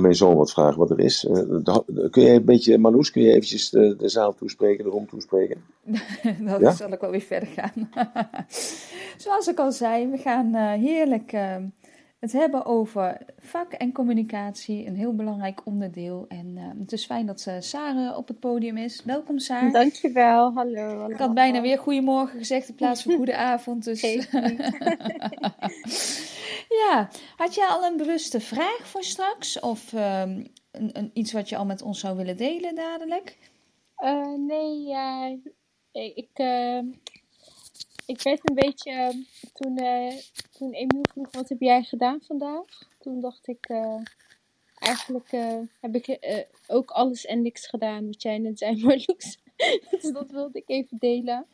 [0.00, 1.24] mijn zoon wat vragen wat er is.
[1.26, 4.90] Eh, de- kun je een beetje, Marloes, kun je eventjes de, de zaal toespreken, de
[4.90, 5.64] room toespreken?
[6.48, 6.72] Dan Ja?
[6.72, 7.90] zal ik wel weer verder gaan.
[9.24, 11.56] Zoals ik al zei, we gaan eh, heerlijk eh,
[12.18, 14.86] het hebben over vak en communicatie.
[14.86, 16.24] Een heel belangrijk onderdeel.
[16.28, 19.02] En eh, het is fijn dat eh, Sarah op het podium is.
[19.04, 19.72] Welkom, Sarah.
[19.72, 21.08] Dankjewel, hallo.
[21.08, 23.84] Ik had bijna weer goedemorgen gezegd in plaats van goedenavond.
[23.84, 24.60] Dus Geeft niet.
[26.68, 29.60] ja, had jij al een bewuste vraag voor straks?
[29.60, 33.38] Of ehm, een, iets wat je al met ons zou willen delen dadelijk?
[33.96, 35.36] Eh, nee, ja,
[35.92, 36.78] ik, eh,
[38.06, 40.16] ik werd een beetje, toen, eh,
[40.52, 42.64] toen Emiel vroeg wat heb jij gedaan vandaag?
[42.98, 44.00] Toen dacht ik, eh,
[44.78, 45.30] eigenlijk
[45.80, 46.18] heb ik
[46.66, 49.38] ook alles en niks gedaan wat jij net zei, Marloes.
[49.90, 51.46] dus dat wilde ik even delen.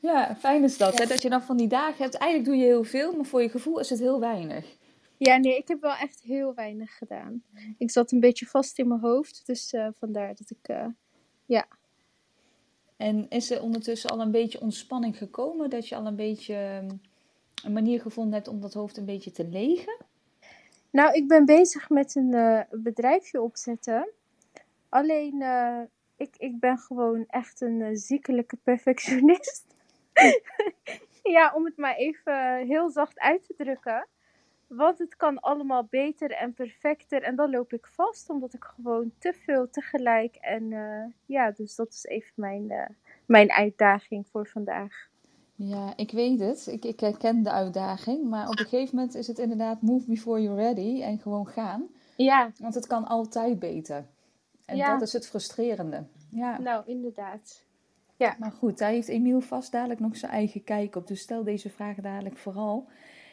[0.00, 0.92] Ja, fijn is dat.
[0.92, 1.02] Ja.
[1.02, 1.08] Hè?
[1.08, 2.14] Dat je dan van die dagen hebt.
[2.14, 4.76] Eigenlijk doe je heel veel, maar voor je gevoel is het heel weinig.
[5.16, 7.42] Ja, nee, ik heb wel echt heel weinig gedaan.
[7.78, 10.86] Ik zat een beetje vast in mijn hoofd, dus eh, vandaar dat ik, eh,
[11.46, 11.66] ja.
[12.96, 15.70] En is er ondertussen al een beetje ontspanning gekomen?
[15.70, 16.90] Dat je al een beetje ehm,
[17.64, 19.96] een manier gevonden hebt om dat hoofd een beetje te legen?
[20.90, 24.08] Nou, ik ben bezig met een eh, bedrijfje opzetten.
[24.88, 25.42] Alleen,
[26.16, 29.67] ik, ik ben gewoon echt een ziekelijke perfectionist.
[31.36, 34.06] ja, om het maar even heel zacht uit te drukken.
[34.66, 37.22] Want het kan allemaal beter en perfecter.
[37.22, 40.36] En dan loop ik vast, omdat ik gewoon te veel tegelijk.
[40.36, 42.88] En eh, ja, dus dat is even mijn, eh,
[43.26, 45.08] mijn uitdaging voor vandaag.
[45.54, 46.66] Ja, ik weet het.
[46.66, 48.28] Ik, ik herken de uitdaging.
[48.28, 51.88] Maar op een gegeven moment is het inderdaad move before you're ready en gewoon gaan.
[52.16, 54.04] Ja, Want het kan altijd beter.
[54.64, 54.92] En Ja.
[54.92, 56.04] dat is het frustrerende.
[56.30, 56.58] Ja.
[56.58, 57.64] nou inderdaad.
[58.18, 61.06] Maar goed, daar heeft Emiel vast dadelijk nog zijn eigen kijk op.
[61.06, 62.86] Dus stel deze vragen dadelijk vooral.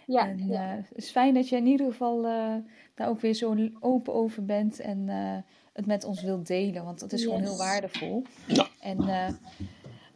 [0.05, 0.72] Ja, en ja.
[0.72, 2.55] eh, het is fijn dat je in ieder geval eh,
[2.95, 5.38] daar ook weer zo open over bent en eh,
[5.73, 6.83] het met ons wilt delen.
[6.83, 8.23] Want dat is gewoon heel waardevol.
[8.47, 8.67] Ja.
[8.80, 9.27] En eh,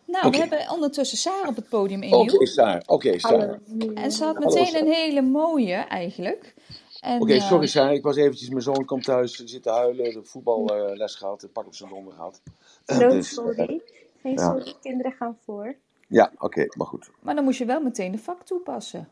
[0.06, 2.46] nou, we hebben ondertussen Sarah op het podium, Oké, Emiel.
[2.46, 2.82] Sarah.
[2.86, 3.10] Oké.
[3.10, 3.94] Emiel.
[3.94, 6.54] En ze had meteen een hele mooie eigenlijk.
[7.00, 11.16] En, Oké, sorry Sarah, ik was eventjes, mijn zoon kwam thuis, zitten huilen, de voetballes
[11.16, 12.42] gehad, een pak op zijn donder gehad.
[12.86, 13.82] No Dus, sorry.
[14.22, 14.52] Geen ja.
[14.52, 15.76] sorry, kinderen gaan voor.
[16.08, 17.10] ja, oké, maar goed.
[17.22, 19.10] maar dan moest je wel meteen de vak toepassen.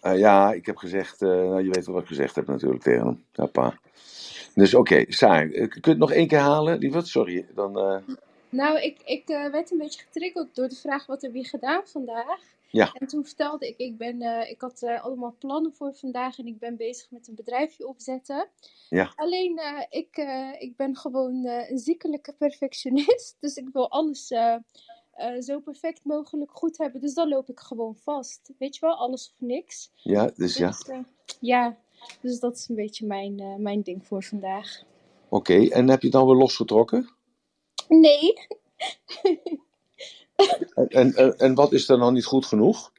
[0.00, 2.82] Eh, ja, ik heb gezegd, eh, nou, je weet wel wat ik gezegd heb natuurlijk
[2.82, 3.24] tegen hem.
[3.32, 3.74] Ja, pa.
[4.54, 6.78] Dus oké, Sarah, eh, kun je het nog één keer halen?
[6.78, 7.46] Lieverd, sorry.
[7.54, 7.96] Dan, eh,
[8.48, 12.40] Nou, ik, ik werd een beetje getriggerd door de vraag wat heb je gedaan vandaag.
[12.70, 12.92] Ja.
[12.92, 16.46] En toen vertelde ik, ik, ben, eh, ik had eh, allemaal plannen voor vandaag en
[16.46, 18.48] ik ben bezig met een bedrijfje opzetten.
[18.88, 19.12] Ja.
[19.16, 20.16] Alleen, eh, ik,
[20.58, 23.36] ik ben gewoon een ziekelijke perfectionist.
[23.40, 24.26] Dus ik wil alles
[25.38, 27.00] zo perfect mogelijk goed hebben.
[27.00, 28.52] Dus dan loop ik gewoon vast.
[28.58, 29.90] Weet je wel, alles of niks.
[29.94, 30.68] ja, dus ja.
[30.68, 30.86] Dus,
[31.40, 31.78] ja,
[32.20, 34.82] dus dat is een beetje mijn, mijn ding voor vandaag.
[35.28, 37.10] Oké, en heb je het dan weer losgetrokken?
[37.88, 38.32] Nee.
[40.74, 42.92] En, en, en, wat is er dan niet goed genoeg?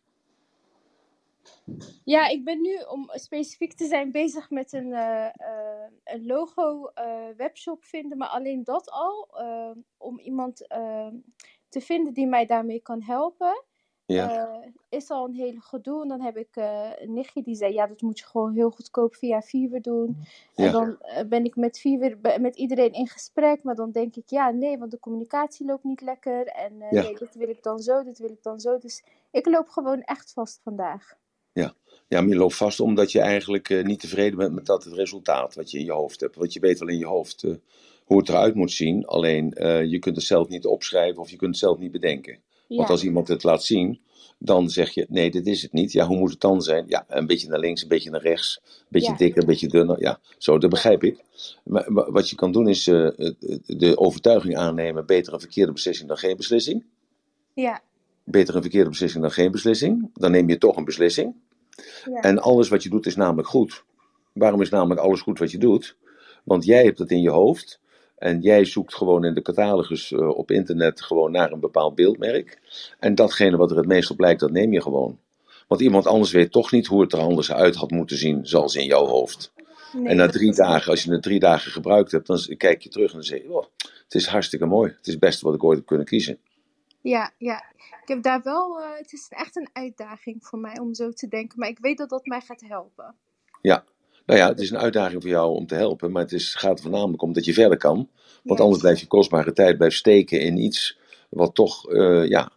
[2.03, 6.85] Ja, ik ben nu, om specifiek te zijn, bezig met een, eh, eh, een logo
[6.85, 8.17] eh, webshop vinden.
[8.17, 9.29] Maar alleen dat al,
[9.97, 10.57] om iemand
[11.69, 13.63] te vinden die mij daarmee kan helpen,
[14.13, 16.01] Ja, eh, is al een hele gedoe.
[16.01, 18.69] En dan heb ik eh, een nichtje die zei, ja, dat moet je gewoon heel
[18.69, 20.17] goedkoop via Fiverr doen.
[20.55, 20.71] En Ja.
[20.71, 23.63] dan eh, ben ik met Fiverr, met iedereen in gesprek.
[23.63, 26.45] Maar dan denk ik, ja, nee, want de communicatie loopt niet lekker.
[26.45, 27.01] En Ja.
[27.01, 28.77] nee, dit wil ik dan zo, dit wil ik dan zo.
[28.77, 31.17] Dus ik loop gewoon echt vast vandaag.
[32.07, 35.55] ja, maar je loopt vast omdat je eigenlijk niet tevreden bent met dat het resultaat
[35.55, 36.35] wat je in je hoofd hebt.
[36.35, 37.41] Want je weet wel in je hoofd
[38.05, 39.05] hoe het eruit moet zien.
[39.05, 39.53] Alleen
[39.89, 42.39] je kunt het zelf niet opschrijven of je kunt het zelf niet bedenken.
[42.77, 42.93] Want Ja.
[42.93, 43.99] als iemand het laat zien,
[44.37, 45.91] dan zeg je: nee, dit is het niet.
[45.91, 46.85] Ja, hoe moet het dan zijn?
[46.87, 48.61] Ja, een beetje naar links, een beetje naar rechts.
[48.65, 49.17] Een beetje Ja.
[49.17, 49.99] dikker, een beetje dunner.
[50.01, 51.23] Ja, zo, dat begrijp ik.
[51.63, 53.07] Maar wa- wat je kan doen is eh,
[53.65, 56.83] de overtuiging aannemen: beter een verkeerde beslissing dan geen beslissing.
[57.53, 57.81] Ja,
[58.23, 60.09] Beter een verkeerde beslissing dan geen beslissing.
[60.13, 61.35] Dan neem je toch een beslissing.
[62.05, 62.21] ja.
[62.21, 63.83] En alles wat je doet is namelijk goed.
[64.33, 65.95] Waarom is namelijk alles goed wat je doet?
[66.43, 67.79] Want jij hebt het in je hoofd.
[68.19, 72.59] En jij zoekt gewoon in de catalogus eh, op internet gewoon naar een bepaald beeldmerk.
[72.99, 75.19] En datgene wat er het meest op lijkt, dat neem je gewoon.
[75.67, 78.75] Want iemand anders weet toch niet hoe het er anders uit had moeten zien, zoals
[78.75, 79.53] in jouw hoofd.
[79.93, 82.89] Nee, en na drie dagen, als je het drie dagen gebruikt hebt, dan kijk je
[82.89, 83.65] terug en dan zeg je: oh,
[84.03, 84.91] het is hartstikke mooi.
[84.91, 86.39] Het is het beste wat ik ooit heb kunnen kiezen.
[87.01, 87.63] Ja, ja.
[88.01, 91.27] Ik heb daar wel, eh, het is echt een uitdaging voor mij om zo te
[91.27, 91.59] denken.
[91.59, 93.15] Maar ik weet dat dat mij gaat helpen.
[93.61, 93.83] Ja,
[94.29, 96.77] nou ja, het is een uitdaging voor jou om te helpen, maar het is, gaat
[96.77, 98.09] er voornamelijk om dat je verder kan.
[98.43, 100.97] Want anders blijf je kostbare tijd blijft steken in iets
[101.29, 102.51] wat toch, eh, ja,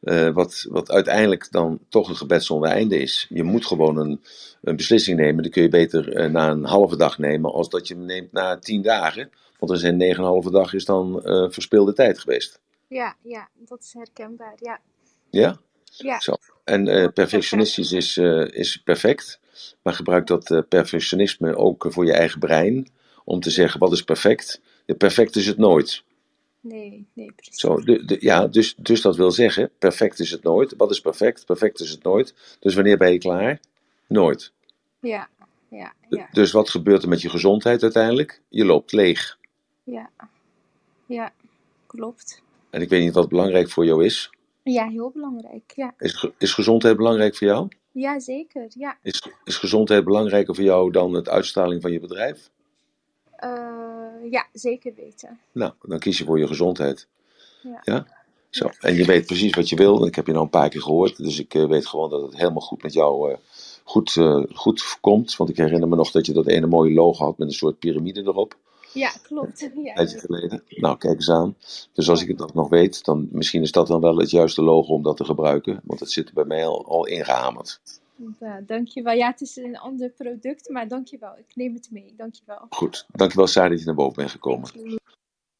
[0.00, 3.26] eh, wat, wat uiteindelijk dan toch een gebed zonder einde is.
[3.28, 4.20] Je moet gewoon een,
[4.62, 5.42] een beslissing nemen.
[5.42, 8.32] Die kun je beter eh, na een halve dag nemen, als dat je hem neemt
[8.32, 9.30] na tien dagen.
[9.58, 12.60] Want dan zijn negen en halve dag is dan verspilde tijd geweest.
[12.88, 14.54] Ja, ja, dat is herkenbaar.
[14.56, 14.80] Ja,
[15.30, 15.56] Ja?
[15.84, 16.36] ja, Zo.
[16.64, 19.40] En eh, perfectionistisch is, eh, is perfect.
[19.82, 22.88] Maar gebruik dat eh, perfectionisme ook voor je eigen brein.
[23.24, 24.60] Om te zeggen, wat is perfect?
[24.98, 26.02] Perfect is het nooit.
[26.60, 27.60] nee, nee, precies.
[27.60, 30.74] Zo, de, de, ja, dus, dus dat wil zeggen, perfect is het nooit.
[30.76, 31.46] Wat is perfect?
[31.46, 32.34] Perfect is het nooit.
[32.60, 33.60] Dus wanneer ben je klaar?
[34.08, 34.52] Nooit.
[35.00, 35.28] Ja,
[35.70, 38.40] ja, ja, Dus wat gebeurt er met je gezondheid uiteindelijk?
[38.48, 39.38] Je loopt leeg.
[39.84, 40.10] ja,
[41.06, 41.32] ja,
[41.86, 42.42] klopt.
[42.70, 44.30] En ik weet niet wat belangrijk voor jou is.
[44.64, 45.72] Ja, heel belangrijk.
[45.76, 47.68] Ja, Is, is gezondheid belangrijk voor jou?
[47.92, 48.66] ja zeker.
[48.68, 52.50] Ja, Is, is gezondheid belangrijker voor jou dan het uitstraling van je bedrijf?
[53.36, 53.50] Eh,
[54.30, 55.40] ja zeker weten.
[55.52, 57.08] Nou, dan kies je voor je gezondheid.
[57.62, 57.80] Ja.
[57.84, 58.06] Ja?
[58.50, 58.68] Zo.
[58.80, 60.06] En je weet precies wat je wil.
[60.06, 61.16] Ik heb je nou een paar keer gehoord.
[61.16, 63.38] Dus ik eh, weet gewoon dat het helemaal goed met jou eh,
[63.84, 64.20] goed,
[64.54, 65.36] goed komt.
[65.36, 67.78] Want ik herinner me nog dat je dat ene mooie logo had met een soort
[67.78, 68.56] piramide erop.
[68.94, 69.60] Ja, klopt.
[69.74, 70.62] Ja, Een tijdje geleden.
[70.68, 71.56] Nou, kijk eens aan.
[71.92, 74.92] Dus als ik dat nog weet, dan misschien is dat dan wel het juiste logo
[74.92, 75.80] om dat te gebruiken.
[75.84, 77.80] Want het zit er bij mij al, al ingehamerd.
[78.40, 79.14] ja, dankjewel.
[79.14, 81.38] Ja, het is een ander product, maar dankjewel.
[81.38, 82.14] Ik neem het mee.
[82.16, 82.66] Dankjewel.
[82.70, 83.06] Goed.
[83.12, 84.70] Dankjewel, Sarah, dat je naar boven bent gekomen.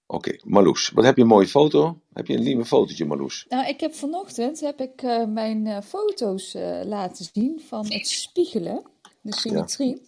[0.07, 0.91] Oké, Marloes.
[0.91, 1.99] Wat heb je een mooie foto?
[2.13, 3.47] Heb je een lieve fotootje, Marloes?
[3.49, 8.07] Nou, ik heb vanochtend heb ik, eh, mijn eh, foto's eh, laten zien van het
[8.09, 8.83] spiegelen,
[9.21, 10.01] de symmetrie.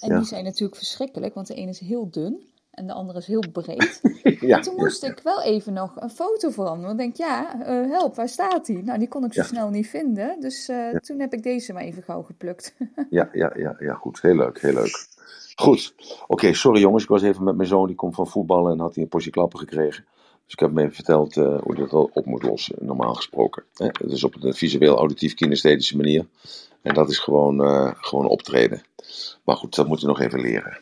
[0.00, 0.16] En Ja.
[0.16, 3.44] die zijn natuurlijk verschrikkelijk, want de ene is heel dun en de andere is heel
[3.52, 4.00] breed.
[4.40, 4.56] ja.
[4.56, 6.96] En toen moest ik wel even nog een foto veranderen.
[6.96, 8.82] Want ik denk, ja, eh, help, waar staat die?
[8.82, 9.46] Nou, die kon ik zo Ja.
[9.46, 10.40] snel niet vinden.
[10.40, 12.74] Dus eh, toen heb ik deze maar even gauw geplukt.
[13.10, 14.22] Ja, ja, ja, ja, goed.
[14.22, 15.06] Heel leuk, heel leuk.
[15.56, 15.94] Goed.
[16.26, 17.02] Oké, sorry jongens.
[17.02, 19.30] Ik was even met mijn zoon, die komt van voetballen en had hij een portie
[19.32, 20.04] klappen gekregen.
[20.44, 23.62] Dus ik heb hem even verteld eh, hoe hij dat op moet lossen, normaal gesproken.
[23.74, 23.86] Hè?
[23.86, 26.26] Het is op een visueel-auditief kinesthetische manier.
[26.82, 28.82] En dat is gewoon, eh, gewoon optreden.
[29.44, 30.78] Maar goed, dat moet je nog even leren.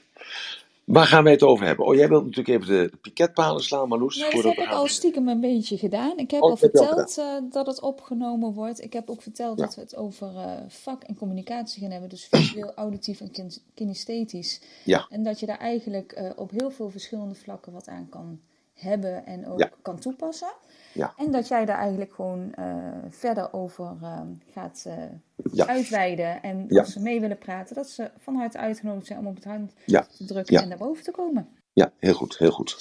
[0.84, 1.86] Waar gaan wij het over hebben?
[1.86, 4.16] Oh, jij wilt natuurlijk even de piketpalen slaan, Marloes.
[4.16, 6.18] Nee, dat heb we ik al stiekem een beetje gedaan.
[6.18, 8.82] Ik heb Oh, al heb verteld eh, dat het opgenomen wordt.
[8.82, 9.64] Ik heb ook verteld Ja.
[9.64, 12.08] dat we het over eh, vak en communicatie gaan hebben.
[12.08, 14.60] Dus visueel, auditief en kin- kinesthetisch.
[14.84, 15.06] Ja.
[15.10, 18.40] En dat je daar eigenlijk op heel veel verschillende vlakken wat aan kan
[18.74, 19.70] hebben en ook Ja.
[19.82, 20.52] kan toepassen.
[20.96, 21.12] Ja.
[21.16, 22.74] En dat jij daar eigenlijk gewoon eh,
[23.08, 24.20] verder over eh,
[24.52, 24.94] gaat eh,
[25.52, 25.66] Ja.
[25.66, 26.42] uitweiden.
[26.42, 26.80] En Ja.
[26.80, 29.72] als ze mee willen praten, dat ze van harte uitgenodigd zijn om op het hand
[30.16, 31.48] te drukken en naar boven te komen.
[31.72, 32.76] Ja, heel goed, heel goed.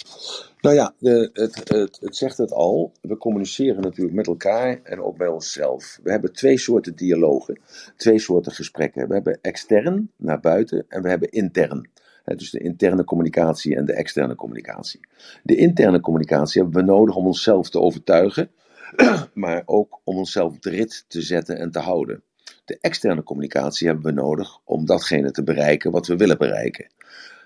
[0.61, 2.91] Nou ja, de, het, het, het zegt het al.
[3.01, 5.99] We communiceren natuurlijk met elkaar en ook bij onszelf.
[6.03, 7.59] We hebben twee soorten dialogen,
[7.95, 9.07] twee soorten gesprekken.
[9.07, 11.89] We hebben extern naar buiten en we hebben intern.
[12.25, 14.99] Dus de interne communicatie en de externe communicatie.
[15.43, 18.51] De interne communicatie hebben we nodig om onszelf te overtuigen,
[19.33, 22.23] maar ook om onszelf op de rit te zetten en te houden.
[22.65, 26.87] De externe communicatie hebben we nodig om datgene te bereiken wat we willen bereiken.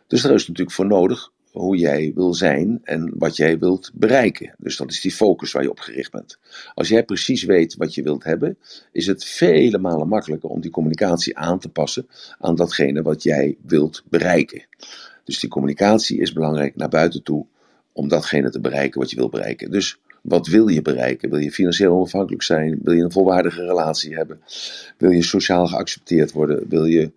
[0.08, 4.56] Dus daar is natuurlijk voor nodig hoe jij wil zijn en wat jij wilt bereiken.
[4.57, 6.40] Dus dat is die focus waar je op gericht bent.
[6.74, 8.57] Als jij precies weet wat je wilt hebben,
[8.92, 12.07] is het vele malen makkelijker om die communicatie aan te passen
[12.40, 14.66] aan datgene wat jij wilt bereiken.
[15.24, 17.46] Dus die communicatie is belangrijk naar buiten toe
[17.92, 19.72] om datgene te bereiken wat je wilt bereiken.
[19.72, 21.30] Dus wat wil je bereiken?
[21.30, 22.80] Wil je financieel onafhankelijk zijn?
[22.84, 24.42] Wil je een volwaardige relatie hebben?
[24.98, 26.69] Wil je sociaal geaccepteerd worden?
[26.69, 27.12] Wil je,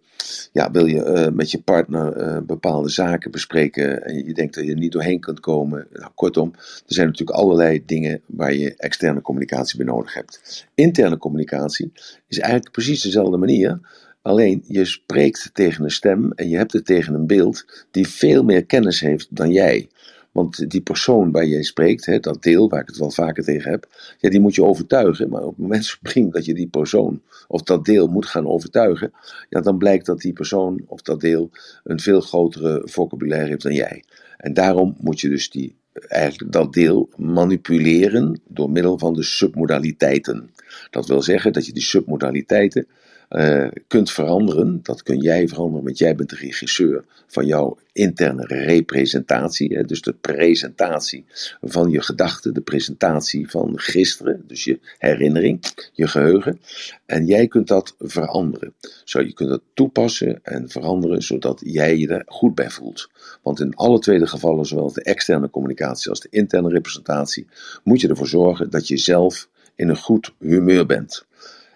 [0.52, 4.64] ja, wil je eh, met je partner eh, bepaalde zaken bespreken en je denkt dat
[4.64, 5.87] je er niet doorheen kunt komen?
[5.92, 10.66] Nou, kortom, er zijn natuurlijk allerlei dingen waar je externe communicatie bij nodig hebt.
[10.75, 11.92] Interne communicatie
[12.28, 13.80] is eigenlijk precies dezelfde manier.
[14.23, 18.42] Alleen je spreekt tegen een stem en je hebt het tegen een beeld die veel
[18.42, 19.88] meer kennis heeft dan jij.
[20.32, 23.70] Want die persoon waar jij spreekt, hè, dat deel waar ik het wel vaker tegen
[23.70, 25.28] heb, ja, die moet je overtuigen.
[25.28, 29.12] Maar op het moment dat je die persoon of dat deel moet gaan overtuigen,
[29.48, 31.50] ja, dan blijkt dat die persoon of dat deel
[31.84, 34.04] een veel grotere vocabulaire heeft dan jij.
[34.36, 40.50] En daarom moet je dus die, eigenlijk dat deel manipuleren door middel van de submodaliteiten.
[40.90, 42.86] Dat wil zeggen dat je die submodaliteiten
[43.32, 44.80] eh, kunt veranderen.
[44.82, 49.74] Dat kun jij veranderen, want jij bent de regisseur van jouw interne representatie.
[49.74, 51.24] Hè, dus de presentatie
[51.60, 55.60] van je gedachten, de presentatie van gisteren, dus je herinnering,
[55.92, 56.60] je geheugen.
[57.06, 58.74] En jij kunt dat veranderen.
[59.04, 63.08] Zo, je kunt dat toepassen en veranderen zodat jij je er goed bij voelt.
[63.42, 67.46] Want in alle twee de gevallen, zowel de externe communicatie als de interne representatie,
[67.84, 71.26] moet je ervoor zorgen dat je zelf in een goed humeur bent.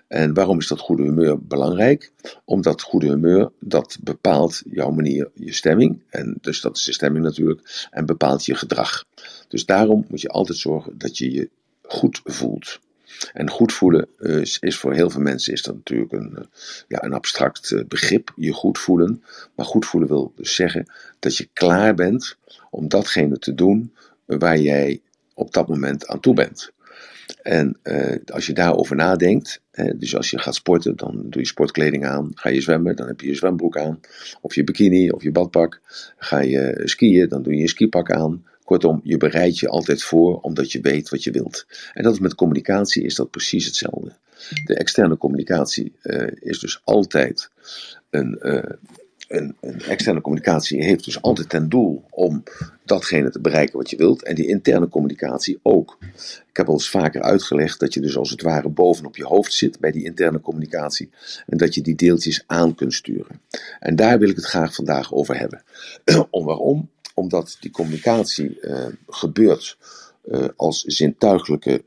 [0.08, 2.12] En waarom is dat goede humeur belangrijk?
[2.44, 6.02] Omdat goede humeur, dat bepaalt jouw manier, je stemming.
[6.08, 7.88] En dus dat is de stemming natuurlijk.
[7.90, 9.04] En bepaalt je gedrag.
[9.48, 11.50] Dus daarom moet je altijd zorgen dat je je
[11.82, 12.80] goed voelt.
[13.32, 16.44] En goed voelen uh, is voor heel veel mensen is dat natuurlijk een, uh,
[16.88, 19.22] ja, een abstract uh, begrip, je goed voelen.
[19.54, 20.86] Maar goed voelen wil dus zeggen
[21.18, 22.36] dat je klaar bent
[22.70, 23.94] om datgene te doen
[24.25, 25.00] waar jij
[25.34, 26.70] op dat moment aan toe bent.
[27.42, 31.47] En uh, als je daarover nadenkt, hè, dus als je gaat sporten, dan doe je
[31.47, 32.30] sportkleding aan.
[32.35, 34.00] Ga je zwemmen, dan heb je je zwembroek aan.
[34.40, 35.80] Of je bikini of je badpak.
[36.16, 38.45] Ga je skiën, dan doe je je skipak aan.
[38.64, 41.66] Kortom, je bereidt je altijd voor omdat je weet wat je wilt.
[41.92, 44.12] En dat is met communicatie is dat precies hetzelfde.
[44.64, 47.50] De externe communicatie uh, is dus altijd
[48.11, 48.38] een,
[49.28, 49.56] een,
[49.88, 52.42] externe communicatie heeft dus altijd ten doel om
[52.85, 54.23] datgene te bereiken wat je wilt.
[54.23, 55.99] En die interne communicatie ook.
[56.49, 59.52] Ik heb al eens vaker uitgelegd dat je dus als het ware bovenop je hoofd
[59.52, 61.11] zit bij die interne communicatie.
[61.47, 63.40] En dat je die deeltjes aan kunt sturen.
[63.80, 65.62] En daar wil ik het graag vandaag over hebben.
[66.30, 66.90] om waarom?
[67.14, 69.78] Omdat die communicatie uh, gebeurt
[70.25, 71.85] uh, als zintuigelijke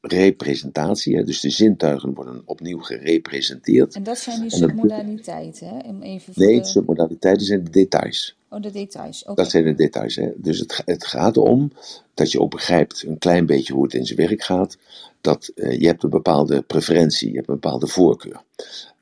[0.00, 1.16] representatie.
[1.16, 1.24] Hè?
[1.24, 3.94] Dus de zintuigen worden opnieuw gerepresenteerd.
[3.94, 6.02] En dat zijn die submodaliteiten, hè?
[6.02, 6.66] Even nee, de...
[6.66, 8.36] submodaliteiten zijn de details.
[8.48, 9.22] Oh, de details.
[9.22, 9.34] Okay.
[9.34, 10.16] Dat zijn de details.
[10.16, 10.30] Hè?
[10.36, 11.72] Dus het, het gaat erom
[12.14, 14.76] dat je ook begrijpt een klein beetje hoe het in zijn werk gaat.
[15.20, 18.42] Dat uh, je hebt een bepaalde preferentie, je hebt een bepaalde voorkeur.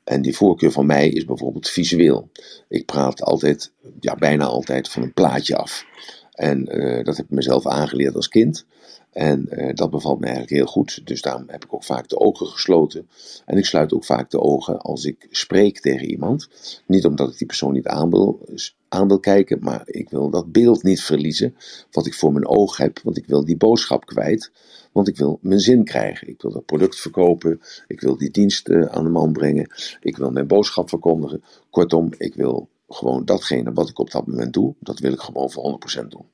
[0.03, 2.29] En die voorkeur van mij is bijvoorbeeld visueel.
[2.67, 5.85] Ik praat altijd, ja, bijna altijd van een plaatje af.
[6.33, 8.65] En uh, dat heb ik mezelf aangeleerd als kind.
[9.11, 11.07] En uh, dat bevalt me eigenlijk heel goed.
[11.07, 13.07] Dus daarom heb ik ook vaak de ogen gesloten.
[13.45, 16.49] En ik sluit ook vaak de ogen als ik spreek tegen iemand.
[16.85, 18.47] Niet omdat ik die persoon niet aan wil,
[18.89, 21.55] aan wil kijken, maar ik wil dat beeld niet verliezen.
[21.91, 24.51] Wat ik voor mijn oog heb, want ik wil die boodschap kwijt.
[24.91, 26.27] Want ik wil mijn zin krijgen.
[26.27, 27.61] Ik wil dat product verkopen.
[27.87, 29.69] Ik wil die dienst aan de man brengen.
[30.01, 31.43] Ik wil mijn boodschap verkondigen.
[31.69, 35.51] Kortom, ik wil gewoon datgene wat ik op dat moment doe, dat wil ik gewoon
[35.51, 36.25] voor 100% doen.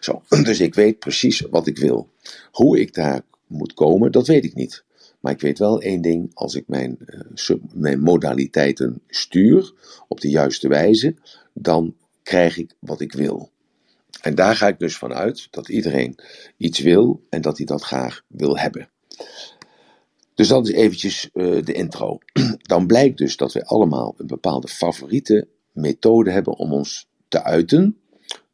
[0.00, 2.08] Zo, dus ik weet precies wat ik wil.
[2.50, 4.84] Hoe ik daar moet komen, dat weet ik niet.
[5.20, 6.98] Maar ik weet wel één ding, als ik mijn,
[7.34, 9.72] sub, mijn modaliteiten stuur
[10.08, 11.14] op de juiste wijze,
[11.52, 13.50] dan krijg ik wat ik wil.
[14.20, 16.18] En daar ga ik dus vanuit dat iedereen
[16.56, 18.88] iets wil en dat hij dat graag wil hebben.
[20.34, 22.18] Dus dat is eventjes uh, de intro.
[22.62, 25.48] Dan blijkt dus dat wij allemaal een bepaalde favoriete
[25.80, 27.96] methode hebben om ons te uiten,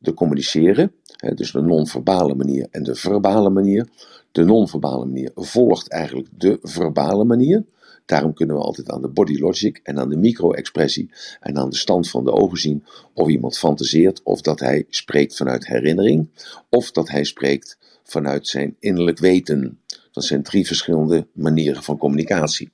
[0.03, 0.93] te communiceren.
[1.35, 3.89] Dus de non-verbale manier en de verbale manier.
[4.33, 7.65] De non-verbale manier volgt eigenlijk de verbale manier.
[8.07, 11.77] Daarom kunnen we altijd aan de body logic en aan de micro-expressie en aan de
[11.77, 16.29] stand van de ogen zien of iemand fantaseert of dat hij spreekt vanuit herinnering
[16.69, 19.79] of dat hij spreekt vanuit zijn innerlijk weten.
[20.13, 22.71] Dat zijn drie verschillende manieren van communicatie.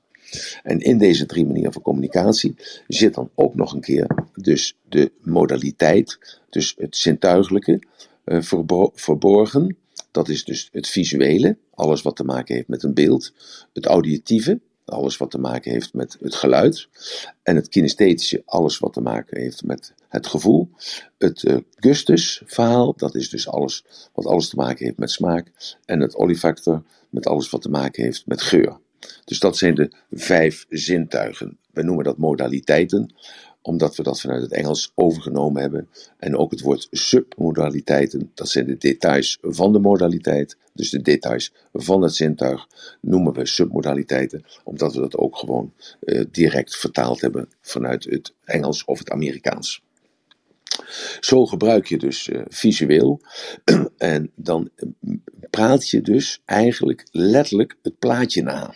[0.62, 2.54] En in deze drie manieren van communicatie
[2.86, 7.82] zit dan ook nog een keer dus de modaliteit, dus het zintuigelijke,
[8.24, 8.42] uh,
[8.94, 9.76] verborgen.
[10.10, 13.32] Dat is dus het visuele, alles wat te maken heeft met een beeld.
[13.72, 16.88] Het auditieve, alles wat te maken heeft met het geluid.
[17.42, 20.70] En het kinesthetische, alles wat te maken heeft met het gevoel.
[21.18, 25.76] Het uh, gustus verhaal, dat is dus alles wat alles te maken heeft met smaak.
[25.84, 28.78] En het olifactor, met alles wat te maken heeft met geur.
[29.24, 31.58] Dus dat zijn de vijf zintuigen.
[31.72, 33.14] We noemen dat modaliteiten,
[33.62, 35.88] omdat we dat vanuit het Engels overgenomen hebben.
[36.18, 40.56] En ook het woord submodaliteiten, dat zijn de details van de modaliteit.
[40.72, 42.66] Dus de details van het zintuig
[43.00, 48.84] noemen we submodaliteiten, omdat we dat ook gewoon uh, direct vertaald hebben vanuit het Engels
[48.84, 49.82] of het Amerikaans.
[51.20, 53.20] Zo gebruik je dus uh, visueel
[53.96, 54.70] en dan
[55.50, 58.74] praat je dus eigenlijk letterlijk het plaatje na.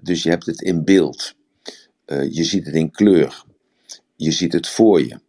[0.00, 1.34] Dus je hebt het in beeld.
[2.06, 3.44] Uh, je ziet het in kleur.
[4.16, 5.20] Je ziet het voor je.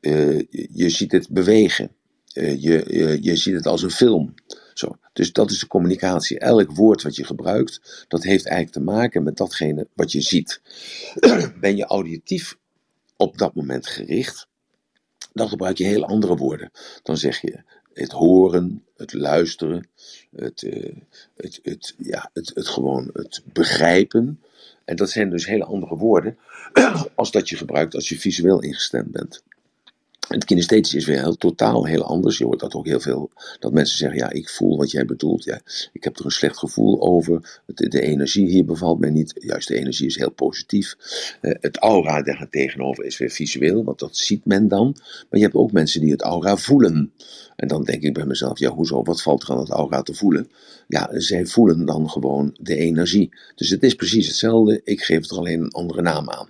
[0.00, 1.90] Uh, je ziet het bewegen.
[2.34, 4.34] Uh, je, je, je ziet het als een film.
[4.74, 4.98] Zo.
[5.12, 6.38] Dus dat is de communicatie.
[6.38, 10.60] Elk woord wat je gebruikt, dat heeft eigenlijk te maken met datgene wat je ziet.
[11.60, 12.56] ben je auditief
[13.16, 14.48] op dat moment gericht,
[15.32, 16.70] dan gebruik je heel andere woorden.
[17.02, 19.88] Dan zeg je het horen, het luisteren,
[20.36, 20.96] het, uh,
[21.36, 24.40] het, het, ja, het, het gewoon het begrijpen.
[24.84, 26.38] En dat zijn dus hele andere woorden
[27.14, 29.42] als dat je gebruikt als je visueel ingestemd bent.
[30.28, 32.38] Het kinesthetisch is weer heel, totaal heel anders.
[32.38, 35.44] Je hoort dat ook heel veel, dat mensen zeggen, ja, ik voel wat jij bedoelt.
[35.44, 35.60] Ja,
[35.92, 37.60] ik heb er een slecht gevoel over.
[37.66, 39.32] De, energie hier bevalt mij niet.
[39.34, 40.96] Juist, de energie is heel positief.
[41.42, 44.96] Uh, het aura tegenover is weer visueel, want dat ziet men dan.
[44.98, 47.12] Maar je hebt ook mensen die het aura voelen.
[47.56, 50.14] En dan denk ik bij mezelf, ja, hoezo, wat valt er aan het aura te
[50.14, 50.48] voelen?
[50.88, 53.30] Ja, zij voelen dan gewoon de energie.
[53.54, 56.48] Dus het is precies hetzelfde, ik geef het er alleen een andere naam aan.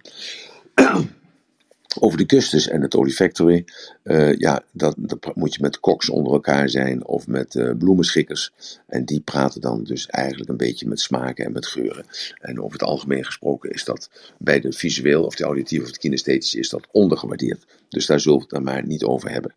[1.98, 3.64] Over de Custus en het olifactory,
[4.04, 8.52] uh, ja, dat, dat, moet je met koks onder elkaar zijn of met uh, bloemenschikkers.
[8.86, 12.04] En die praten dan dus eigenlijk een beetje met smaken en met geuren.
[12.40, 15.98] En over het algemeen gesproken is dat bij de visueel of de auditief of de
[15.98, 17.66] kinesthetische is dat ondergewaardeerd.
[17.88, 19.54] Dus daar zullen we het dan maar niet over hebben.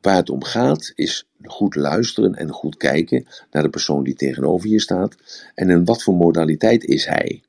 [0.00, 4.68] Waar het om gaat is goed luisteren en goed kijken naar de persoon die tegenover
[4.68, 5.14] je staat.
[5.54, 7.42] En in wat voor modaliteit is hij?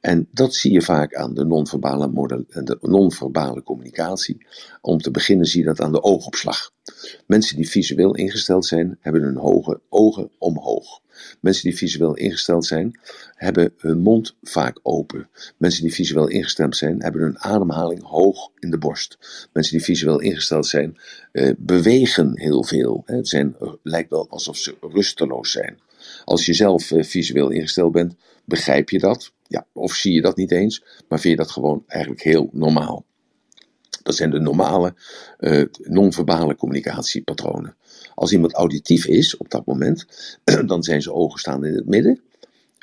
[0.00, 2.10] En dat zie je vaak aan de non-verbale,
[2.48, 4.46] de non-verbale communicatie.
[4.80, 6.70] Om te beginnen zie je dat aan de oogopslag.
[7.26, 11.00] Mensen die visueel ingesteld zijn, hebben hun hoge ogen omhoog.
[11.40, 13.00] Mensen die visueel ingesteld zijn,
[13.34, 15.28] hebben hun mond vaak open.
[15.56, 19.18] Mensen die visueel ingesteld zijn, hebben hun ademhaling hoog in de borst.
[19.52, 20.98] Mensen die visueel ingesteld zijn,
[21.32, 23.02] eh, bewegen heel veel.
[23.06, 25.78] Het zijn, lijkt wel alsof ze rusteloos zijn.
[26.28, 29.32] Als je zelf eh, visueel ingesteld bent, begrijp je dat.
[29.46, 33.04] Ja, of zie je dat niet eens, maar vind je dat gewoon eigenlijk heel normaal.
[34.02, 34.94] Dat zijn de normale
[35.38, 37.76] uh, non-verbale communicatiepatronen.
[38.14, 40.06] Als iemand auditief is op dat moment,
[40.66, 42.20] dan zijn zijn ogen staan in het midden.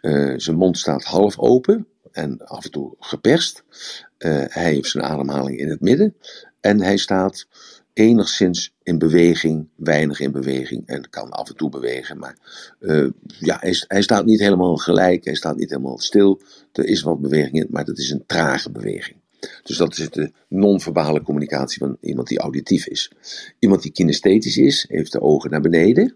[0.02, 3.64] Uh, zijn mond staat half open en af en toe geperst.
[4.18, 6.16] Hij heeft zijn ademhaling in het midden.
[6.60, 7.48] En hij staat
[7.96, 12.18] enigszins in beweging, weinig in beweging en kan af en toe bewegen.
[12.18, 12.38] Maar
[12.80, 13.10] uh,
[13.40, 16.42] ja, hij, staat niet helemaal gelijk, hij staat niet helemaal stil.
[16.72, 19.18] Er is wat beweging in, maar dat is een trage beweging.
[19.64, 23.12] Dus dat is de non-verbale communicatie van iemand die auditief is.
[23.60, 26.16] Iemand die kinesthetisch is, heeft de ogen naar beneden.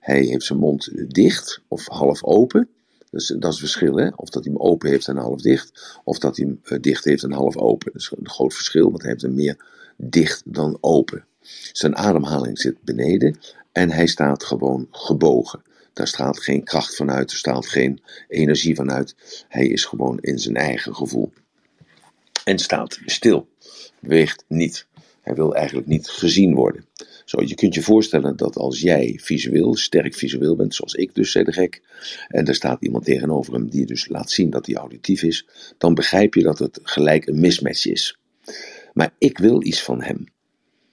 [0.00, 2.68] Hij heeft zijn mond dicht of half open.
[3.10, 4.08] Dat is het verschil, hè?
[4.16, 7.04] Of dat hij hem open heeft en half dicht, of dat hij hem uh, dicht
[7.04, 7.92] heeft en half open.
[7.92, 9.56] Dat is een groot verschil, want hij heeft hem meer
[9.96, 11.24] dicht dan open.
[11.72, 13.38] Zijn ademhaling zit beneden
[13.72, 15.62] en hij staat gewoon gebogen.
[15.92, 19.14] Daar straalt geen kracht vanuit, er straalt geen energie vanuit.
[19.48, 21.32] Hij is gewoon in zijn eigen gevoel.
[22.44, 23.48] En staat stil,
[24.00, 24.86] beweegt niet.
[25.20, 26.86] Hij wil eigenlijk niet gezien worden.
[27.24, 31.32] Zo, je kunt je voorstellen dat als jij visueel, sterk visueel bent, zoals ik dus,
[31.32, 31.82] zei de gek,
[32.28, 35.46] en er staat iemand tegenover hem die dus laat zien dat hij auditief is,
[35.78, 38.18] dan begrijp je dat het gelijk een mismatch is.
[38.96, 40.24] Maar ik wil iets van hem.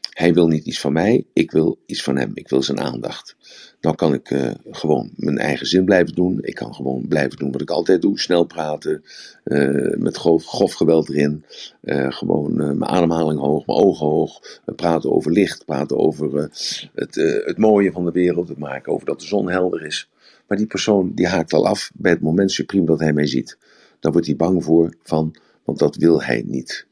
[0.10, 2.32] Hij wil niet iets van mij, ik wil iets van hem.
[2.34, 3.36] Ik wil zijn aandacht.
[3.80, 6.38] Dan kan ik uh, gewoon mijn eigen zin blijven doen.
[6.42, 8.20] Ik kan gewoon blijven doen wat ik altijd doe.
[8.20, 9.04] Snel praten,
[9.46, 11.46] uh, met grof, geweld erin.
[11.82, 14.60] Uh, gewoon mijn ademhaling hoog, mijn ogen hoog.
[14.76, 16.50] praten over licht, praten over
[16.94, 18.48] het, het mooie van de wereld.
[18.48, 20.10] Het maken over dat de zon helder is.
[20.48, 23.58] Maar die persoon die haakt al af bij het moment supreme dat hij mij ziet.
[24.00, 26.88] Daar wordt hij bang voor van, want dat wil hij niet.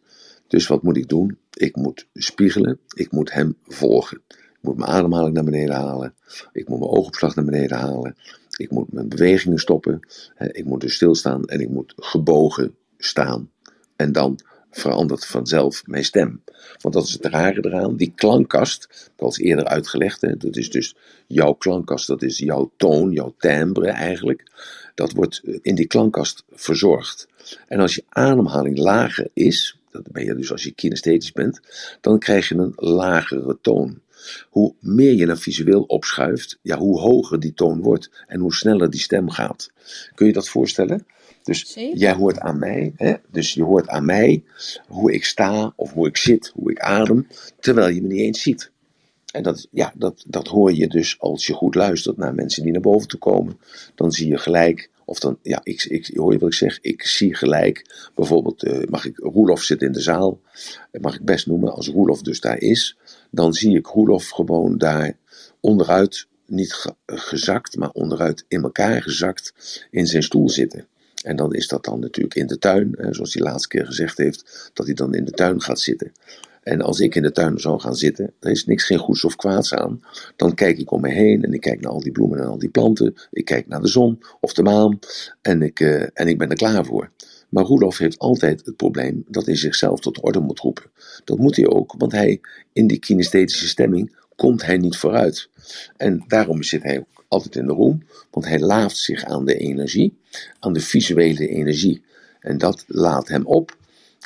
[0.52, 1.38] Dus wat moet ik doen?
[1.54, 4.22] Ik moet spiegelen, ik moet hem volgen.
[4.28, 6.14] Ik moet mijn ademhaling naar beneden halen.
[6.52, 8.16] Ik moet mijn oogopslag naar beneden halen.
[8.58, 10.00] Ik moet mijn bewegingen stoppen.
[10.38, 13.52] Ik moet dus stilstaan en ik moet gebogen staan.
[13.96, 14.40] En dan
[14.72, 16.44] verandert vanzelf mijn stem.
[16.82, 17.96] Want dat is het rare eraan.
[17.96, 20.96] Die klankkast, heb al eerder uitgelegd, hè, dat is dus
[21.28, 24.52] jouw klankkast, dat is jouw toon, jouw timbre eigenlijk.
[24.96, 27.28] Dat wordt in die klankkast verzorgd.
[27.68, 31.60] En als je ademhaling lager is, dat ben je dus als je kinesthetisch bent,
[32.02, 34.02] dan krijg je een lagere toon.
[34.50, 38.90] Hoe meer je naar visueel opschuift, ja, hoe hoger die toon wordt en hoe sneller
[38.90, 39.72] die stem gaat.
[40.16, 41.06] Kun je dat voorstellen?
[41.44, 43.14] Dus jij hoort aan mij, hè?
[43.32, 44.44] dus je hoort aan mij
[44.88, 47.28] hoe ik sta of hoe ik zit, hoe ik adem,
[47.60, 48.72] terwijl je me niet eens ziet.
[49.32, 52.72] En dat, ja, dat, dat hoor je dus als je goed luistert naar mensen die
[52.72, 53.60] naar boven toe komen.
[53.96, 56.80] Dan zie je gelijk of dan, ja, ik, ik, hoor je wat ik zeg?
[56.82, 60.42] Ik zie gelijk, bijvoorbeeld, uh, mag ik, Roelof zit in de zaal,
[61.02, 62.98] mag ik best noemen, als Roelof dus daar is,
[63.32, 65.18] dan zie ik Roelof gewoon daar
[65.60, 69.54] onderuit, niet gezakt, maar onderuit in elkaar gezakt
[69.90, 70.88] in zijn stoel zitten.
[71.24, 74.72] En dan is dat dan natuurlijk in de tuin, zoals hij laatste keer gezegd heeft,
[74.74, 76.12] dat hij dan in de tuin gaat zitten.
[76.62, 79.36] En als ik in de tuin zou gaan zitten, er is niks geen goeds of
[79.36, 80.02] kwaads aan.
[80.36, 82.58] Dan kijk ik om me heen en ik kijk naar al die bloemen en al
[82.58, 83.14] die planten.
[83.32, 85.00] Ik kijk naar de zon of de maan
[85.42, 87.12] en ik, uh, en ik ben er klaar voor.
[87.50, 90.92] Maar Roelof heeft altijd het probleem dat hij zichzelf tot orde moet roepen.
[91.24, 92.42] Dat moet hij ook, want hij
[92.74, 95.50] in die kinesthetische stemming komt hij niet vooruit.
[95.98, 99.58] En daarom zit hij ook altijd in de roem, want hij laaft zich aan de
[99.58, 100.18] energie,
[100.60, 102.04] aan de visuele energie.
[102.40, 103.78] En dat laat hem op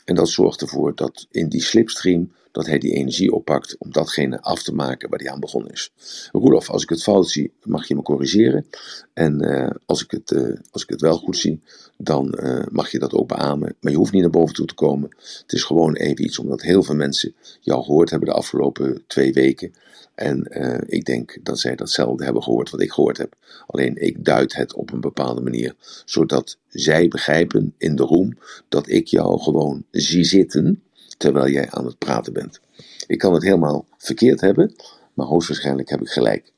[0.05, 4.41] en dat zorgt ervoor dat in die slipstream dat hij die energie oppakt om datgene
[4.41, 5.91] af te maken waar hij aan begonnen is.
[6.31, 8.65] Roelof, als ik het fout zie, mag je me corrigeren.
[9.13, 11.62] En uh, als, ik het, uh, als ik het wel goed zie,
[11.97, 13.75] dan uh, mag je dat ook beamen.
[13.79, 15.10] Maar je hoeft niet naar boven toe te komen.
[15.17, 19.34] Het is gewoon even iets omdat heel veel mensen jou gehoord hebben de afgelopen twee
[19.34, 19.73] weken.
[20.15, 23.36] En uh, ik denk dat zij datzelfde hebben gehoord wat ik gehoord heb.
[23.67, 25.75] Alleen ik duid het op een bepaalde manier,
[26.06, 28.38] zodat zij begrijpen in de roem
[28.69, 30.84] dat ik jou gewoon zie zitten
[31.17, 32.60] terwijl jij aan het praten bent.
[33.08, 34.75] Ik kan het helemaal verkeerd hebben,
[35.13, 36.51] maar hoogstwaarschijnlijk heb ik gelijk.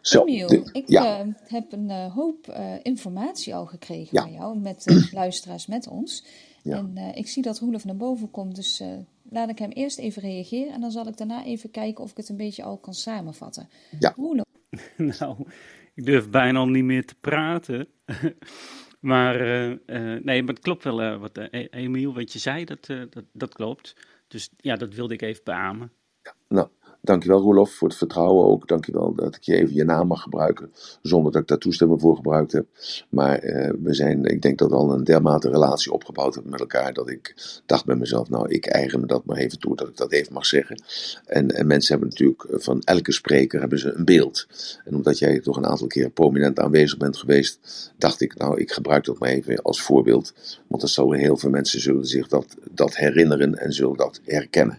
[0.00, 1.24] Zo, Emiel, ik ja.
[1.24, 4.22] uh, heb een uh, hoop informatie al gekregen ja.
[4.22, 6.24] van jou met de luisteraars met ons.
[6.62, 6.76] Ja.
[6.76, 8.82] En ik zie dat Roelof naar boven komt, dus
[9.30, 12.16] laat ik hem eerst even reageren en dan zal ik daarna even kijken of ik
[12.16, 13.68] het een beetje al kan samenvatten.
[13.98, 14.12] Ja.
[14.16, 14.44] Roelof.
[15.18, 15.36] nou,
[15.94, 17.86] ik durf bijna al niet meer te praten.
[19.00, 19.38] maar
[20.22, 21.38] nee, maar het klopt wel wat
[21.70, 23.94] Emiel, wat je zei, dat, dat, dat klopt.
[24.28, 25.92] Dus ja, dat wilde ik even beamen.
[26.22, 26.68] Ja, nou,
[27.00, 28.68] Dankjewel Roelof voor het vertrouwen ook.
[28.68, 30.72] Dankjewel dat ik je even je naam mag gebruiken.
[31.02, 32.66] Zonder dat ik daar toestemming voor gebruikt heb.
[33.08, 36.60] Maar uh, we zijn, ik denk dat we al een dermate relatie opgebouwd hebben met
[36.60, 36.92] elkaar.
[36.92, 37.34] Dat ik
[37.66, 39.76] dacht bij mezelf, nou ik eigen me dat maar even toe.
[39.76, 40.82] Dat ik dat even mag zeggen.
[41.26, 44.46] En, en mensen hebben natuurlijk van elke spreker hebben ze een beeld.
[44.84, 47.58] En omdat jij toch een aantal keer prominent aanwezig bent geweest.
[47.98, 50.34] Dacht ik, nou ik gebruik dat maar even als voorbeeld.
[50.66, 54.78] Want er zullen heel veel mensen zullen zich dat, dat herinneren en zullen dat herkennen.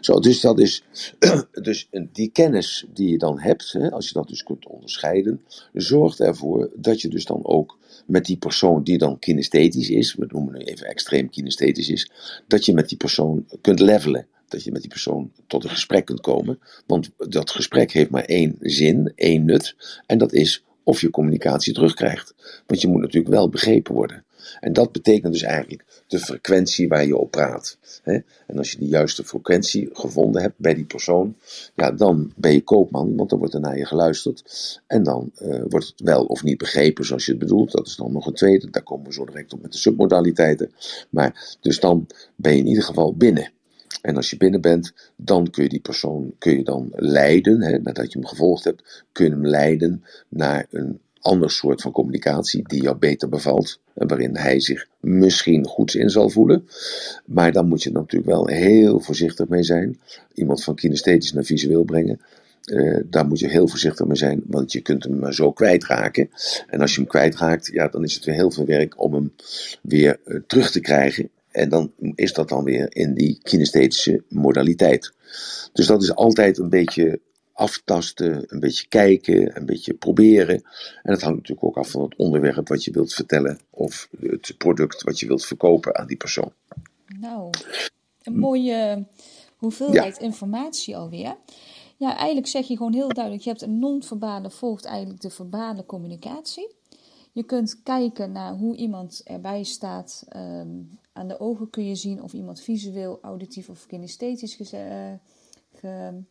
[0.00, 0.82] Zo, dus dat is,
[1.62, 5.40] dus die kennis die je dan hebt, hè, als je dat dus kunt onderscheiden,
[5.72, 10.26] zorgt ervoor dat je dus dan ook met die persoon die dan kinesthetisch is, we
[10.28, 12.10] noemen nu even extreem kinesthetisch is,
[12.46, 14.26] dat je met die persoon kunt levelen.
[14.48, 16.58] Dat je met die persoon tot een gesprek kunt komen.
[16.86, 19.76] Want dat gesprek heeft maar één zin, één nut.
[20.06, 22.34] En dat is of je communicatie terugkrijgt.
[22.66, 24.24] Want je moet natuurlijk wel begrepen worden.
[24.60, 27.78] En dat betekent dus eigenlijk de frequentie waar je op praat.
[28.46, 31.36] En als je de juiste frequentie gevonden hebt bij die persoon,
[31.74, 34.42] ja, dan ben je koopman, want dan wordt er naar je geluisterd.
[34.86, 37.72] En dan uh, wordt het wel of niet begrepen zoals je het bedoelt.
[37.72, 38.70] Dat is dan nog een tweede.
[38.70, 40.72] Daar komen we zo direct op met de submodaliteiten.
[41.10, 42.06] Maar dus dan
[42.36, 43.50] ben je in ieder geval binnen.
[44.02, 47.78] En als je binnen bent, dan kun je die persoon kun je dan leiden, hè,
[47.78, 52.62] nadat je hem gevolgd hebt, kun je hem leiden naar een ander soort van communicatie
[52.68, 53.80] die jou beter bevalt.
[53.94, 56.68] En waarin hij zich misschien goed in zal voelen.
[57.24, 60.00] Maar dan moet je natuurlijk wel heel voorzichtig mee zijn.
[60.34, 62.20] Iemand van kinesthetisch naar visueel brengen.
[62.66, 66.30] Uh, daar moet je heel voorzichtig mee zijn, want je kunt hem maar zo kwijtraken.
[66.66, 69.32] En als je hem kwijtraakt, ja, dan is het weer heel veel werk om hem
[69.82, 71.30] weer uh, terug te krijgen.
[71.50, 75.12] En dan is dat dan weer in die kinesthetische modaliteit.
[75.72, 77.20] Dus dat is altijd een beetje
[77.56, 80.54] aftasten, een beetje kijken, een beetje proberen.
[81.02, 84.54] En dat hangt natuurlijk ook af van het onderwerp wat je wilt vertellen of het
[84.58, 86.52] product wat je wilt verkopen aan die persoon.
[87.20, 87.50] Nou,
[88.22, 89.06] een mooie
[89.56, 91.36] hoeveelheid informatie alweer.
[91.96, 95.86] Ja, eigenlijk zeg je gewoon heel duidelijk, je hebt een non-verbale volgt eigenlijk de verbale
[95.86, 96.74] communicatie.
[97.32, 100.24] Je kunt kijken naar hoe iemand erbij staat.
[100.28, 100.68] Ehm,
[101.12, 104.80] aan de ogen kun je zien of iemand visueel, auditief of kinesthetisch uh,
[105.72, 106.22] ge,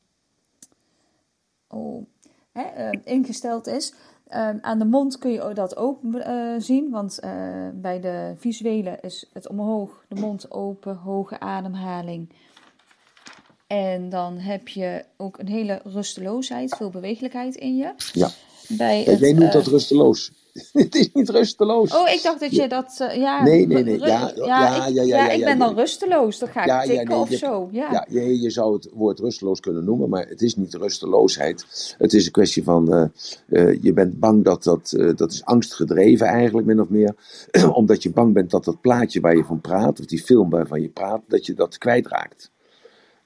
[1.67, 2.05] oh,
[2.51, 3.93] hè, uh, ingesteld is.
[4.29, 7.31] Uh, aan de mond kun je dat ook uh, zien, want uh,
[7.73, 12.29] bij de visuele is het omhoog, de mond open, hoge ademhaling.
[13.67, 17.93] En dan heb je ook een hele rusteloosheid, veel bewegelijkheid in je.
[18.13, 18.29] Ja,
[18.67, 20.31] bij het, jij noemt dat rusteloos.
[20.73, 21.95] het is niet rusteloos.
[21.95, 22.97] Oh, ik dacht dat je dat.
[23.01, 23.99] Uh, ja, nee, nee, nee.
[23.99, 26.39] Ja, ja, ja, ja, ja, ik ben dan rusteloos.
[26.39, 27.69] Dan ga ik tikken of zo.
[27.71, 31.95] Ja, ja je, je zou het woord rusteloos kunnen noemen, maar het is niet rusteloosheid.
[31.97, 32.93] Het is een kwestie van.
[32.93, 33.05] Uh,
[33.49, 34.93] uh, je bent bang dat dat.
[35.15, 37.15] dat is angstgedreven eigenlijk, min of meer.
[37.73, 40.81] Omdat je bang bent dat dat plaatje waar je van praat, of die film waarvan
[40.81, 42.53] je praat, dat je dat kwijtraakt.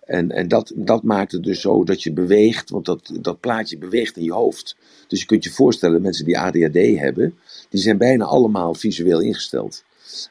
[0.10, 3.78] En, en dat, dat maakt het dus zo dat je beweegt, want dat, dat plaatje
[3.78, 4.76] beweegt in je hoofd.
[5.08, 7.38] Dus je kunt je voorstellen, mensen die ADHD hebben,
[7.70, 9.84] die zijn bijna allemaal visueel ingesteld.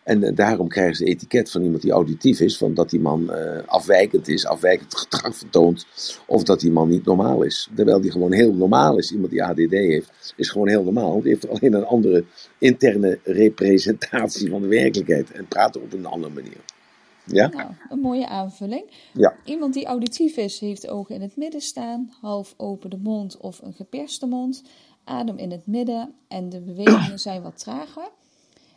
[0.04, 3.30] En uh, daarom krijgen ze etiket van iemand die auditief is, van dat die man
[3.30, 5.86] uh, afwijkend is, afwijkend gedrag vertoont,
[6.26, 7.68] of dat die man niet normaal is.
[7.74, 9.12] Terwijl die gewoon heel normaal is.
[9.12, 11.22] Iemand die ADD heeft, is gewoon heel normaal.
[11.22, 12.24] Die heeft alleen een andere
[12.58, 16.67] interne representatie van de werkelijkheid en praat op een andere manier.
[17.32, 17.48] Ja?
[17.48, 18.90] Nou, een mooie aanvulling.
[19.12, 19.36] Ja.
[19.44, 23.62] Iemand die auditief is, heeft ogen in het midden staan, half open de mond of
[23.62, 24.62] een geperste mond,
[25.04, 28.10] adem in het midden en de bewegingen zijn wat trager.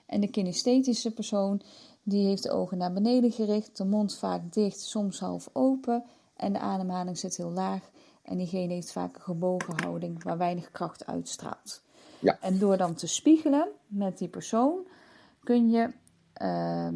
[0.06, 1.62] En de kinesthetische persoon,
[2.04, 6.04] die heeft de ogen naar beneden gericht, de mond vaak dicht, soms half open
[6.36, 7.90] en de ademhaling zit heel laag.
[8.24, 11.82] En diegene heeft vaak een gebogen houding waar weinig kracht uitstraalt.
[12.20, 12.38] Ja.
[12.42, 14.88] En door dan te spiegelen met die persoon
[15.44, 15.90] kun je
[16.42, 16.88] uh,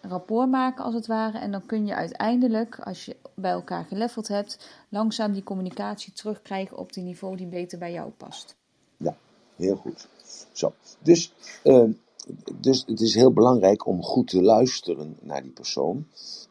[0.00, 1.38] rapport maken als het ware.
[1.38, 6.78] En dan kun je uiteindelijk, als je bij elkaar geleveld hebt, langzaam die communicatie terugkrijgen
[6.78, 8.56] op die niveau die beter bij jou past.
[8.96, 9.16] Ja,
[9.56, 10.08] heel goed.
[10.52, 11.32] Zo, dus
[11.64, 11.88] uh,
[12.54, 16.06] dus het is heel belangrijk om goed te luisteren naar die persoon.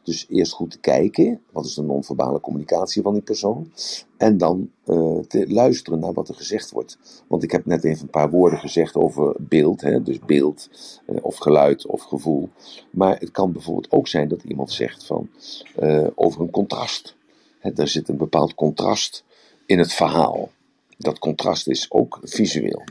[0.08, 3.72] Dus eerst goed te kijken, wat is de non-verbale communicatie van die persoon.
[4.16, 6.98] En dan uh, te luisteren naar wat er gezegd wordt.
[7.26, 9.80] Want ik heb net even een paar woorden gezegd over beeld.
[9.80, 10.68] Hè, dus beeld,
[11.06, 12.48] uh, of geluid, of gevoel.
[12.90, 15.30] Maar het kan bijvoorbeeld ook zijn dat iemand zegt van,
[15.78, 17.16] uh, over een contrast.
[17.58, 19.24] Hè, er zit een bepaald contrast
[19.66, 20.50] in het verhaal.
[20.98, 22.82] Dat contrast is ook visueel.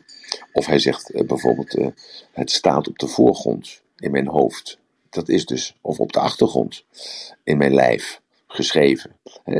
[0.53, 1.77] Of hij zegt bijvoorbeeld,
[2.31, 4.79] het staat op de voorgrond in mijn hoofd.
[5.17, 6.83] Dat is dus, of op de achtergrond
[7.43, 9.11] in mijn lijf geschreven.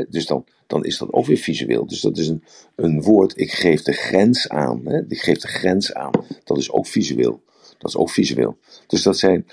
[0.08, 1.86] Dus dan, dan is dat ook weer visueel.
[1.86, 2.44] Dus dat is een,
[2.74, 4.80] een woord, ik geef de grens aan.
[4.84, 5.00] Hè?
[5.08, 6.10] Ik geef de grens aan.
[6.44, 7.42] Dat is ook visueel.
[7.78, 8.56] Dat is ook visueel.
[8.86, 9.46] Dus dat zijn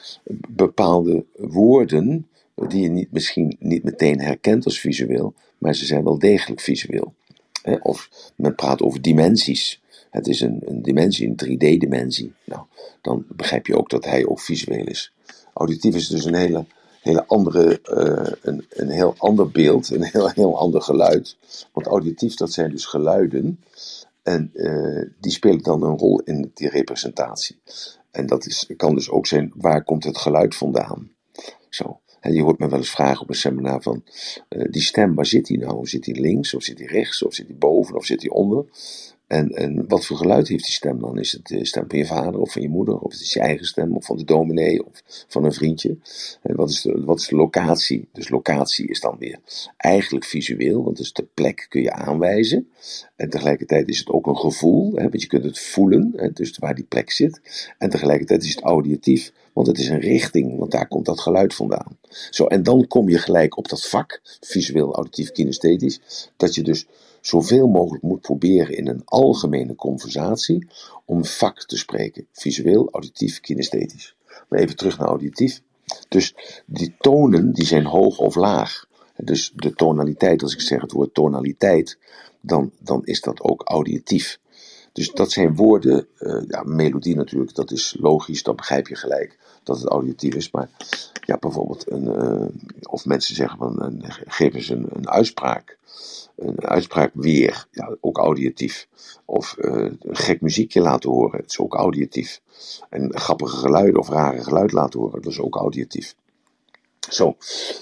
[0.48, 6.20] bepaalde woorden die je niet, misschien niet meteen herkent als visueel, maar ze zijn wel
[6.20, 7.14] degelijk visueel.
[7.82, 9.82] Of men praat over dimensies.
[10.10, 12.34] Het is een, een dimensie, een 3D-dimensie.
[12.44, 12.66] Nou,
[13.02, 15.15] dan begrijp je ook dat hij ook visueel is.
[15.56, 16.66] Auditief is dus een hele,
[17.02, 21.38] hele andere, uh, een, een heel ander beeld, een heel, heel ander geluid.
[21.72, 23.64] Want auditief, dat zijn dus geluiden.
[24.24, 27.60] En uh, die spelen dan een rol in die representatie.
[28.12, 31.12] En dat is, kan dus ook zijn, waar komt het geluid vandaan?
[31.70, 32.00] Zo.
[32.20, 34.04] En je hoort me wel eens vragen op een seminar van,
[34.50, 35.88] uh, die stem, waar zit die nou?
[35.88, 38.66] Zit die links, of zit die rechts, of zit die boven, of zit die onder?
[39.28, 41.20] En, en wat voor geluid heeft die stem dan?
[41.20, 43.00] Is het de stem van je vader of van je moeder?
[43.00, 43.96] Of is het je eigen stem?
[43.96, 44.86] Of van de dominee?
[44.86, 45.98] Of van een vriendje?
[46.42, 48.08] En wat, is de, wat is de locatie?
[48.14, 49.40] Dus locatie is dan weer
[49.78, 52.70] eigenlijk visueel, want dus de plek kun je aanwijzen.
[53.16, 56.58] En tegelijkertijd is het ook een gevoel, hè, want je kunt het voelen, hè, dus
[56.58, 57.42] waar die plek zit.
[57.78, 61.54] En tegelijkertijd is het auditief, want het is een richting, want daar komt dat geluid
[61.54, 61.98] vandaan.
[62.30, 66.86] Zo, en dan kom je gelijk op dat vak, visueel, auditief, kinesthetisch, dat je dus
[67.28, 70.68] zoveel mogelijk moet proberen in een algemene conversatie
[71.06, 72.28] om vak te spreken.
[72.32, 74.16] Visueel, auditief, kinesthetisch.
[74.50, 75.62] Maar even terug naar auditief.
[76.08, 76.36] Dus
[76.66, 78.86] die tonen die zijn hoog of laag.
[79.16, 81.98] Dus de tonaliteit, als ik zeg het woord tonaliteit,
[82.42, 84.40] dan, dan is dat ook auditief.
[84.94, 89.38] Dus dat zijn woorden, uh, ja, melodie natuurlijk, dat is logisch, dat begrijp je gelijk
[89.66, 90.52] dat het auditief is.
[90.52, 90.70] Maar
[91.26, 95.78] ja, bijvoorbeeld, een, uh, of mensen zeggen van, uh, geef eens een, een uitspraak
[96.36, 98.88] een uitspraak weer, ja, ook auditief.
[99.26, 102.42] Of uh, een gek muziekje laten horen, het is ook auditief.
[102.90, 106.16] En grappige geluiden of rare geluid laten horen, dat is ook auditief.
[107.10, 107.36] Zo,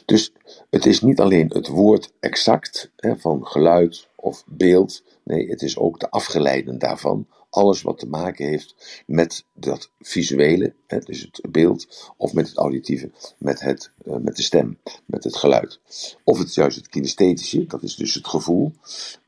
[0.06, 0.34] dus
[0.70, 5.78] het is niet alleen het woord exact hè, van geluid of beeld, nee, het is
[5.78, 7.28] ook de afgeleiden daarvan.
[7.54, 12.58] Alles wat te maken heeft met dat visuele, hè, dus het beeld, of met het
[12.58, 15.80] auditieve, met, het, uh, met de stem, met het geluid.
[16.24, 18.72] Of het juist het kinesthetische, dat is dus het gevoel.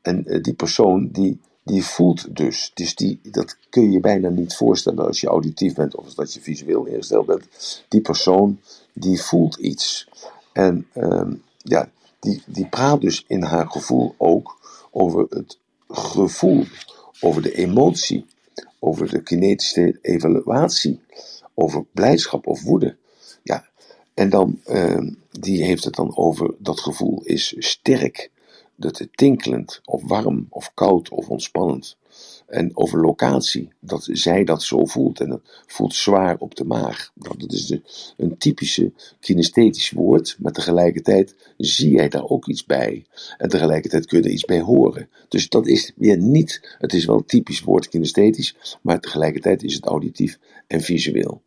[0.02, 2.72] En uh, die persoon die, die voelt dus.
[2.74, 6.42] Dus die, dat kun je bijna niet voorstellen als je auditief bent of als je
[6.42, 7.48] visueel ingesteld bent.
[7.88, 8.60] Die persoon
[8.94, 10.08] die voelt iets.
[10.54, 14.58] En uh, ja, die, die praat dus in haar gevoel ook
[14.92, 15.58] over het
[15.88, 16.66] gevoel,
[17.20, 18.26] over de emotie,
[18.80, 21.00] over de kinetische evaluatie,
[21.54, 22.96] over blijdschap of woede.
[23.44, 23.66] Ja,
[24.14, 28.32] en dan, uh, die heeft het dan over dat gevoel is sterk,
[28.76, 31.98] dat het tinkelend of warm of koud of ontspannend.
[32.48, 37.12] En over locatie, dat zij dat zo voelt en dat voelt zwaar op de maag.
[37.16, 37.78] Dat is
[38.18, 43.06] een typische kinesthetisch woord, maar tegelijkertijd zie jij daar ook iets bij.
[43.38, 45.10] En tegelijkertijd kun je er iets bij horen.
[45.30, 49.86] Dus dat is weer niet, het is wel typisch woord kinesthetisch, maar tegelijkertijd is het
[49.86, 51.42] auditief en visueel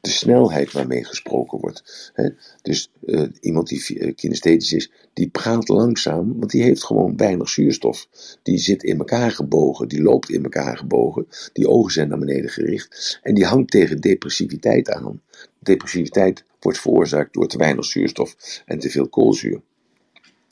[0.00, 2.10] de snelheid waarmee gesproken wordt.
[2.14, 2.28] Hè?
[2.62, 7.48] Dus uh, iemand die uh, kinesthetisch is, die praat langzaam, want die heeft gewoon weinig
[7.48, 8.08] zuurstof.
[8.42, 12.50] Die zit in elkaar gebogen, die loopt in elkaar gebogen, die ogen zijn naar beneden
[12.50, 15.22] gericht en die hangt tegen depressiviteit aan.
[15.58, 19.60] Depressiviteit wordt veroorzaakt door te weinig zuurstof en te veel koolzuur.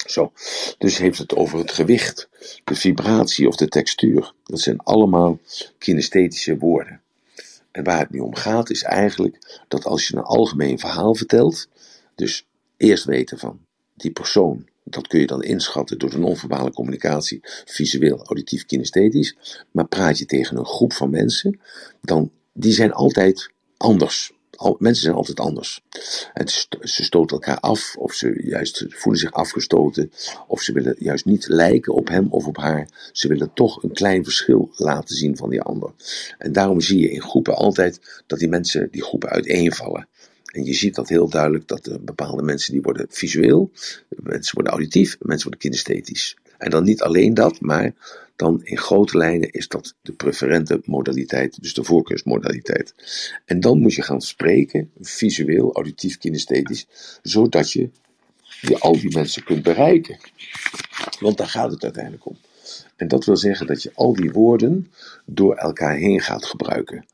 [0.07, 0.33] Zo,
[0.79, 2.29] dus heeft het over het gewicht,
[2.65, 4.33] de vibratie of de textuur.
[4.45, 5.41] Dat zijn allemaal
[5.79, 7.01] kinesthetische woorden.
[7.71, 11.69] En waar het nu om gaat is eigenlijk dat als je een algemeen verhaal vertelt,
[12.15, 13.61] dus eerst weten van
[13.95, 19.37] die persoon, dat kun je dan inschatten door de non-verbale communicatie, visueel, auditief, kinesthetisch,
[19.71, 21.61] maar praat je tegen een groep van mensen,
[22.01, 24.33] dan die zijn altijd anders.
[24.79, 25.85] Mensen zijn altijd anders.
[26.33, 30.13] Het, ze stoten elkaar af, of ze juist voelen zich afgestoten,
[30.47, 33.11] of ze willen juist niet lijken op hem of op haar.
[33.13, 35.93] Ze willen toch een klein verschil laten zien van die ander.
[36.39, 40.09] En daarom zie je in groepen altijd dat die mensen, die groepen uiteenvallen.
[40.53, 43.71] En je ziet dat heel duidelijk dat bepaalde mensen die worden visueel,
[44.09, 46.37] mensen worden auditief, mensen worden kinesthetisch.
[46.59, 47.95] En dan niet alleen dat, maar
[48.41, 52.95] dan in grote lijnen is dat de preferente modaliteit, dus de voorkeursmodaliteit.
[53.45, 56.87] En dan moet je gaan spreken, visueel, auditief, kinesthetisch,
[57.23, 57.91] zodat je
[58.61, 60.19] die, al die mensen kunt bereiken.
[61.19, 62.37] Want daar gaat het uiteindelijk om.
[62.97, 64.93] En dat wil zeggen dat je al die woorden
[65.27, 67.07] door elkaar heen gaat gebruiken.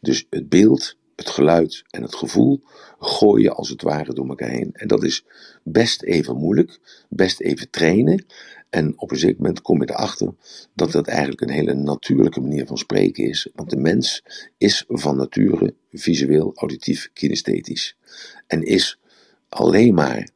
[0.00, 2.62] Dus het beeld, het geluid en het gevoel
[2.98, 4.70] gooi je als het ware door elkaar heen.
[4.72, 5.24] En dat is
[5.62, 8.24] best even moeilijk, best even trainen.
[8.72, 10.34] En op een zeker moment kom je erachter
[10.74, 13.48] dat dat eigenlijk een hele natuurlijke manier van spreken is.
[13.54, 14.24] Want de mens
[14.58, 17.96] is van nature visueel, auditief, kinesthetisch.
[18.46, 18.98] En is
[19.48, 20.28] alleen maar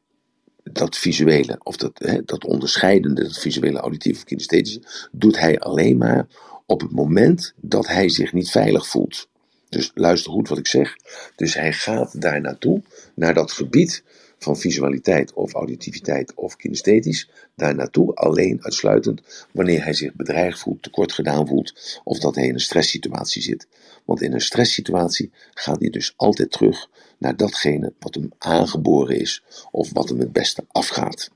[0.63, 5.97] dat visuele, of dat, hè, dat onderscheidende, dat visuele, auditieve of kinesthetische, doet hij alleen
[5.97, 6.27] maar
[6.65, 9.27] op het moment dat hij zich niet veilig voelt.
[9.69, 10.95] Dus luister goed wat ik zeg.
[11.35, 12.81] Dus hij gaat daar naartoe,
[13.15, 14.03] naar dat gebied
[14.37, 20.83] van visualiteit of auditiviteit of kinesthetisch, daar naartoe alleen uitsluitend wanneer hij zich bedreigd voelt,
[20.83, 23.67] tekort gedaan voelt of dat hij in een stresssituatie zit.
[24.05, 29.43] Want in een stresssituatie gaat hij dus altijd terug naar datgene wat hem aangeboren is
[29.71, 31.31] of wat hem het beste afgaat.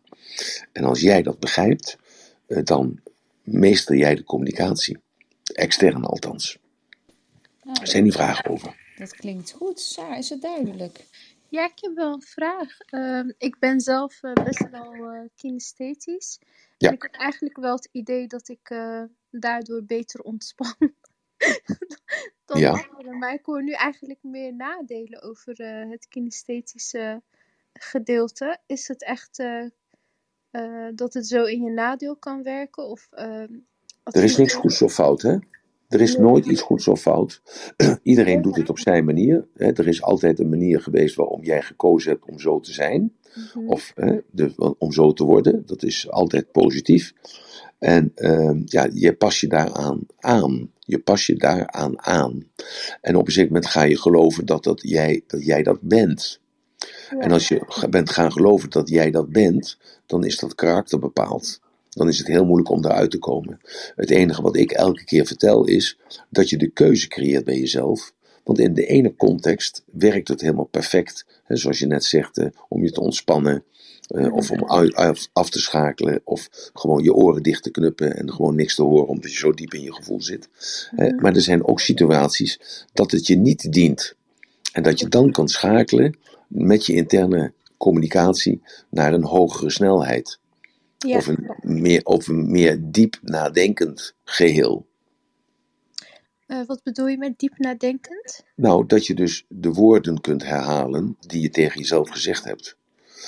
[0.71, 1.97] En als jij dat begrijpt,
[2.47, 2.99] eh, dan
[3.43, 4.97] meester jij de communicatie.
[5.53, 6.57] Extern althans.
[7.81, 8.75] Er zijn die vragen over.
[8.97, 9.79] Dat klinkt goed.
[9.79, 11.05] Saar, is het duidelijk?
[11.51, 12.77] Ja, ik heb wel een vraag.
[12.79, 16.39] Ehm, ik ben zelf eh, best wel eh kinesthetisch.
[16.77, 16.87] Ja.
[16.87, 20.75] En ik heb eigenlijk wel het idee dat ik eh, daardoor beter ontspan
[22.45, 22.71] dan Ja.
[22.71, 23.17] anderen.
[23.19, 27.21] Maar ik hoor nu eigenlijk meer nadelen over het kinesthetische
[27.73, 28.57] gedeelte.
[28.65, 29.43] Is het echt
[30.95, 32.83] dat het zo in je nadeel kan werken?
[32.83, 33.53] Of, ehm,
[34.03, 35.37] Er is niks goeds of fout, hè?
[35.91, 37.41] Er is nooit iets goeds of fout.
[38.03, 39.47] Iedereen doet het op zijn manier.
[39.53, 39.71] Hè?
[39.71, 43.13] Er is altijd een manier geweest waarom jij gekozen hebt om zo te zijn.
[43.35, 43.67] Mhm.
[43.67, 43.93] Of
[44.31, 45.63] de, om zo te worden.
[45.65, 47.13] Dat is altijd positief.
[47.79, 50.71] En ehm, ja, je pas je daaraan aan.
[50.79, 52.43] Je pas je daaraan aan.
[53.01, 56.39] En op een zeker moment ga je geloven dat, dat, jij, dat jij dat bent.
[57.19, 61.61] En als je bent gaan geloven dat jij dat bent, dan is dat karakter bepaald.
[61.91, 63.59] Dan is het heel moeilijk om daaruit te komen.
[63.95, 65.97] Het enige wat ik elke keer vertel is
[66.29, 68.13] dat je de keuze creëert bij jezelf.
[68.43, 71.25] Want in de ene context werkt het helemaal perfect.
[71.43, 73.63] Hè, zoals je net zegt, eh, om je te ontspannen.
[74.07, 74.63] eh, of om
[75.33, 76.21] af, te schakelen.
[76.23, 79.51] Of gewoon je oren dicht te knuppen en gewoon niks te horen omdat je zo
[79.51, 80.49] diep in je gevoel zit.
[80.95, 82.59] Hè, maar er zijn ook situaties
[82.93, 84.15] dat het je niet dient.
[84.73, 90.39] En dat je dan kan schakelen met je interne communicatie naar een hogere snelheid.
[91.07, 91.17] Ja.
[91.17, 94.89] Of, een meer, of een meer diep nadenkend geheel.
[96.45, 98.43] Eh, wat bedoel je met diep nadenkend?
[98.55, 102.77] Nou, dat je dus de woorden kunt herhalen die je tegen jezelf gezegd hebt.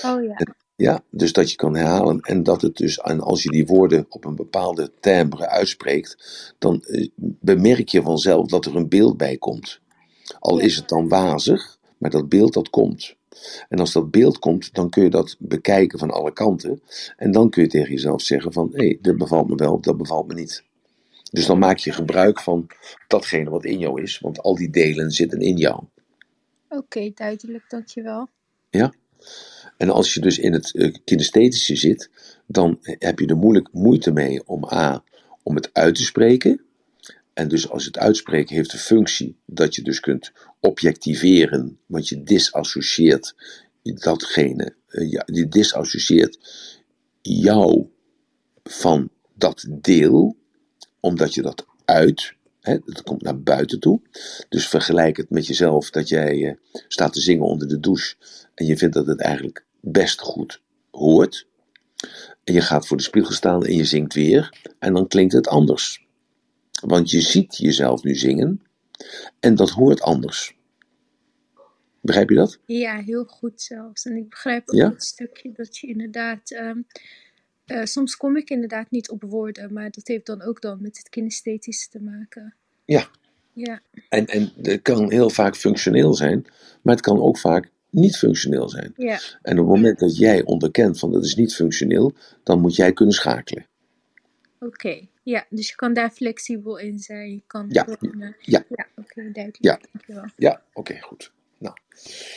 [0.06, 0.38] Oh ja.
[0.76, 4.06] Ja, dus dat je kan herhalen en dat het dus, en als je die woorden
[4.10, 6.18] op een bepaalde timbre uitspreekt,
[6.60, 7.08] dan eh,
[7.40, 9.80] bemerk je vanzelf dat er een beeld bij komt.
[10.40, 10.66] Al Ja.
[10.66, 13.16] is het dan wazig, maar dat beeld dat komt.
[13.70, 16.82] En als dat beeld komt, dan kun je dat bekijken van alle kanten.
[17.18, 20.28] En dan kun je tegen jezelf zeggen van, hé, dit bevalt me wel, dat bevalt
[20.28, 20.64] me niet.
[21.32, 22.68] Dus dan maak je gebruik van
[23.08, 25.84] datgene wat in jou is, want al die delen zitten in jou.
[26.70, 28.30] Oké, duidelijk, dankjewel.
[28.70, 28.94] Ja?
[29.78, 32.10] En als je dus in het eh, kinesthetische zit,
[32.46, 35.04] dan heb je er moeilijk moeite mee om A,
[35.44, 36.62] om het uit te spreken.
[37.34, 42.24] En dus als het uitspreken heeft de functie dat je dus kunt objectiveren, want je
[42.24, 43.36] disassocieert
[43.84, 46.38] datgene, eh, je disassocieert
[47.22, 47.88] jou
[48.64, 50.38] van dat deel,
[51.00, 54.02] omdat je dat uit, hè, komt naar buiten toe.
[54.50, 56.56] Dus vergelijk het met jezelf dat jij eh,
[56.88, 58.16] staat te zingen onder de douche
[58.56, 61.48] en je vindt dat het eigenlijk best goed hoort.
[62.44, 65.48] En je gaat voor de spiegel staan en je zingt weer en dan klinkt het
[65.48, 66.06] anders.
[66.86, 68.62] Want je ziet jezelf nu zingen
[69.40, 70.56] en dat hoort anders.
[72.02, 72.60] Begrijp je dat?
[72.66, 74.06] Ja, heel goed zelfs.
[74.06, 74.90] En ik begrijp ook Ja?
[74.90, 76.52] het stukje dat je inderdaad.
[76.52, 76.78] ehm,
[77.66, 80.98] eh, soms kom ik inderdaad niet op woorden, maar dat heeft dan ook dan met
[80.98, 82.56] het kinesthetische te maken.
[82.86, 83.08] Ja.
[83.56, 86.46] Ja, En, en het kan heel vaak functioneel zijn,
[86.82, 88.94] maar het kan ook vaak niet functioneel zijn.
[88.98, 92.76] ja, En op het moment dat jij onderkent van dat is niet functioneel, dan moet
[92.76, 93.66] jij kunnen schakelen.
[94.60, 95.08] oké.
[95.24, 97.32] Ja, dus je kan daar flexibel in zijn.
[97.32, 98.64] Je kan Ja, eh, ja.
[98.70, 99.58] ja oké, duidelijk.
[99.60, 99.80] Ja.
[99.92, 100.26] Dankjewel.
[100.36, 101.32] Ja, oké, goed.
[101.58, 101.76] Nou,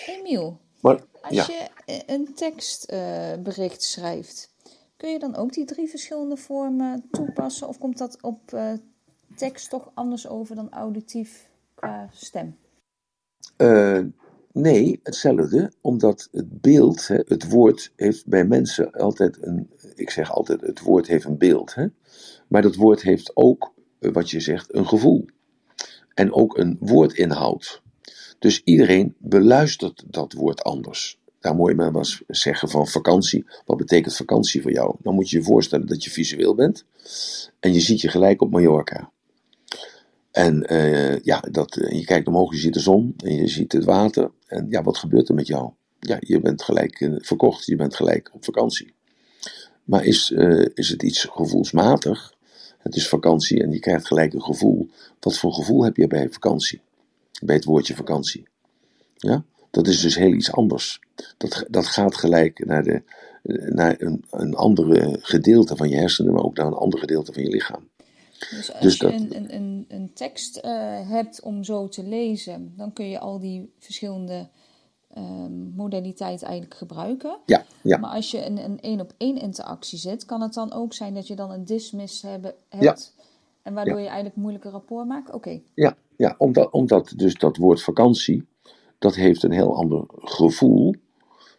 [0.06, 1.46] Emiel, maar als ja.
[1.46, 4.54] je eh, een tekstbericht schrijft,
[4.96, 7.68] kun je dan ook die drie verschillende vormen toepassen?
[7.68, 8.72] Of komt dat op eh,
[9.36, 12.56] tekst toch anders over dan auditief qua stem?
[13.56, 14.00] Eh,
[14.52, 20.32] nee, hetzelfde, omdat het beeld, hè, het woord, heeft bij mensen altijd een ik zeg
[20.32, 21.74] altijd, het woord heeft een beeld.
[21.74, 21.86] Hè?
[22.48, 25.24] Maar dat woord heeft ook, eh, wat je zegt, een gevoel.
[26.14, 27.82] En ook een woordinhoud.
[28.38, 31.18] Dus iedereen beluistert dat woord anders.
[31.40, 33.46] Daar moet je maar eens zeggen van vakantie.
[33.64, 34.96] Wat betekent vakantie voor jou?
[35.02, 36.84] Dan moet je je voorstellen dat je visueel bent.
[37.60, 39.10] En je ziet je gelijk op Mallorca.
[40.30, 43.84] En uh, ja, dat, je kijkt omhoog, je ziet de zon en je ziet het
[43.84, 44.30] water.
[44.46, 45.70] En ja, wat gebeurt er met jou?
[46.00, 48.94] Ja, je bent gelijk verkocht, je bent gelijk op vakantie.
[49.84, 50.30] Maar is,
[50.74, 52.35] is het iets gevoelsmatig?
[52.86, 54.88] Het is vakantie en je krijgt gelijk een gevoel.
[55.20, 56.80] Wat voor gevoel heb je bij vakantie?
[57.42, 58.48] Bij het woordje vakantie.
[59.16, 59.44] Ja?
[59.70, 61.00] Dat is dus heel iets anders.
[61.36, 63.02] Dat, dat gaat gelijk naar, de,
[63.72, 67.42] naar een, een andere gedeelte van je hersenen, maar ook naar een ander gedeelte van
[67.42, 67.88] je lichaam.
[68.50, 70.62] Dus als dus je een, een, een, een tekst uh,
[71.10, 74.48] hebt om zo te lezen, dan kun je al die verschillende
[75.18, 77.38] um, modaliteiten eigenlijk gebruiken.
[77.46, 77.98] Ja, ja.
[77.98, 81.14] Maar als je een, een één op één interactie zit, kan het dan ook zijn
[81.14, 83.12] dat je dan een dismiss hebben, hebt.
[83.16, 83.24] Ja.
[83.62, 84.02] En waardoor ja.
[84.02, 85.32] je eigenlijk moeilijke rapport maakt?
[85.32, 85.60] Oké.
[85.74, 88.46] Ja, ja omdat, omdat dus dat woord vakantie,
[88.98, 90.94] dat heeft een heel ander gevoel.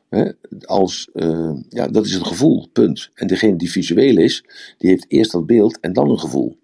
[0.10, 0.32] Hè,
[0.66, 3.12] als, uh, ja, dat is het gevoel, punt.
[3.14, 4.44] En degene die visueel is,
[4.78, 6.58] die heeft eerst dat beeld en dan een gevoel.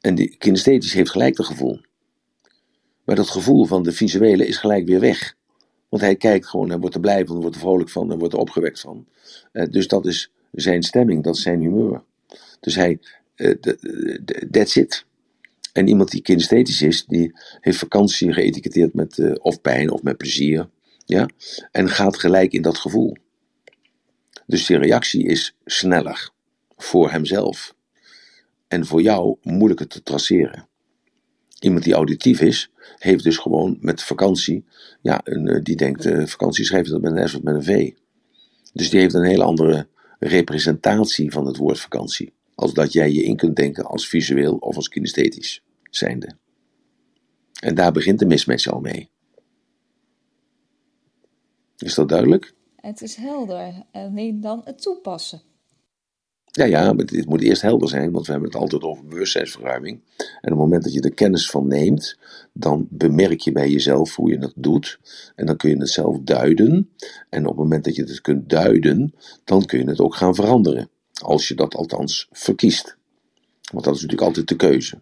[0.00, 1.80] En die kinesthetisch heeft gelijk dat gevoel.
[3.10, 5.36] Maar dat gevoel van de visuele is gelijk weer weg.
[5.88, 8.34] Want hij kijkt gewoon, hij wordt er blij van, wordt er vrolijk van, hij wordt
[8.34, 9.06] er opgewekt van.
[9.52, 12.02] Uh, dus dat is zijn stemming, dat is zijn humeur.
[12.60, 13.00] Dus hij,
[13.36, 13.54] uh,
[14.50, 15.04] that's it.
[15.72, 20.16] En iemand die kinesthetisch is, die heeft vakantie geëtiketteerd met uh, of pijn of met
[20.16, 20.68] plezier.
[21.04, 21.28] Ja?
[21.70, 23.16] En gaat gelijk in dat gevoel.
[24.46, 26.30] Dus die reactie is sneller
[26.76, 27.74] voor hemzelf.
[28.68, 30.68] En voor jou moeilijker te traceren.
[31.60, 34.64] Iemand die auditief is, heeft dus gewoon met vakantie,
[35.02, 37.62] ja, een, eh, die denkt, uh, vakantie schrijft dat met een S of met een
[37.62, 37.92] V.
[38.72, 39.88] Dus die heeft een hele andere
[40.18, 42.32] representatie van het woord vakantie.
[42.54, 46.36] Als dat jij je in kunt denken als visueel of als kinesthetisch zijnde.
[47.60, 49.10] En daar begint de mismatch al mee.
[51.76, 52.54] Is dat duidelijk?
[52.76, 53.82] Het is helder.
[53.92, 55.42] Alleen dan het toepassen.
[56.52, 60.00] Ja, ja, maar dit moet eerst helder zijn, want we hebben het altijd over bewustzijnsverruiming.
[60.16, 62.18] En op het moment dat je er kennis van neemt,
[62.52, 64.98] dan bemerk je bij jezelf hoe je het doet.
[65.34, 66.90] En dan kun je het zelf duiden.
[67.28, 70.34] En op het moment dat je het kunt duiden, dan kun je het ook gaan
[70.34, 70.90] veranderen.
[71.22, 72.96] Als je dat althans verkiest.
[73.72, 75.00] Want dat is natuurlijk altijd de keuze.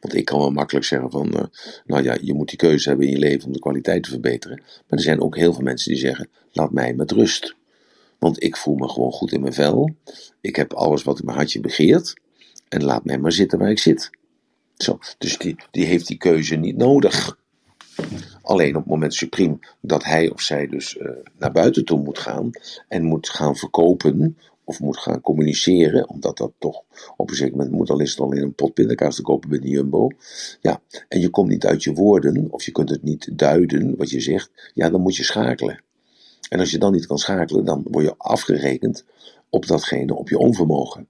[0.00, 1.42] Want ik kan wel makkelijk zeggen van, uh,
[1.84, 4.56] nou ja, je moet die keuze hebben in je leven om de kwaliteit te verbeteren.
[4.66, 7.55] Maar er zijn ook heel veel mensen die zeggen, laat mij met rust.
[8.18, 9.90] Want ik voel me gewoon goed in mijn vel.
[10.40, 12.14] Ik heb alles wat mijn hartje begeert.
[12.68, 14.10] En laat mij maar zitten waar ik zit.
[14.76, 17.38] Zo, dus die, die heeft die keuze niet nodig.
[18.42, 22.18] Alleen op het moment supreme dat hij of zij dus uh, naar buiten toe moet
[22.18, 22.50] gaan
[22.88, 26.82] en moet gaan verkopen of moet gaan communiceren, omdat dat toch
[27.16, 30.08] op een zeker moment moet, al is een pot pindakaas te kopen bij de Jumbo.
[30.60, 34.10] Ja, en je komt niet uit je woorden, of je kunt het niet duiden wat
[34.10, 35.84] je zegt, ja, dan moet je schakelen.
[36.48, 39.04] En als je dan niet kan schakelen, dan word je afgerekend
[39.50, 41.08] op datgene, op je onvermogen.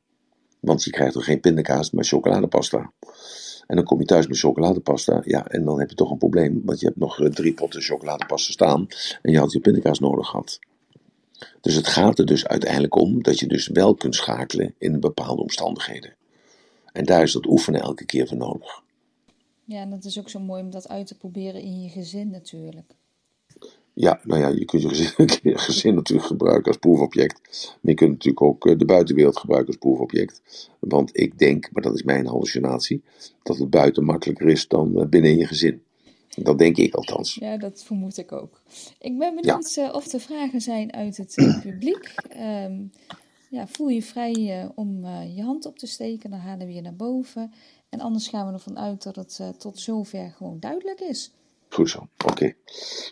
[0.61, 2.93] Want je krijgt er geen pindakaas, maar chocoladepasta.
[3.67, 6.63] En dan kom je thuis met chocoladepasta, ja, en dan heb je toch een probleem,
[6.65, 8.87] want je hebt nog eh, drie potten chocoladepasta staan
[9.23, 10.59] en je had je pindakaas nodig gehad.
[11.61, 15.43] Dus het gaat er dus uiteindelijk om dat je dus wel kunt schakelen in bepaalde
[15.43, 16.15] omstandigheden.
[16.93, 18.83] En daar is dat oefenen elke keer voor nodig.
[19.65, 22.31] Ja, en dat is ook zo mooi om dat uit te proberen in je gezin
[22.31, 22.95] natuurlijk.
[23.99, 27.41] Ja, nou ja, je kunt je gezin, je gezin natuurlijk gebruiken als proefobject.
[27.81, 30.43] Maar je kunt natuurlijk ook eh, de buitenwereld gebruiken als proefobject.
[30.79, 33.03] Want ik denk, maar dat is mijn hallucinatie,
[33.43, 35.83] dat het buiten makkelijker is dan eh, binnen je gezin.
[36.35, 37.35] Dat denk ik althans.
[37.35, 38.63] Ja, dat vermoed ik ook.
[38.99, 39.91] Ik ben benieuwd ja.
[39.91, 42.15] of er vragen zijn uit het publiek.
[42.65, 42.91] Um,
[43.51, 46.97] ja, voel je vrij om je hand op te steken, dan halen we je naar
[46.97, 47.53] boven.
[47.89, 51.36] En anders gaan we ervan uit dat het tot zover gewoon duidelijk is.
[51.69, 52.53] Goed zo, oké.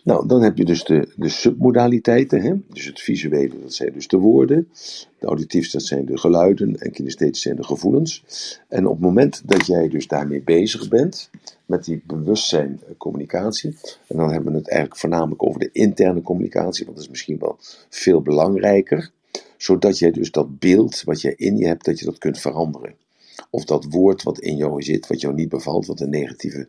[0.05, 2.43] Nou, dan heb je dus de, de submodaliteiten.
[2.43, 2.55] Hè?
[2.69, 4.69] Dus het visuele, dat zijn dus de woorden.
[5.19, 6.77] De auditief, dat zijn de geluiden.
[6.77, 8.25] En kinesthetisch zijn de gevoelens.
[8.69, 11.31] En op het moment dat jij dus daarmee bezig bent,
[11.67, 13.77] met die bewustzijn communicatie.
[14.07, 17.39] En dan hebben we het eigenlijk voornamelijk over de interne communicatie, want dat is misschien
[17.39, 17.57] wel
[17.89, 19.11] veel belangrijker.
[19.57, 22.95] Zodat jij dus dat beeld wat jij in je hebt, dat je dat kunt veranderen.
[23.51, 26.69] Of dat woord wat in jou zit, wat jou niet bevalt, wat een negatieve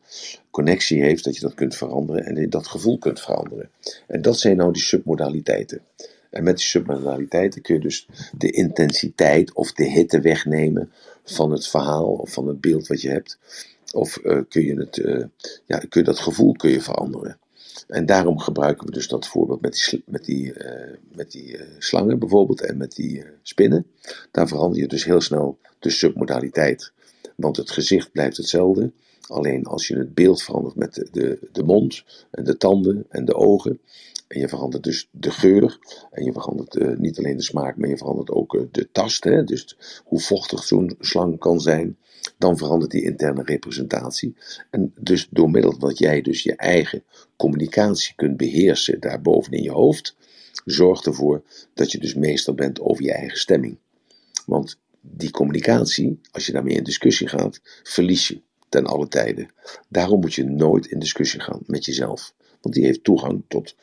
[0.52, 3.70] connectie heeft, dat je dat kunt veranderen en dat gevoel kunt veranderen.
[4.08, 5.82] En dat zijn nou die submodaliteiten.
[6.30, 8.08] En met die submodaliteiten kun je dus
[8.38, 10.92] de intensiteit of de hitte wegnemen
[11.24, 13.38] van het verhaal of van het beeld wat je hebt.
[13.94, 15.24] Of uh, kun, je het, uh,
[15.66, 17.38] ja, kun je dat gevoel kun je veranderen.
[17.88, 21.62] En daarom gebruiken we dus dat voorbeeld met die, met die, uh, met die uh,
[21.78, 23.86] slangen bijvoorbeeld en met die uh, spinnen.
[24.32, 26.92] Daar verander je dus heel snel de submodaliteit.
[27.36, 28.92] Want het gezicht blijft hetzelfde.
[29.28, 33.26] Alleen als je het beeld verandert met de, de, de mond en de tanden en
[33.26, 33.80] de ogen.
[34.28, 35.80] En je verandert dus de geur.
[36.12, 39.24] En je verandert niet alleen de smaak, maar je verandert ook de tast.
[39.24, 39.44] Hè?
[39.44, 41.98] Dus hoe vochtig zo'n slang kan zijn
[42.38, 44.36] dan verandert die interne representatie.
[44.70, 47.04] En dus door middel dat jij dus je eigen
[47.36, 50.16] communicatie kunt beheersen daarboven in je hoofd,
[50.66, 53.78] zorgt ervoor dat je dus meester bent over je eigen stemming.
[54.46, 59.50] Want die communicatie, als je daarmee in discussie gaat, verlies je ten alle tijden.
[59.90, 62.34] Daarom moet je nooit in discussie gaan met jezelf.
[62.62, 63.76] Want die heeft toegang tot,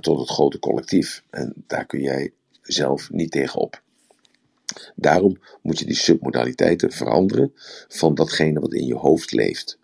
[0.00, 1.22] tot het grote collectief.
[1.30, 2.32] En daar kun jij
[2.62, 3.82] zelf niet tegenop.
[4.94, 7.52] Daarom moet je die submodaliteiten veranderen
[7.88, 9.78] van datgene wat in je hoofd leeft.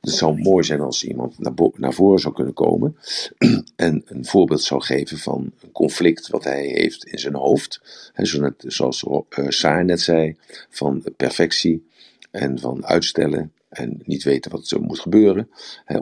[0.00, 1.38] Het zou mooi zijn als iemand
[1.78, 2.96] naar, voren zou kunnen komen
[3.76, 7.80] en een voorbeeld zou geven van een conflict wat hij heeft in zijn hoofd.
[8.12, 8.24] He,
[8.58, 10.36] zoals uh, Saar net zei,
[10.70, 11.86] van perfectie
[12.30, 15.50] en van uitstellen en niet weten wat er moet gebeuren,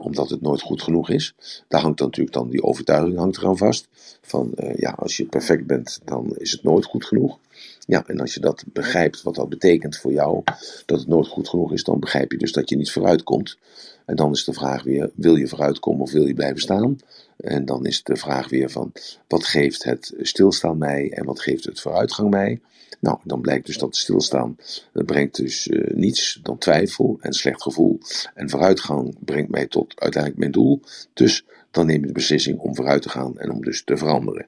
[0.01, 1.35] omdat het nooit goed genoeg is.
[1.67, 3.87] Daar hangt dan natuurlijk dan die overtuiging hangt eraan vast.
[4.21, 7.39] Van uh, ja, als je perfect bent, dan is het nooit goed genoeg.
[7.85, 10.43] Ja, en als je dat begrijpt, wat dat betekent voor jou,
[10.85, 13.57] dat het nooit goed genoeg is, dan begrijp je dus dat je niet vooruit komt.
[14.05, 16.97] En dan is de vraag weer, wil je vooruitkomen of wil je blijven staan?
[17.37, 18.91] En dan is de vraag weer van,
[19.27, 22.61] wat geeft het stilstaan mij en wat geeft het vooruitgang mij?
[22.99, 24.57] Nou, dan blijkt dus dat stilstaan
[24.93, 27.99] dat brengt dus uh, niets dan twijfel en slecht gevoel.
[28.33, 30.81] En vooruitgang brengt mij tot uiteindelijk mijn doel.
[31.13, 34.47] Dus dan neem je de beslissing om vooruit te gaan en om dus te veranderen.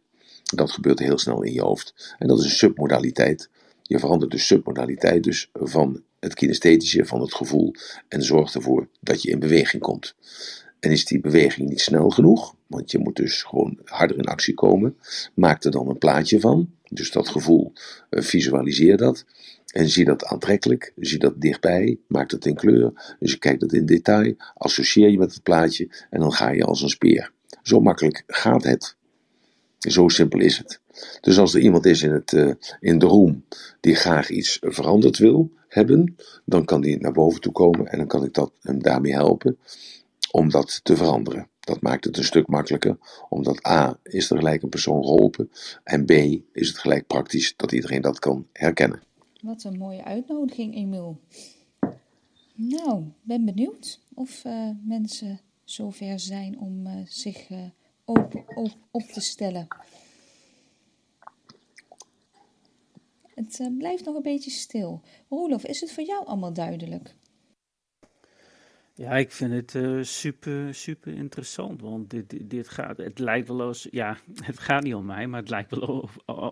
[0.54, 2.16] Dat gebeurt heel snel in je hoofd.
[2.18, 3.50] En dat is een submodaliteit.
[3.82, 7.74] Je verandert de submodaliteit dus van het kinesthetische, van het gevoel
[8.08, 10.16] en zorgt ervoor dat je in beweging komt.
[10.80, 14.54] En is die beweging niet snel genoeg, want je moet dus gewoon harder in actie
[14.54, 14.98] komen,
[15.34, 16.74] maak er dan een plaatje van.
[16.90, 17.74] Dus dat gevoel,
[18.10, 19.26] uh, visualiseer dat.
[19.66, 23.16] En zie dat aantrekkelijk, zie dat dichtbij, maak dat in kleur.
[23.20, 26.64] Dus je kijkt dat in detail, associeer je met het plaatje en dan ga je
[26.64, 27.32] als een speer.
[27.64, 28.96] Zo makkelijk gaat het.
[29.92, 30.80] Zo simpel is het.
[31.22, 33.46] Dus als er iemand is in, het, uh, in de room
[33.80, 36.16] die graag iets veranderd wil hebben,
[36.46, 39.58] dan kan die naar boven toe komen en dan kan ik dat, hem daarmee helpen
[40.32, 41.50] om dat te veranderen.
[41.60, 42.98] Dat maakt het een stuk makkelijker,
[43.30, 45.52] omdat A is er gelijk een persoon geholpen
[45.84, 46.12] en B
[46.52, 49.02] is het gelijk praktisch dat iedereen dat kan herkennen.
[49.42, 51.20] Wat een mooie uitnodiging, Emiel.
[52.54, 57.50] Nou, ben benieuwd of uh, mensen zover zijn om uh, zich
[58.06, 59.68] open, op, op te stellen.
[63.34, 65.02] Het uh, blijft nog een beetje stil.
[65.30, 67.16] Roelof, is het voor jou allemaal duidelijk?
[68.98, 71.82] Ja, ik vind het uh, super, super interessant.
[71.82, 75.40] Want dit, dit, gaat, het lijkt wel als, ja, het gaat niet om mij, maar
[75.40, 76.10] het lijkt wel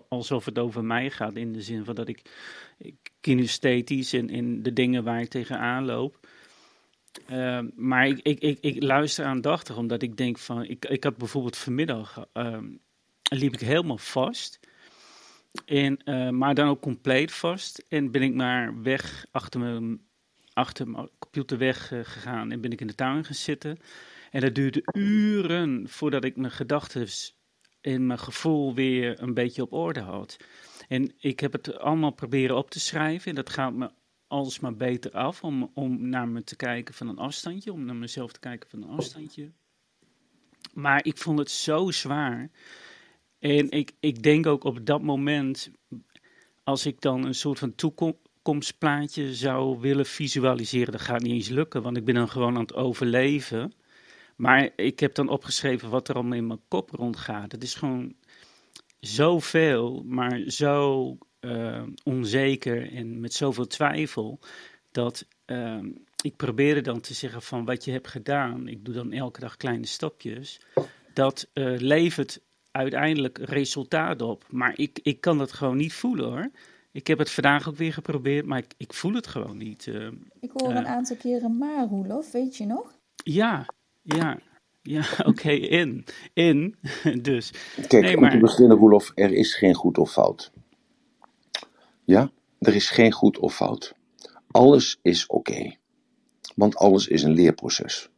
[0.08, 1.36] alsof het over mij gaat.
[1.36, 2.22] In de zin van dat ik,
[2.78, 6.23] ik kinesthetisch en in de dingen waar ik tegenaan loop.
[7.30, 11.16] Uh, maar ik, ik, ik, ik, luister aandachtig, omdat ik denk van, ik, ik had
[11.16, 12.58] bijvoorbeeld vanmiddag, uh,
[13.22, 14.60] liep ik helemaal vast.
[15.66, 17.84] En, uh, maar dan ook compleet vast.
[17.88, 20.00] En ben ik maar weg achter mijn,
[20.52, 23.78] achter mijn computer weggegaan en ben ik in de tuin gaan zitten.
[24.30, 27.06] En dat duurde uren voordat ik mijn gedachten
[27.80, 30.36] en mijn gevoel weer een beetje op orde had.
[30.88, 33.28] En ik heb het allemaal proberen op te schrijven.
[33.28, 33.90] En dat gaat me
[34.34, 37.72] alsmaar beter af om, om naar me te kijken van een afstandje.
[37.72, 39.50] Om naar mezelf te kijken van een afstandje.
[40.72, 42.50] Maar ik vond het zo zwaar.
[43.38, 45.70] En ik, ik denk ook op dat moment,
[46.64, 51.82] als ik dan een soort van toekomstplaatje zou willen visualiseren, dat gaat niet eens lukken,
[51.82, 53.72] want ik ben dan gewoon aan het overleven.
[54.36, 57.52] Maar ik heb dan opgeschreven wat er allemaal in mijn kop rondgaat.
[57.52, 58.14] Het is gewoon
[59.00, 64.38] zoveel, maar zo uh, onzeker en met zoveel twijfel,
[64.90, 65.78] dat uh,
[66.22, 69.56] ik probeerde dan te zeggen van wat je hebt gedaan, ik doe dan elke dag
[69.56, 70.60] kleine stapjes,
[71.12, 72.40] dat uh, levert
[72.70, 74.44] uiteindelijk resultaat op.
[74.50, 76.50] Maar ik, ik kan dat gewoon niet voelen hoor.
[76.92, 79.86] Ik heb het vandaag ook weer geprobeerd, maar ik, ik voel het gewoon niet.
[79.86, 80.08] Uh,
[80.40, 82.98] ik hoor uh, een aantal keren maar, Roelof, weet je nog?
[83.24, 83.66] Ja,
[84.02, 84.38] ja.
[84.82, 86.04] Ja, oké, okay, in.
[86.32, 86.76] In,
[87.22, 87.52] dus.
[87.88, 88.32] Kijk, nee, maar...
[88.32, 90.52] om te beginnen, Roelof, er is geen goed of fout.
[92.04, 93.94] Ja, er is geen goed of fout.
[94.50, 95.74] Alles is oké.
[96.54, 98.08] Want alles is een leerproces.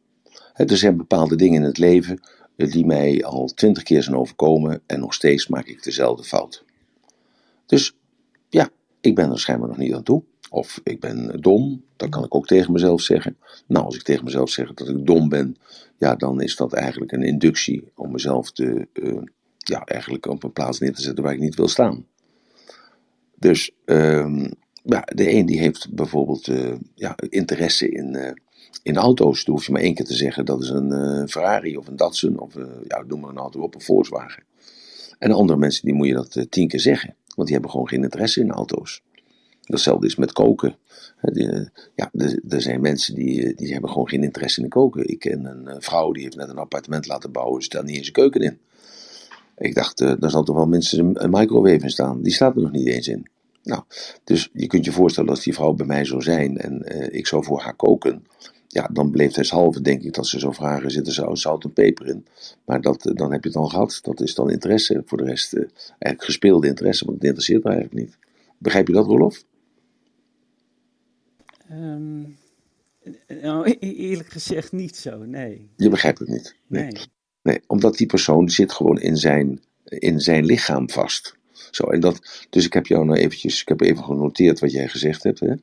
[0.53, 2.19] Er zijn bepaalde dingen in het leven
[2.55, 6.63] die mij al twintig keer zijn overkomen en nog steeds maak ik dezelfde fout.
[7.65, 7.95] Dus
[8.49, 8.69] ja,
[9.01, 10.23] ik ben er schijnbaar nog niet aan toe.
[10.49, 13.37] Of ik ben dom, dat kan ik ook tegen mezelf zeggen.
[13.67, 15.55] Nou, als ik tegen mezelf zeg dat ik dom ben,
[15.97, 19.21] ja, dan is dat eigenlijk een inductie om mezelf te, uh,
[19.57, 22.05] ja, eigenlijk op een plaats neer te zetten waar ik niet wil staan.
[23.39, 23.71] Dus
[24.83, 28.31] ja, de een die heeft bijvoorbeeld uh, ja, interesse in, uh,
[28.83, 29.43] in auto's.
[29.43, 32.39] Dan hoef je maar één keer te zeggen dat is een Ferrari of een Datsun
[32.39, 32.53] of
[32.87, 34.43] ja, noem maar een auto op, een Volkswagen.
[35.19, 38.03] En andere mensen die moet je dat tien keer zeggen, want die hebben gewoon geen
[38.03, 39.01] interesse in auto's.
[39.61, 40.77] Datzelfde is met koken.
[41.95, 42.11] Ja,
[42.49, 45.09] er zijn mensen die, die hebben gewoon geen interesse in koken.
[45.09, 48.13] Ik ken een vrouw die heeft net een appartement laten bouwen, stel niet eens een
[48.13, 48.59] keuken in.
[49.57, 52.21] Ik dacht, uh, daar zal toch wel minstens een microwave in staan.
[52.21, 53.27] Die staat er nog niet eens in.
[53.63, 53.83] Nou,
[54.23, 57.27] dus je kunt je voorstellen als die vrouw bij mij zou zijn en uh, ik
[57.27, 58.23] zou voor haar koken.
[58.67, 62.07] Ja, dan bleef halve denk ik dat ze zou vragen, zit er zout en peper
[62.07, 62.25] in?
[62.65, 63.99] Maar dat, uh, dan heb je het dan gehad.
[64.01, 65.01] Dat is dan interesse.
[65.05, 68.17] Voor de rest eigenlijk gespeelde interesse, want het interesseert haar eigenlijk niet.
[68.57, 69.43] Begrijp je dat, Rolof?
[71.71, 72.37] Um,
[73.41, 75.69] nou, e-, eerlijk gezegd niet zo, nee.
[75.75, 76.55] Je begrijpt het niet?
[76.67, 76.83] Nee.
[76.83, 77.05] nee.
[77.47, 81.35] Nee, omdat die persoon zit gewoon in zijn, in zijn lichaam vast.
[81.71, 84.87] Zo, en dat, dus ik heb jou nou eventjes, ik heb even genoteerd wat jij
[84.87, 85.39] gezegd hebt.
[85.39, 85.53] Hè.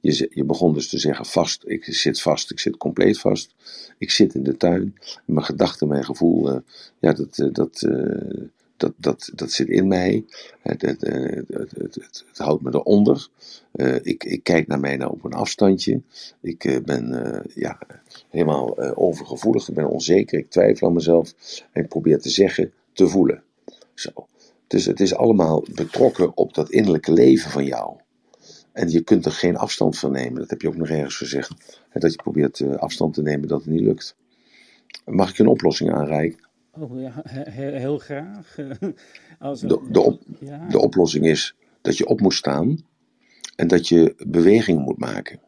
[0.00, 3.54] Je, je begon dus te zeggen vast, ik zit vast, ik zit compleet vast.
[3.98, 4.94] Ik zit in de tuin.
[5.24, 6.58] Mijn gedachten, mijn gevoel, uh,
[6.98, 8.42] ja, dat, uh, dat, uh,
[8.76, 10.24] dat, dat, dat zit in mij.
[10.62, 13.28] Het, het, het, het houdt me eronder.
[13.72, 16.02] Uh, ik, ik kijk naar mij nou op een afstandje.
[16.40, 17.78] Ik uh, ben uh, ja,
[18.28, 19.68] helemaal overgevoelig.
[19.68, 20.38] Ik ben onzeker.
[20.38, 21.34] Ik twijfel aan mezelf.
[21.72, 23.42] En ik probeer te zeggen, te voelen.
[23.94, 24.10] Zo.
[24.66, 27.96] Dus het is allemaal betrokken op dat innerlijke leven van jou.
[28.72, 30.40] En je kunt er geen afstand van nemen.
[30.40, 31.80] Dat heb je ook nog ergens gezegd.
[31.92, 34.16] Dat je probeert afstand te nemen dat het niet lukt.
[35.04, 36.48] Mag ik een oplossing aanreiken?
[36.78, 38.56] Oh ja, heel graag.
[39.38, 40.68] Als de, de, op, ja.
[40.68, 42.78] de oplossing is dat je op moet staan
[43.56, 45.40] en dat je beweging moet maken.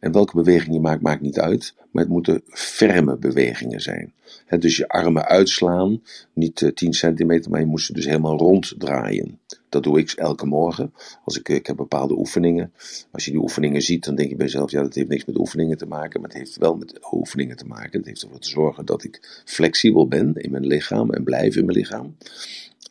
[0.00, 4.12] En welke beweging je maakt, maakt niet uit, maar het moeten ferme bewegingen zijn.
[4.58, 6.02] dus je armen uitslaan,
[6.32, 9.40] niet uh, 10 centimeter, maar je moet ze dus helemaal ronddraaien.
[9.76, 10.92] Dat doe ik elke morgen.
[11.24, 12.72] Als ik, ik heb bepaalde oefeningen.
[13.12, 15.38] Als je die oefeningen ziet, dan denk je bij jezelf, ja, dat heeft niks met
[15.38, 17.98] oefeningen te maken, maar het heeft wel met oefeningen te maken.
[17.98, 21.64] Het heeft ervoor te zorgen dat ik flexibel ben in mijn lichaam en blijf in
[21.64, 22.16] mijn lichaam.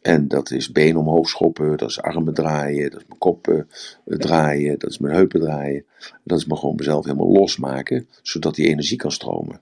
[0.01, 3.61] En dat is been omhoog schoppen, dat is armen draaien, dat is mijn kop uh,
[4.05, 5.85] draaien, dat is mijn heupen draaien.
[6.23, 9.61] Dat is me gewoon mezelf helemaal losmaken, zodat die energie kan stromen.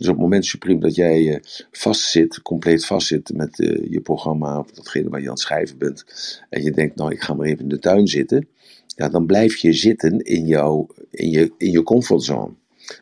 [0.00, 1.36] Dus op het moment, Supreme, dat jij uh,
[1.70, 6.04] vastzit, compleet vastzit met uh, je programma of datgene waar je aan het schrijven bent,
[6.48, 8.48] en je denkt, nou, ik ga maar even in de tuin zitten,
[8.86, 12.54] ja, dan blijf je zitten in, jouw, in, je, in je comfortzone.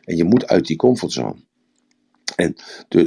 [0.03, 1.35] En je moet uit die comfortzone.
[2.35, 2.55] En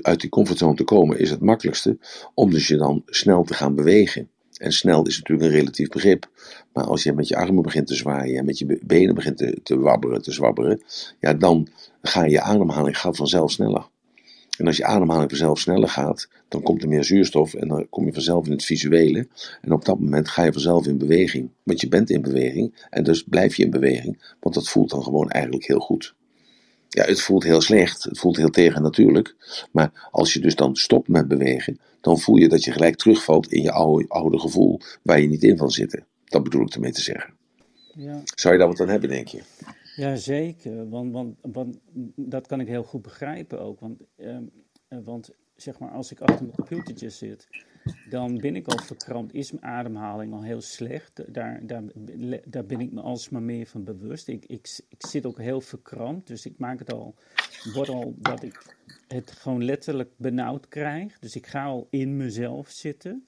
[0.02, 1.98] uit die comfortzone te komen is het makkelijkste
[2.34, 4.30] om dus je dan snel te gaan bewegen.
[4.56, 6.30] En snel is natuurlijk een relatief begrip.
[6.72, 9.60] Maar als je met je armen begint te zwaaien en met je benen begint te,
[9.62, 10.82] te wabberen, te zwabberen,
[11.20, 11.68] ja, dan
[12.02, 13.90] ga je ademhaling gaat vanzelf sneller.
[14.58, 18.06] En als je ademhaling vanzelf sneller gaat, dan komt er meer zuurstof en dan kom
[18.06, 19.28] je vanzelf in het visuele.
[19.60, 21.50] En op dat moment ga je vanzelf in beweging.
[21.62, 24.34] Want je bent in beweging en dus blijf je in beweging.
[24.40, 26.14] Want dat voelt dan gewoon eigenlijk heel goed.
[26.88, 29.34] Ja, het voelt heel slecht, het voelt heel tegennatuurlijk.
[29.70, 33.52] Maar als je dus dan stopt met bewegen, dan voel je dat je gelijk terugvalt
[33.52, 36.06] in je oude, oude gevoel waar je niet in van zitten.
[36.24, 37.34] Dat bedoel ik ermee te zeggen.
[37.94, 38.22] Ja.
[38.34, 39.42] Zou je daar wat aan hebben, denk je?
[39.96, 40.88] Ja, zeker.
[40.88, 41.78] Want, want, want
[42.16, 43.80] dat kan ik heel goed begrijpen ook.
[43.80, 44.38] Want, uh,
[44.88, 47.48] want zeg maar, als ik achter mijn computertje zit,
[48.10, 49.34] dan ben ik al verkrampt.
[49.34, 51.34] Is mijn ademhaling al heel slecht?
[51.34, 51.82] Daar, daar,
[52.44, 54.28] daar ben ik me alsmaar meer van bewust.
[54.28, 57.14] Ik, ik, ik zit ook heel verkrampt, dus ik maak het al,
[57.72, 58.76] word al dat ik
[59.08, 61.18] het gewoon letterlijk benauwd krijg.
[61.18, 63.26] Dus ik ga al in mezelf zitten.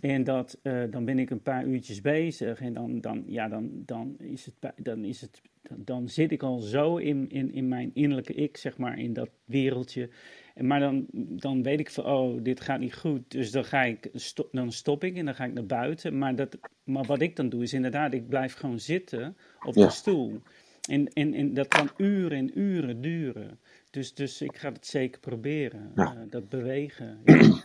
[0.00, 3.70] En dat, uh, dan ben ik een paar uurtjes bezig en dan, dan, ja, dan,
[3.84, 7.68] dan, is het, dan, is het, dan, dan zit ik al zo in, in, in
[7.68, 10.08] mijn innerlijke ik, zeg maar, in dat wereldje.
[10.54, 13.30] Maar dan, dan weet ik van, oh, dit gaat niet goed.
[13.30, 16.18] Dus dan, ga ik stop, dan stop ik en dan ga ik naar buiten.
[16.18, 19.90] Maar, dat, maar wat ik dan doe is inderdaad, ik blijf gewoon zitten op de
[19.90, 20.40] stoel.
[20.88, 23.58] En, en, en dat kan uren en uren duren.
[23.90, 26.14] Dus, dus ik ga het zeker proberen, ja.
[26.14, 27.20] uh, dat bewegen.
[27.24, 27.64] Ja.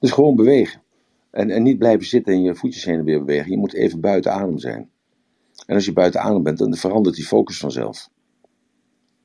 [0.00, 0.82] Dus gewoon bewegen.
[1.30, 3.50] En, en niet blijven zitten en je voetjes heen en weer bewegen.
[3.50, 4.90] Je moet even buiten adem zijn.
[5.66, 8.08] En als je buiten adem bent, dan verandert die focus vanzelf.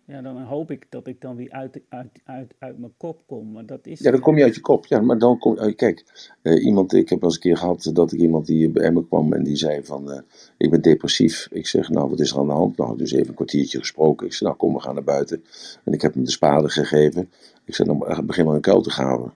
[0.08, 3.52] Ja, dan hoop ik dat ik dan weer uit, uit, uit, uit mijn kop kom.
[3.52, 4.86] Maar dat is ja, dan kom je uit je kop.
[4.86, 5.74] Ja, maar dan kom je.
[5.74, 8.92] Kijk, uh, iemand, ik heb wel eens een keer gehad dat ik iemand die bij
[8.92, 10.20] me kwam en die zei van uh,
[10.58, 11.48] ik ben depressief.
[11.52, 12.78] Ik zeg, nou, wat is er aan de hand?
[12.78, 14.26] Nou, dus even een kwartiertje gesproken.
[14.26, 15.44] Ik zeg, nou, kom, we gaan naar buiten.
[15.84, 17.30] En ik heb hem de spade gegeven.
[17.66, 19.34] Ik zeg, nou, begin maar een kuil te graven.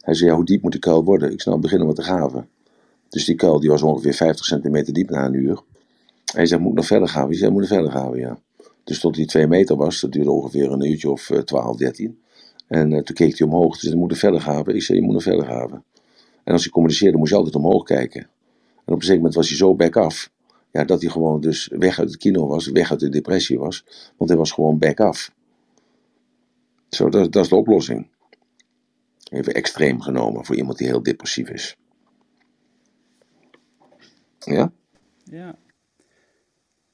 [0.00, 1.32] Hij zei, ja, hoe diep moet de kuil worden?
[1.32, 2.48] Ik zei, nou, beginnen we te graven.
[3.08, 5.62] Dus die kuil die was ongeveer 50 centimeter diep na een uur.
[6.32, 7.30] Hij zei, moet nog verder gaan?
[7.30, 8.38] Ik zei, moet nog verder gaan, ja.
[8.84, 12.22] Dus tot hij twee meter was, dat duurde ongeveer een uurtje of uh, 12, 13.
[12.66, 14.68] En uh, toen keek hij omhoog, dus hij moet nog verder gaan.
[14.68, 15.84] Ik zei, je moet nog verder gaan.
[16.44, 18.20] En als hij communiceerde, moest je altijd omhoog kijken.
[18.20, 18.28] En
[18.84, 20.30] op een gegeven moment was hij zo back af.
[20.72, 23.84] Ja, dat hij gewoon dus weg uit het kino was, weg uit de depressie was.
[24.16, 25.32] Want hij was gewoon back af.
[26.88, 28.08] Zo, dat, dat is de oplossing.
[29.30, 31.76] Even extreem genomen voor iemand die heel depressief is.
[34.38, 34.72] Ja?
[35.24, 35.58] Ja.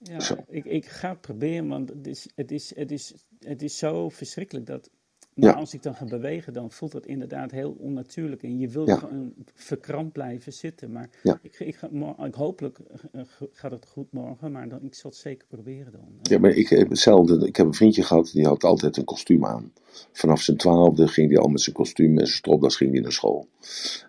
[0.08, 3.78] Ja, ik, ik ga het proberen, want het is, het, is, het, is, het is
[3.78, 4.90] zo verschrikkelijk dat
[5.38, 8.42] maar als ik dan ga bewegen, dan voelt dat inderdaad heel onnatuurlijk.
[8.42, 10.92] En je wilt gewoon verkrampt blijven zitten.
[10.92, 11.08] Maar
[11.42, 11.88] ik, ik, ga,
[12.24, 12.78] ik, hopelijk
[13.12, 16.08] eh, gaat het goed morgen, maar dan, ik zal het zeker proberen dan.
[16.22, 17.46] Ja, maar ik heb hetzelfde.
[17.46, 19.72] Ik heb een vriendje gehad, die had altijd een kostuum aan.
[20.12, 23.12] Vanaf zijn twaalfde ging hij al met zijn kostuum en zijn stropdas ging hij naar
[23.12, 23.48] school.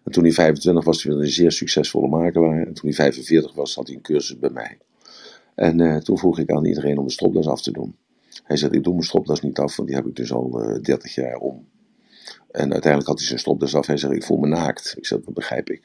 [0.04, 2.68] En toen hij 25 was, was hij een zeer succesvolle makelaar.
[2.68, 4.78] En toen hij 45 was, had hij een cursus bij mij.
[5.60, 7.96] En uh, toen vroeg ik aan iedereen om de stropdas af te doen.
[8.44, 10.76] Hij zegt, ik doe mijn stropdas niet af, want die heb ik dus al uh,
[10.76, 11.68] eh, 30 jaar om.
[12.52, 13.88] En uiteindelijk had hij zijn stropdas af.
[13.88, 14.94] Hij zegt, ik voel me naakt.
[14.98, 15.82] Ik zeg, dat begrijp ik.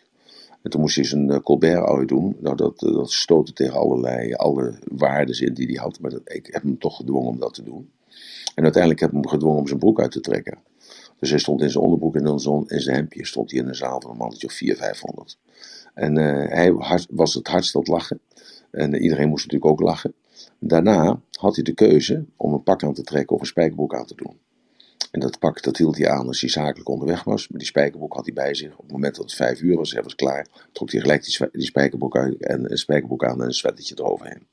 [0.63, 2.37] En toen moest hij zijn uh, Colbert doen.
[2.41, 6.01] Nou, dat, dat stootte tegen allerlei, alle waarden in die hij had.
[6.01, 7.91] Maar dat, ik heb hem toch gedwongen om dat te doen.
[8.55, 10.59] En uiteindelijk heb ik hem gedwongen om zijn broek uit te trekken.
[11.19, 14.01] Dus hij stond in zijn onderbroek en in zijn, hemdje stond hij in een zaal
[14.01, 15.39] van een mannetje of 400, 500.
[15.95, 16.17] En
[16.49, 16.73] hij
[17.11, 18.21] was het hardst het lachen.
[18.75, 20.15] En iedereen moest natuurlijk ook lachen.
[20.59, 24.07] Daarna had hij de keuze om een pak aan te trekken of een spijkerbroek aan
[24.07, 24.39] te doen.
[25.11, 27.49] En dat pak dat hield hij aan als hij zakelijk onderweg was.
[27.49, 28.73] Maar die spijkerbroek had hij bij zich.
[28.73, 31.49] Op het moment dat het vijf uur was, hij was klaar, trok hij gelijk die,
[31.53, 34.47] die spijkerbroek uit en een spijkerbroek aan en een sweatertje eroverheen.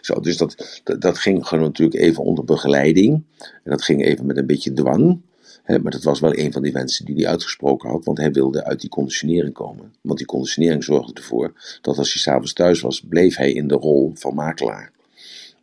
[0.00, 3.24] Zo, dus dat, dat, dat, ging gewoon natuurlijk even onder begeleiding.
[3.38, 5.20] En dat ging even met een beetje dwang.
[5.66, 8.04] Maar dat was wel een van die wensen die hij uitgesproken had.
[8.04, 9.94] Want hij wilde uit die conditionering komen.
[10.00, 13.74] Want die conditionering zorgde ervoor dat als hij s'avonds thuis was, bleef hij in de
[13.74, 14.92] rol van makelaar.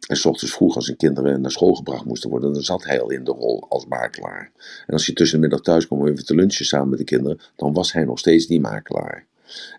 [0.08, 3.02] En s ochtends vroeg als zijn kinderen naar school gebracht moesten worden, dan zat hij
[3.02, 4.52] al in de rol als makelaar.
[4.88, 7.06] En als hij tussen de middag thuis kwam om even te lunchen samen met de
[7.06, 9.26] kinderen, dan was hij nog steeds die makelaar.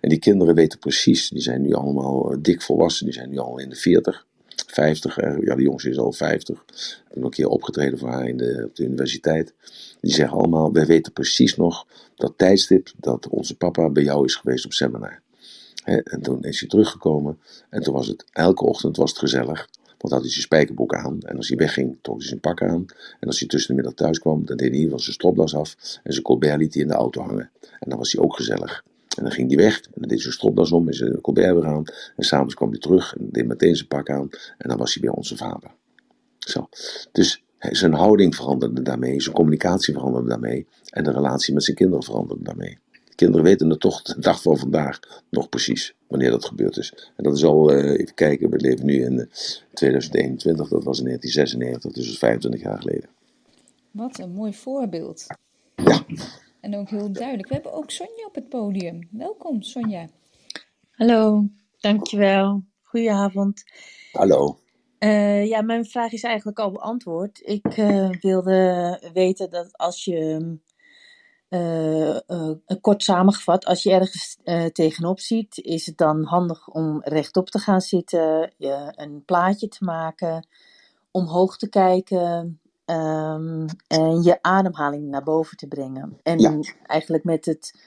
[0.01, 3.39] En die kinderen weten precies, die zijn nu allemaal eh, dik volwassen, die zijn nu
[3.39, 4.27] al in de 40,
[4.67, 6.65] 50, ja de jongste is al 50.
[7.11, 9.55] Ik een keer opgetreden voor haar in de, op de universiteit.
[10.01, 14.35] Die zeggen allemaal, wij weten precies nog dat tijdstip dat onze papa bij jou is
[14.35, 15.21] geweest op seminar.
[15.85, 17.39] en toen is hij teruggekomen
[17.71, 19.69] en toen was het, elke ochtend was het gezellig.
[20.05, 21.21] Want had hij zijn spijkerbroek aan.
[21.21, 22.85] En als hij wegging, trok hij zijn pak aan.
[23.21, 25.15] En als hij tussen de middag thuis kwam, dan deed hij in ieder geval zijn
[25.15, 25.77] stropdas af.
[26.03, 27.51] En zijn colbert liet hij in de auto hangen.
[27.61, 28.85] En dan was hij ook gezellig.
[29.17, 29.81] En dan ging hij weg.
[29.81, 31.85] En dan deed zijn stropdas om en zijn colbert weer aan.
[32.17, 34.29] En s'avonds kwam hij terug en deed meteen zijn pak aan.
[34.59, 35.71] En dan was hij weer onze vader.
[36.39, 36.69] Zo.
[37.13, 39.21] Dus zijn houding veranderde daarmee.
[39.21, 40.67] Zijn communicatie veranderde daarmee.
[40.91, 42.79] En de relatie met zijn kinderen veranderde daarmee.
[43.15, 45.01] Kinderen weten het toch de dag van vandaag
[45.31, 47.11] nog precies wanneer dat gebeurd is.
[47.17, 49.29] En dat is al, uh, even kijken, we leven nu in
[49.73, 53.09] 2021, dat was in 1996, dus dat is 25 jaar geleden.
[53.91, 55.27] Wat een mooi voorbeeld.
[55.77, 56.05] Ja.
[56.65, 57.49] En ook heel duidelijk.
[57.49, 59.09] We hebben ook Sonja op het podium.
[59.11, 60.09] Welkom, Sonja.
[60.91, 61.49] Hallo,
[61.79, 62.63] dankjewel.
[62.83, 63.63] Goedenavond.
[64.13, 64.59] Hallo.
[64.99, 67.41] Uh, ja, mijn vraag is eigenlijk al beantwoord.
[67.45, 70.57] Ik uh, wilde weten dat als je
[71.49, 72.51] uh, uh,
[72.81, 77.59] kort samengevat, als je ergens uh, tegenop ziet, is het dan handig om rechtop te
[77.59, 80.47] gaan zitten, je een plaatje te maken,
[81.11, 86.19] omhoog te kijken um, en je ademhaling naar boven te brengen.
[86.23, 86.61] En ja.
[86.83, 87.81] eigenlijk met het,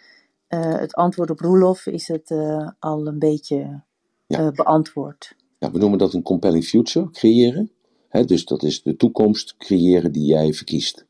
[0.48, 2.32] het antwoord op Roelof is het
[2.80, 3.82] al een beetje
[4.28, 4.52] ja.
[4.52, 5.36] beantwoord.
[5.60, 7.72] Ja, we noemen dat een compelling future creëren.
[8.10, 11.06] He, dus dat is de toekomst creëren die jij verkiest.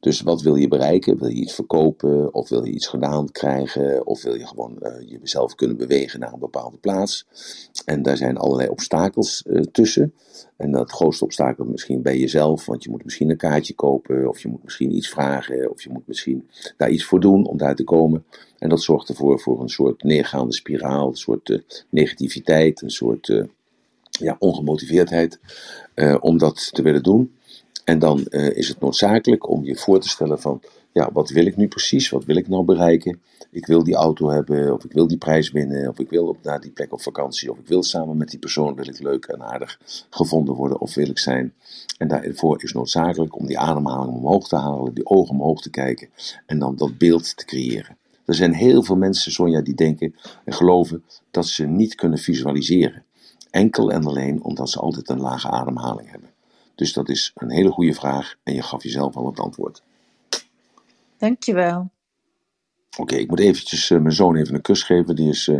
[0.00, 1.18] Dus wat wil je bereiken?
[1.18, 5.20] Wil je iets verkopen of wil je iets gedaan krijgen of wil je gewoon uh,
[5.20, 7.26] jezelf kunnen bewegen naar een bepaalde plaats?
[7.84, 10.14] En daar zijn allerlei obstakels uh, tussen.
[10.56, 14.42] En dat grootste obstakel misschien bij jezelf, want je moet misschien een kaartje kopen of
[14.42, 17.74] je moet misschien iets vragen of je moet misschien daar iets voor doen om daar
[17.74, 18.24] te komen.
[18.58, 21.58] En dat zorgt ervoor voor een soort neergaande spiraal, een soort uh,
[21.88, 23.44] negativiteit, een soort
[24.10, 25.38] ja, ongemotiveerdheid
[26.20, 27.32] om dat te willen doen.
[27.88, 30.60] En dan uh, is het noodzakelijk om je voor te stellen van,
[30.92, 32.10] ja, wat wil ik nu precies?
[32.10, 33.20] Wat wil ik nou bereiken?
[33.50, 36.36] Ik wil die auto hebben, of ik wil die prijs winnen, of ik wil op,
[36.42, 39.24] naar die plek op vakantie, of ik wil samen met die persoon, wil ik leuk
[39.24, 39.80] en aardig
[40.10, 41.54] gevonden worden, of wil ik zijn.
[41.98, 46.08] En daarvoor is noodzakelijk om die ademhaling omhoog te halen, die ogen omhoog te kijken,
[46.46, 47.96] en dan dat beeld te creëren.
[48.24, 50.14] Er zijn heel veel mensen, Sonja, die denken
[50.44, 53.04] en geloven dat ze niet kunnen visualiseren.
[53.50, 56.27] Enkel en alleen omdat ze altijd een lage ademhaling hebben.
[56.78, 59.82] Dus dat is een hele goede vraag en je gaf jezelf al het antwoord.
[61.16, 61.90] Dankjewel.
[62.90, 65.16] Oké, okay, ik moet eventjes uh, mijn zoon even een kus geven.
[65.16, 65.56] Die is, uh,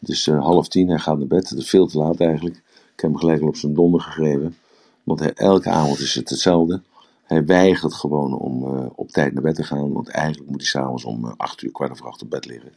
[0.00, 1.48] het is uh, half tien, hij gaat naar bed.
[1.48, 2.56] Het is veel te laat eigenlijk.
[2.56, 2.62] Ik
[2.92, 4.56] Ik heb hem gelijk al op zijn donder gegeven.
[5.02, 6.82] Want hij, elke avond is het hetzelfde.
[7.26, 9.92] Hij weigert gewoon om uh, op tijd naar bed te gaan.
[9.92, 12.72] Want eigenlijk moet hij s'avonds om uh, acht uur, kwart over acht op bed liggen.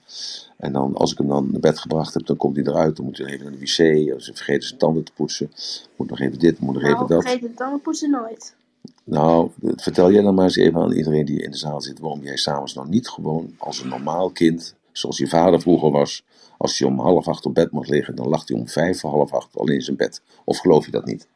[0.57, 2.95] En dan, als ik hem dan naar bed gebracht heb, dan komt hij eruit.
[2.95, 4.13] Dan moet hij even naar de wc.
[4.13, 5.51] Als hij vergeet zijn tanden te poetsen.
[5.95, 7.21] Moet nog even dit, moet nog nou, even dat.
[7.21, 8.55] vergeet de tanden poetsen nooit.
[9.03, 11.99] Nou, vertel jij dan maar eens even aan iedereen die in de zaal zit.
[11.99, 16.23] Waarom jij s'avonds nog niet gewoon als een normaal kind, zoals je vader vroeger was.
[16.57, 19.09] Als hij om half acht op bed mocht liggen, dan lag hij om vijf voor
[19.09, 20.21] half acht al in zijn bed.
[20.43, 21.27] Of geloof je dat niet?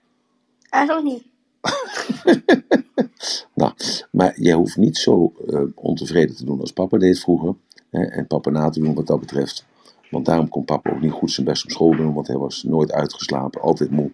[0.69, 1.32] Eigenlijk niet.
[3.53, 3.73] nou,
[4.11, 7.55] maar jij hoeft niet zo uh, ontevreden te doen als papa deed vroeger.
[7.89, 9.65] Hè, en papa na te doen wat dat betreft.
[10.09, 12.13] Want daarom kon papa ook niet goed zijn best op school doen.
[12.13, 14.11] Want hij was nooit uitgeslapen, altijd moe.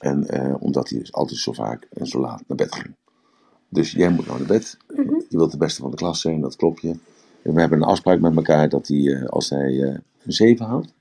[0.00, 2.94] En uh, omdat hij altijd zo vaak en zo laat naar bed ging.
[3.68, 4.76] Dus jij moet nou naar bed.
[4.88, 5.14] Mhm.
[5.28, 6.96] Je wilt de beste van de klas zijn, dat klopt je.
[7.42, 10.92] En we hebben een afspraak met elkaar dat hij, uh, als hij een 7 haalt.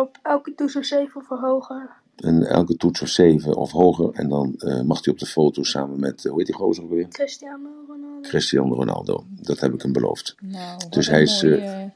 [0.00, 2.04] Op elke toets of 7 of hoger.
[2.16, 4.10] En elke toets of 7 of hoger.
[4.12, 6.90] En dan uh, mag hij op de foto samen met, hoe heet die gozer ook
[6.90, 7.08] weer?
[7.08, 8.28] Cristiano Ronaldo.
[8.28, 9.24] Cristiano Ronaldo.
[9.28, 10.34] Dat heb ik hem beloofd.
[10.40, 11.42] Nou, dus hij is.
[11.42, 11.92] Mooie,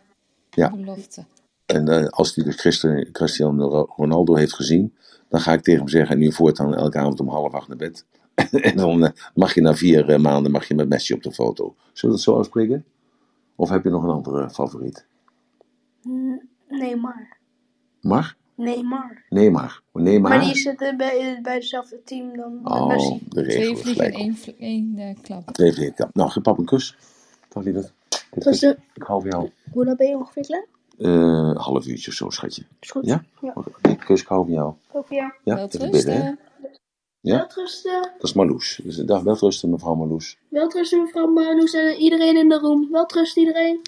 [0.50, 0.70] ja.
[0.70, 1.24] belofte.
[1.66, 2.56] En uh, als hij dus
[3.12, 4.94] Cristiano Ronaldo heeft gezien,
[5.28, 8.04] dan ga ik tegen hem zeggen: nu voortaan elke avond om half acht naar bed.
[8.50, 11.32] en dan uh, mag je na vier uh, maanden mag je met Messi op de
[11.32, 11.74] foto.
[11.92, 12.84] Zullen we dat zo afspreken?
[13.56, 15.06] Of heb je nog een andere favoriet?
[16.68, 17.38] Nee, maar.
[18.00, 18.36] Mag?
[18.60, 19.24] Nee, maar.
[19.28, 19.80] Nee, maar.
[19.92, 20.30] Nee, maar.
[20.30, 23.18] Maar die zitten bij, bij hetzelfde team dan oh, Messi.
[23.28, 25.50] de regel Twee vliegen in één, één uh, klap.
[25.50, 26.14] Twee vliegen klap.
[26.14, 26.96] Nou, geef pap een kus.
[27.48, 27.92] Dag lieverd.
[28.30, 29.50] De, Ik hou van jou.
[29.72, 30.66] hoe lang ben je ongeveer klaar?
[30.98, 32.62] Uh, een half uurtje of zo, schatje.
[32.80, 33.06] Is goed.
[33.06, 33.24] Ja?
[33.40, 33.52] Ja.
[33.54, 33.96] Okay.
[33.96, 34.74] Kus, ik hou van jou.
[34.92, 35.32] Ook jou.
[35.44, 36.20] Ja, Wel even bidden, hè?
[36.20, 36.38] trusten.
[37.20, 37.36] Ja?
[37.36, 38.02] Welterusten.
[38.02, 38.80] Dat is Marloes.
[38.84, 40.38] Dus dag, welterusten, mevrouw Marloes.
[40.48, 42.88] Welterusten, mevrouw Marloes en iedereen in de room.
[42.90, 43.80] Welterust iedereen.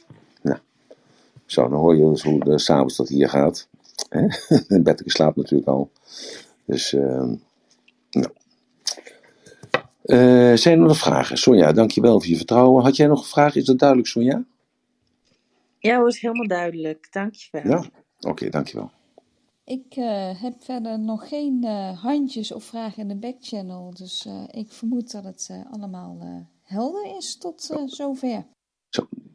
[1.52, 3.68] Zo, dan hoor je dus hoe de s'avonds dat hier gaat.
[4.08, 4.26] Hè?
[4.82, 5.90] Betteke slaapt natuurlijk al.
[6.64, 7.32] Dus, uh,
[8.10, 8.30] nou.
[10.04, 11.38] Uh, zijn er nog vragen?
[11.38, 12.82] Sonja, dankjewel voor je vertrouwen.
[12.82, 13.54] Had jij nog een vraag?
[13.54, 14.44] Is dat duidelijk, Sonja?
[15.78, 17.08] Ja, hoor, is helemaal duidelijk.
[17.10, 17.70] Dankjewel.
[17.70, 17.78] Ja?
[17.78, 18.90] Oké, okay, dankjewel.
[19.64, 23.94] Ik uh, heb verder nog geen uh, handjes of vragen in de backchannel.
[23.94, 26.18] Dus uh, ik vermoed dat het allemaal
[26.62, 28.44] helder is tot zover.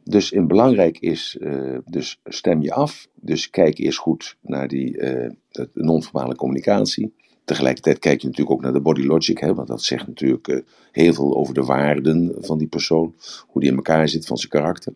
[0.08, 3.08] Dus in belangrijk is, uh, dus stem je af.
[3.14, 5.30] Dus kijk eerst goed naar die uh,
[5.72, 7.14] non-verbale communicatie.
[7.44, 10.60] Tegelijkertijd kijk je natuurlijk ook naar de body logic, hè, want dat zegt natuurlijk uh,
[10.92, 13.14] heel veel over de waarden van die persoon,
[13.46, 14.92] hoe die in elkaar zit van zijn karakter.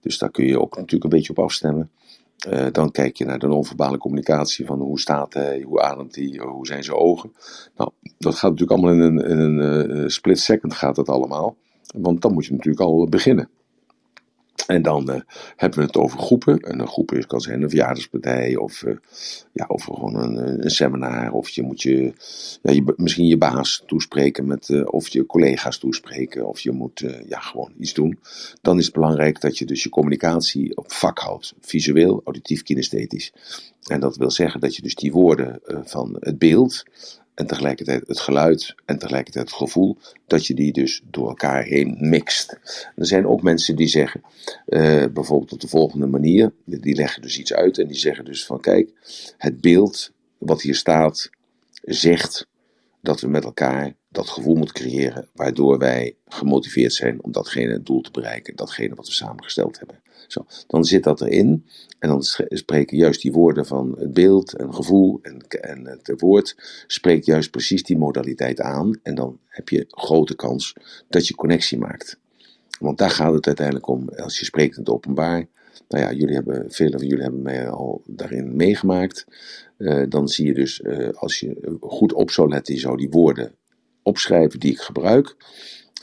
[0.00, 1.90] Dus daar kun je ook natuurlijk een beetje op afstemmen.
[2.72, 6.66] Dan kijk je naar de non-verbale communicatie van hoe staat hij, hoe ademt hij, hoe
[6.66, 7.32] zijn zijn ogen.
[7.76, 11.56] Nou, dat gaat natuurlijk allemaal in een, in een split second gaat dat allemaal.
[11.96, 13.48] Want dan moet je natuurlijk al beginnen.
[14.66, 15.20] En dan uh,
[15.56, 16.58] hebben we het over groepen.
[16.58, 18.96] En een groep is, kan zijn een verjaardagspartij of, uh,
[19.52, 21.32] ja, of gewoon een, een, seminar.
[21.32, 22.12] Of je moet je,
[22.62, 26.46] ja, je, misschien je baas toespreken met, of je collega's toespreken.
[26.46, 28.18] Of je moet ja, gewoon iets doen.
[28.60, 31.54] Dan is het belangrijk dat je dus je communicatie op vak houdt.
[31.60, 33.32] Visueel, auditief, kinesthetisch.
[33.86, 36.84] En dat wil zeggen dat je dus die woorden van het beeld
[37.34, 41.96] en tegelijkertijd het geluid en tegelijkertijd het gevoel, dat je die dus door elkaar heen
[42.00, 42.58] mixt.
[42.96, 44.22] Er zijn ook mensen die zeggen,
[44.66, 48.46] uh, bijvoorbeeld op de volgende manier, die leggen dus iets uit en die zeggen dus
[48.46, 48.90] van kijk,
[49.38, 51.30] het beeld wat hier staat
[51.82, 52.46] zegt
[53.02, 58.00] dat we met elkaar dat gevoel moeten creëren, waardoor wij gemotiveerd zijn om datgene doel
[58.00, 60.02] te bereiken, datgene wat we samengesteld hebben.
[60.26, 61.66] Zo, dan zit dat erin
[61.98, 66.56] en dan spreken juist die woorden van het beeld en gevoel en, en het woord,
[66.86, 70.74] spreekt juist precies die modaliteit aan en dan heb je grote kans
[71.08, 72.18] dat je connectie maakt.
[72.80, 75.46] Want daar gaat het uiteindelijk om, als je spreekt in het openbaar.
[75.88, 79.26] Nou ja, jullie hebben, velen van jullie hebben mij al daarin meegemaakt.
[79.78, 83.10] Uh, dan zie je dus, uh, als je goed op zou letten, je zou die
[83.10, 83.54] woorden
[84.02, 85.36] opschrijven die ik gebruik.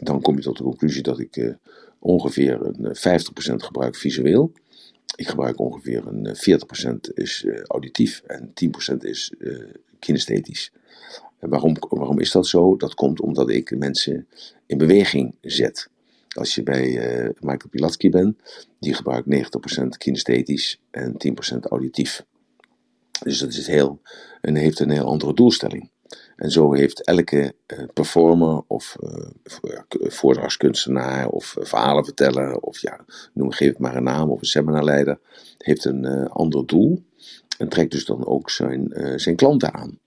[0.01, 1.53] Dan kom je tot de conclusie dat ik uh,
[1.99, 4.51] ongeveer een 50% gebruik visueel.
[5.15, 6.35] Ik gebruik ongeveer een
[7.09, 8.53] 40% is auditief en
[8.93, 9.33] 10% is
[9.99, 10.71] kinesthetisch.
[11.39, 12.75] Waarom, waarom is dat zo?
[12.75, 14.27] Dat komt omdat ik mensen
[14.65, 15.89] in beweging zet.
[16.37, 19.27] Als je bij uh, Michael Pilatsky bent, die gebruikt
[19.81, 21.13] 90% kinesthetisch en
[21.55, 22.25] 10% auditief.
[23.23, 24.01] Dus dat is heel,
[24.41, 25.89] en heeft een heel andere doelstelling.
[26.35, 29.27] En zo heeft elke uh, performer of uh,
[31.29, 35.19] of verhalenverteller of ja, noem, geef het maar een naam of een seminarleider,
[35.57, 37.03] heeft een ander doel
[37.57, 39.99] en trekt dus dan ook zijn, zijn klanten aan.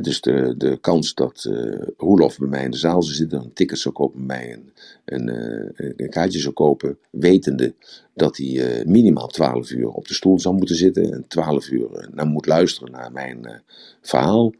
[0.00, 3.52] Dus de, de kans dat uh, Roelof bij mij in de zaal zou zitten, een
[3.52, 4.72] ticket zou kopen bij mij en
[5.04, 5.28] een,
[5.76, 7.74] uh, een kaartje zou kopen, wetende
[8.14, 12.08] dat hij uh, minimaal 12 uur op de stoel zou moeten zitten en 12 uur
[12.12, 13.62] naar moet luisteren naar mijn
[14.00, 14.52] verhaal.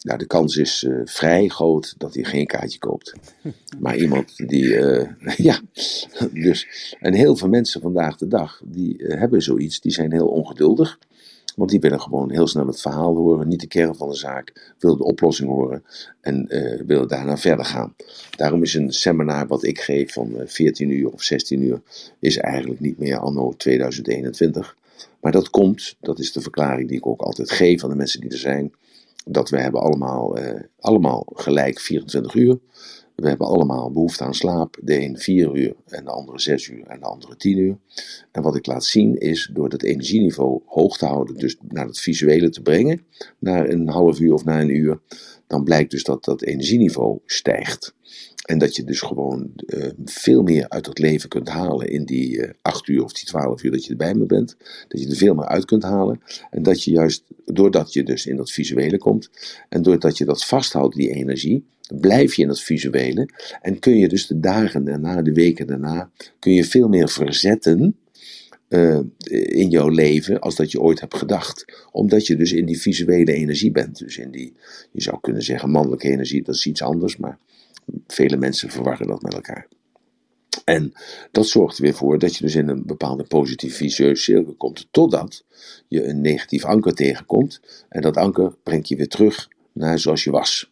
[0.00, 3.12] Nou, de kans is vrij groot dat hij geen kaartje koopt.
[3.78, 4.68] Maar iemand die,
[5.48, 5.60] ja,
[6.32, 6.66] dus,
[7.00, 10.98] en heel veel mensen vandaag de dag, die hebben zoiets, die zijn heel ongeduldig.
[11.56, 14.74] Want die willen gewoon heel snel het verhaal horen, niet de kern van de zaak,
[14.78, 15.84] willen de oplossing horen
[16.20, 17.94] en uh, willen daarna verder gaan.
[18.36, 21.82] Daarom is een seminar wat ik geef van 14 uur of 16 uur,
[22.18, 24.76] is eigenlijk niet meer anno 2021.
[25.20, 28.20] Maar dat komt, dat is de verklaring die ik ook altijd geef aan de mensen
[28.20, 28.72] die er zijn,
[29.24, 32.58] dat we hebben allemaal, uh, allemaal gelijk 24 uur.
[33.20, 34.76] We hebben allemaal behoefte aan slaap.
[34.82, 37.78] De een 4 uur en de andere 6 uur en de andere 10 uur.
[38.32, 42.00] En wat ik laat zien is door het energieniveau hoog te houden, dus naar het
[42.00, 43.02] visuele te brengen,
[43.38, 45.00] naar een half uur of naar een uur,
[45.46, 47.94] dan blijkt dus dat dat energieniveau stijgt.
[48.50, 52.36] En dat je dus gewoon uh, veel meer uit het leven kunt halen in die
[52.36, 54.56] uh, acht uur of die twaalf uur dat je erbij me bent.
[54.88, 56.20] Dat je er veel meer uit kunt halen.
[56.50, 59.30] En dat je juist, doordat je dus in dat visuele komt.
[59.68, 61.64] En doordat je dat vasthoudt, die energie.
[62.00, 63.28] Blijf je in dat visuele.
[63.62, 66.10] En kun je dus de dagen daarna, de weken daarna.
[66.38, 67.96] Kun je veel meer verzetten.
[68.68, 68.98] Uh,
[69.46, 71.64] in jouw leven als dat je ooit hebt gedacht.
[71.92, 73.98] Omdat je dus in die visuele energie bent.
[73.98, 74.52] Dus in die,
[74.92, 77.16] je zou kunnen zeggen, mannelijke energie, dat is iets anders.
[77.16, 77.38] Maar
[78.06, 79.68] Vele mensen verwarren dat met elkaar.
[80.64, 80.92] En
[81.30, 84.88] dat zorgt er weer voor dat je dus in een bepaalde positieve vicieuze cirkel komt,
[84.90, 85.44] totdat
[85.88, 87.60] je een negatief anker tegenkomt.
[87.88, 90.70] En dat anker brengt je weer terug naar zoals je was.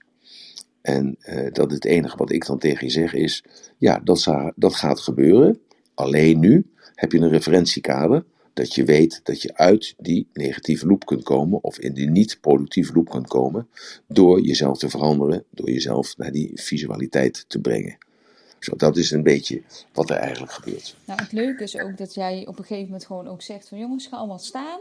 [0.80, 3.44] En uh, dat het enige wat ik dan tegen je zeg is,
[3.78, 5.60] ja, dat, dat gaat gebeuren.
[5.94, 8.24] Alleen nu heb je een referentiekader
[8.58, 12.92] dat je weet dat je uit die negatieve loop kunt komen of in die niet-productieve
[12.92, 13.68] loop kunt komen
[14.06, 17.98] door jezelf te veranderen, door jezelf naar die visualiteit te brengen.
[18.58, 20.96] Zo, dat is een beetje wat er eigenlijk gebeurt.
[21.04, 23.78] Nou, het leuke is ook dat jij op een gegeven moment gewoon ook zegt van
[23.78, 24.80] jongens, ga allemaal staan.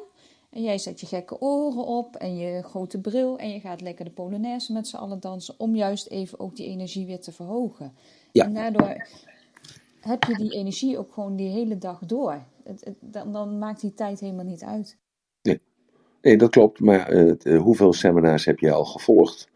[0.50, 4.06] En jij zet je gekke oren op en je grote bril en je gaat lekker
[4.06, 7.94] de Polonaise met z'n allen dansen om juist even ook die energie weer te verhogen.
[8.32, 8.46] Ja.
[8.46, 9.08] En daardoor
[10.00, 12.46] heb je die energie ook gewoon die hele dag door.
[13.02, 14.98] Dan, dan, maakt die tijd helemaal niet uit.
[16.22, 16.80] Nee, dat klopt.
[16.80, 19.50] Maar uh, hoeveel seminars heb je al gevolgd?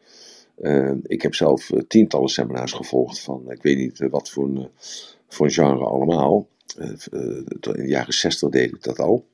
[0.58, 4.70] Uh, ik heb zelf tientallen seminars gevolgd van, ik weet niet wat voor
[5.28, 6.48] voor genre allemaal.
[6.78, 6.98] in
[7.60, 9.26] de jaren zestig deed ik dat al.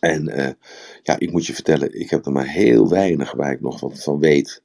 [0.00, 0.56] En
[1.02, 4.02] ja, ik moet je vertellen, ik heb er maar heel weinig waar ik nog wat
[4.02, 4.62] van weet.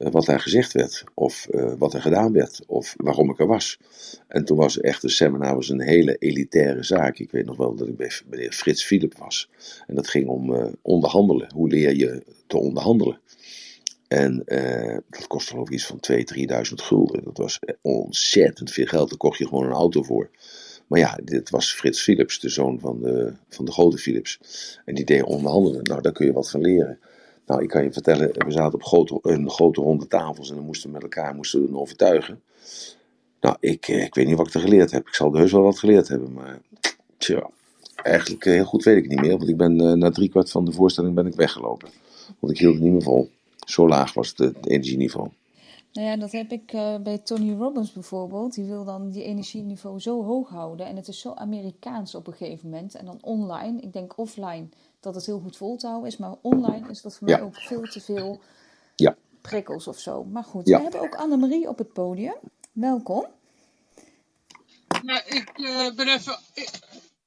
[0.00, 3.46] Eh, wat daar gezegd werd, of uh, wat er gedaan werd, of waarom ik er
[3.46, 3.78] was.
[4.28, 7.18] En toen was echt een seminar was een hele elitaire zaak.
[7.18, 9.50] Ik weet nog wel dat ik bij meneer Frits Philip was.
[9.86, 11.52] En dat ging om uh, onderhandelen.
[11.54, 13.20] Hoe leer je te onderhandelen?
[14.08, 14.42] En
[15.10, 17.24] dat kostte geloof ik iets van 2.000, 3.000 gulden.
[17.24, 19.08] Dat was ontzettend veel geld.
[19.08, 20.30] Daar kocht je gewoon een auto voor.
[20.86, 24.40] Maar ja, dit was Frits Philips, de zoon van de, van de grote Philips.
[24.84, 25.82] En die deed onderhandelen.
[25.82, 26.98] Nou, daar kun je wat van leren.
[27.50, 30.64] Nou, ik kan je vertellen, we zaten op grote, een grote ronde tafels en dan
[30.64, 32.42] moesten we met elkaar moesten we overtuigen.
[33.40, 35.06] Nou, ik, eh, ik weet niet wat ik er geleerd heb.
[35.06, 36.60] Ik zal heus wel wat geleerd hebben, maar
[37.16, 37.50] tja,
[37.94, 39.36] eigenlijk eh, heel goed weet ik niet meer.
[39.36, 41.88] Want ik ben uh, na driekwart van de voorstelling ben ik weggelopen.
[42.38, 43.30] Want ik hield het niet meer vol.
[43.66, 45.28] Zo laag was het, energieniveau.
[45.92, 46.66] Nou ja, dat heb ik
[47.02, 48.54] bij Tony Robbins bijvoorbeeld.
[48.54, 50.86] Die wil dan die energieniveau zo hoog houden.
[50.86, 52.94] En het is zo Amerikaans op een gegeven moment.
[52.94, 54.68] En dan online, ik denk offline
[55.00, 56.16] dat het heel goed vol te houden is.
[56.16, 58.40] Maar online is dat voor mij ook veel te veel
[58.96, 59.16] ja.
[59.40, 60.24] prikkels of zo.
[60.24, 62.38] Maar goed, we hebben ook Annemarie op het podium.
[62.72, 63.26] Welkom.
[65.02, 66.38] Nou, ik uh, ben even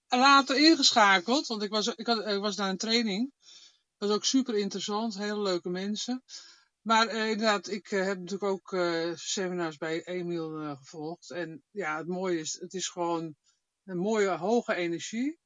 [0.08, 3.34] later ingeschakeld, want ik was, ik, had, ik was naar een training.
[3.98, 6.24] Dat was ook super interessant, hele leuke mensen.
[6.82, 8.78] Maar uh, inderdaad, ik uh, heb natuurlijk ook
[9.14, 11.32] seminars bij Emiel gevolgd.
[11.32, 13.36] En ja, het mooie is, het is gewoon
[13.84, 15.42] een mooie hoge energie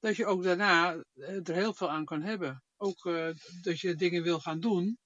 [0.00, 2.62] dat je ook daarna eh, er heel veel aan kan hebben.
[2.76, 3.28] Ook uh,
[3.62, 4.98] dat je dingen wil gaan doen.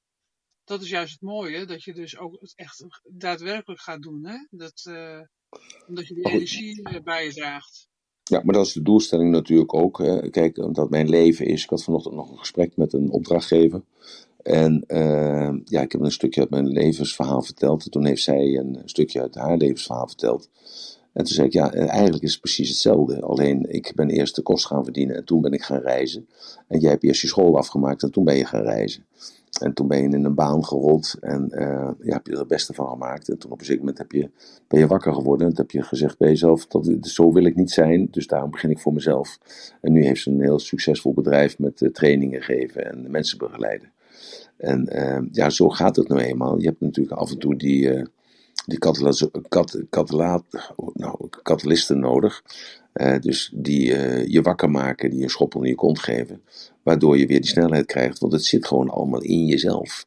[0.65, 4.27] Dat is juist het mooie, dat je dus ook het echt daadwerkelijk gaat doen.
[4.27, 4.47] Hè?
[4.51, 5.21] Dat, uh,
[5.87, 7.89] omdat je die energie bij je draagt.
[8.23, 9.99] Ja, maar dat is de doelstelling natuurlijk ook.
[9.99, 10.31] Hè.
[10.31, 11.63] Kijk, omdat mijn leven is.
[11.63, 13.83] Ik had vanochtend nog een gesprek met een opdrachtgever.
[14.43, 17.85] En uh, ja, ik heb een stukje uit mijn levensverhaal verteld.
[17.85, 20.49] En toen heeft zij een stukje uit haar levensverhaal verteld.
[21.15, 23.21] En toen zei ik, ja, eh, eigenlijk is het precies hetzelfde.
[23.21, 26.29] Alleen ik ben eerst de kost gaan verdienen en toen ben ik gaan reizen.
[26.69, 29.05] En jij hebt eerst je school afgemaakt en toen ben je gaan reizen.
[29.61, 32.49] En toen ben je in een baan gerold en uh, ja, heb je er het
[32.49, 33.29] beste van gemaakt.
[33.29, 34.31] En toen op een zeker moment heb je,
[34.69, 35.47] ben je wakker geworden.
[35.47, 38.09] En toen heb je gezegd bij jezelf, dat, zo wil ik niet zijn.
[38.11, 39.39] Dus daarom begin ik voor mezelf.
[39.81, 43.93] En nu heeft ze een heel succesvol bedrijf met uh, trainingen geven en mensen begeleiden.
[44.57, 46.59] En eh, ja, zo gaat het nou eenmaal.
[46.59, 48.05] Je hebt natuurlijk af en toe die, eh,
[48.65, 48.99] die kat,
[50.95, 51.29] nou,
[51.89, 52.43] nodig.
[52.95, 56.43] Eh, dus die eh, je wakker maken, die een schop onder je kont geven.
[56.83, 58.19] Waardoor je weer die snelheid krijgt.
[58.19, 60.07] Want het zit gewoon allemaal in jezelf.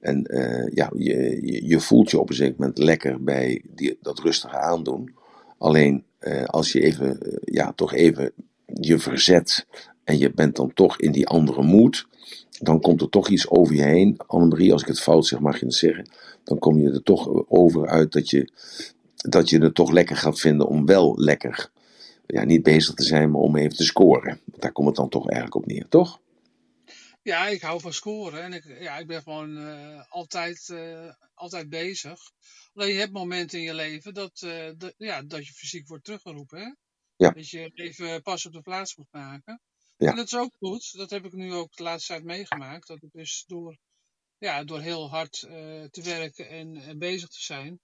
[0.00, 1.38] En eh, ja, je,
[1.68, 5.14] je, voelt je op een zeker moment lekker bij die, dat rustige aandoen.
[5.58, 6.04] Alleen
[6.46, 8.32] als je even, ja, toch even
[8.64, 9.66] je verzet
[10.04, 12.06] en je bent dan toch in die andere moed,
[12.60, 14.20] dan komt er toch iets over je heen.
[14.26, 16.08] Annemarie, als ik het fout zeg, mag je het zeggen.
[16.44, 18.52] Dan kom je er toch over uit dat je,
[19.16, 21.70] dat je het toch lekker gaat vinden om wel lekker,
[22.26, 24.40] ja, niet bezig te zijn, maar om even te scoren.
[24.44, 26.20] Daar komt het dan toch eigenlijk op neer, toch?
[27.22, 31.68] Ja, ik hou van scoren en ik, ja, ik ben gewoon eh, altijd, eh, altijd
[31.68, 32.20] bezig.
[32.74, 36.04] Alleen je hebt momenten in je leven dat, eh, dat, ja, dat je fysiek wordt
[36.04, 36.58] teruggeroepen.
[36.58, 36.72] Hè?
[37.16, 37.30] Ja.
[37.30, 39.60] Dat je even pas op de plaats moet maken.
[39.96, 40.10] Ja.
[40.10, 40.92] En dat is ook goed.
[40.92, 42.86] Dat heb ik nu ook de laatste tijd meegemaakt.
[42.86, 43.76] Dat ik dus door,
[44.42, 45.54] ja, door heel hard eh,
[45.90, 47.80] te werken en, en bezig te zijn.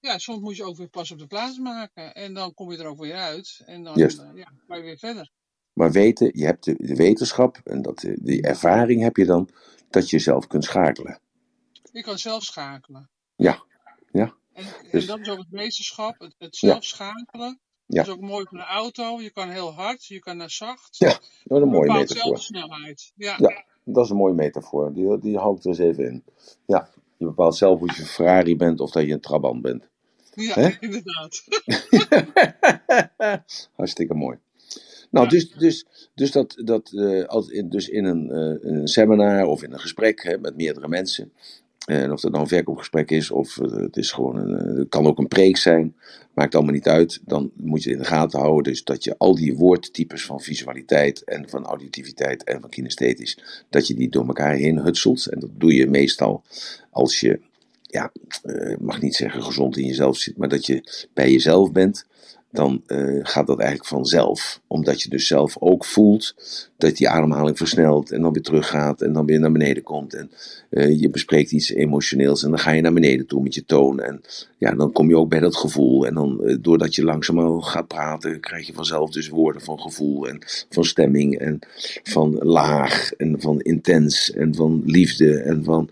[0.00, 2.14] Ja, soms moet je ook weer pas op de plaats maken.
[2.14, 3.62] En dan kom je er ook weer uit.
[3.66, 5.30] En dan eh, ja, ga je weer verder.
[5.72, 9.48] Maar weten, je hebt de, de wetenschap en dat, eh, die ervaring heb je dan,
[9.90, 11.20] dat je zelf kunt schakelen.
[11.92, 13.10] Je kan zelf schakelen.
[13.36, 13.62] Ja,
[14.12, 14.34] ja.
[14.52, 17.60] En, Dus- en dat is ook het wetenschap, het, zelf schakelen.
[17.86, 18.02] Ja.
[18.02, 19.20] Dat is ook mooi voor de auto.
[19.20, 20.96] Je kan heel hard, je kan naar zacht.
[20.98, 21.08] Ja,
[21.44, 22.38] Dat is een mooie metafoor.
[22.38, 23.12] snelheid.
[23.14, 23.34] Ja.
[23.38, 24.92] Ja, dat is een mooie metafoor.
[24.92, 26.24] Die, die hou ik er eens even in.
[26.66, 29.88] Ja, je bepaalt zelf of je een Ferrari bent of dat je een Trabant bent.
[30.34, 31.44] Ja, inderdaad.
[33.76, 34.38] Hartstikke mooi.
[35.10, 35.32] Nou, Ja.
[35.32, 36.92] dus, dus, dus, dat, dat,
[37.50, 41.32] in, dus in een, eh, een seminar of in een gesprek hè, met meerdere mensen.
[41.84, 44.88] En of dat nou een verkoopgesprek is of eh, het is gewoon een, eh, het
[44.88, 45.94] kan ook een preek zijn.
[46.34, 47.20] Maakt allemaal niet uit.
[47.24, 48.72] Dan moet je in de gaten houden.
[48.72, 53.64] Dus dat je al die woordtypes van visualiteit en van auditiviteit en van kinesthetisch.
[53.70, 55.26] Dat je die door elkaar heen hutselt.
[55.26, 56.42] En dat doe je meestal
[56.90, 57.40] als je,
[57.82, 58.12] ja,
[58.42, 60.36] eh, mag niet zeggen gezond in jezelf zit.
[60.36, 62.06] Maar dat je bij jezelf bent
[62.54, 64.60] dan eh, gaat dat eigenlijk vanzelf.
[64.66, 66.34] Omdat je dus zelf ook voelt
[66.76, 70.14] dat die ademhaling versnelt en dan weer teruggaat en dan weer naar beneden komt.
[70.14, 70.30] En
[70.70, 74.00] eh, je bespreekt iets emotioneels en dan ga je naar beneden toe met je toon.
[74.00, 74.20] En
[74.58, 76.06] ja, dan kom je ook bij dat gevoel.
[76.06, 80.28] En dan, eh, doordat je langzaam gaat praten, krijg je vanzelf dus woorden van gevoel
[80.28, 80.38] en
[80.70, 81.58] van stemming en
[82.02, 85.88] van laag en van intens en van liefde en van,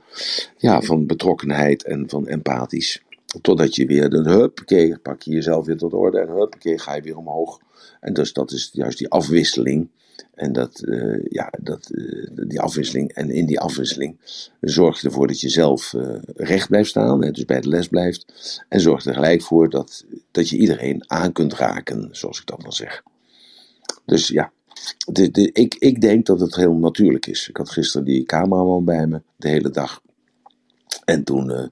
[0.56, 3.02] ja, van betrokkenheid en van empathisch.
[3.40, 7.02] Totdat je weer, dan huppakee, pak je jezelf weer tot orde en huppakee, ga je
[7.02, 7.60] weer omhoog.
[8.00, 9.88] En dus dat is juist die afwisseling.
[10.34, 13.12] En dat, eh, ja, dat, eh, die afwisseling.
[13.12, 14.16] En in die afwisseling
[14.60, 17.22] zorg je ervoor dat je zelf eh, recht blijft staan.
[17.24, 18.26] Hè, dus bij de les blijft.
[18.68, 22.60] En zorg er gelijk voor dat, dat je iedereen aan kunt raken, zoals ik dat
[22.60, 23.02] dan zeg.
[24.04, 24.52] Dus ja,
[25.52, 27.48] ik, ik denk dat het heel natuurlijk is.
[27.48, 30.02] Ik had gisteren die cameraman bij me de hele dag.
[31.04, 31.66] En toen, eh,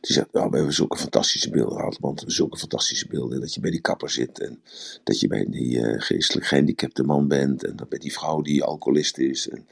[0.00, 3.60] die zei, nou, we hebben zulke fantastische beelden gehad, want zulke fantastische beelden, dat je
[3.60, 4.60] bij die kapper zit en
[5.04, 8.64] dat je bij die eh, geestelijk gehandicapte man bent en dat bij die vrouw die
[8.64, 9.66] alcoholist is en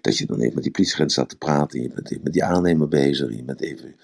[0.00, 2.32] dat je dan even met die politieagent staat te praten en je bent even met
[2.32, 3.94] die aannemer bezig, en je bent even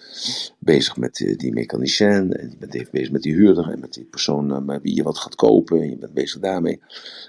[0.58, 3.92] bezig met eh, die mechanicien en je bent even bezig met die huurder en met
[3.92, 6.80] die persoon bij wie je wat gaat kopen en je bent bezig daarmee.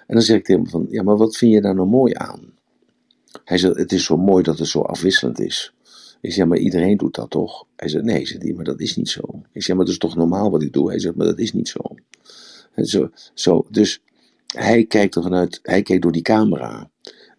[0.07, 2.13] En dan zeg ik tegen hem van, ja, maar wat vind je daar nou mooi
[2.15, 2.55] aan?
[3.43, 5.72] Hij zegt, het is zo mooi dat het zo afwisselend is.
[6.28, 7.65] Ik zeg, maar iedereen doet dat toch?
[7.75, 9.21] Hij zegt, nee, zegt hij, maar dat is niet zo.
[9.51, 10.89] Ik zeg, maar dat is toch normaal wat ik doe?
[10.89, 11.80] Hij zegt, maar dat is niet zo.
[12.75, 14.01] Zo, zo dus
[14.55, 16.89] hij kijkt er vanuit, hij kijkt door die camera.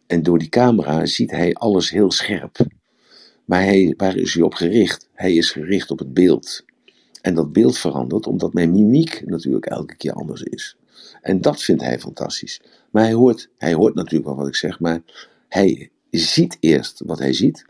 [0.06, 2.58] En door die camera ziet hij alles heel scherp.
[3.44, 5.08] Maar hij, waar is hij op gericht?
[5.14, 6.64] Hij is gericht op het beeld.
[7.20, 10.76] En dat beeld verandert omdat mijn mimiek natuurlijk elke keer anders is.
[11.22, 12.60] En dat vindt hij fantastisch.
[12.90, 15.02] Maar hij hoort, hij hoort natuurlijk wel wat ik zeg, maar
[15.48, 17.66] hij ziet eerst wat hij ziet.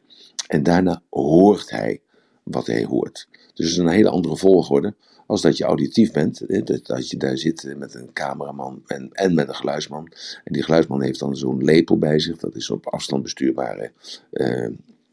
[0.49, 2.01] En daarna hoort hij
[2.43, 3.29] wat hij hoort.
[3.31, 4.95] Dus het is een hele andere volgorde
[5.29, 6.45] als dat je auditief bent.
[6.87, 10.13] Dat, je daar zit met een cameraman en, en met een geluidsman.
[10.45, 12.37] En die geluidsman heeft dan zo'n lepel bij zich.
[12.37, 13.93] Dat is op afstand bestuurbare
[14.31, 14.73] eh, eh,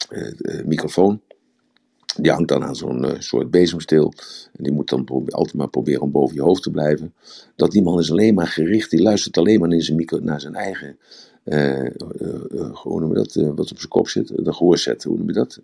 [0.09, 1.21] eh, microfoon.
[2.17, 4.13] Die hangt dan aan zo'n soort bezemsteel.
[4.53, 7.13] En die moet dan altijd maar proberen om boven je hoofd te blijven.
[7.55, 8.89] Dat die man is alleen maar gericht.
[8.89, 10.97] Die luistert alleen maar naar zijn, micro, naar zijn eigen.
[11.45, 11.89] Eh, eh,
[12.51, 13.55] eh, hoe noemen we dat?
[13.55, 14.27] wat op zijn kop zit.
[14.27, 15.03] De gehoorzet.
[15.03, 15.59] Hoe noem je dat?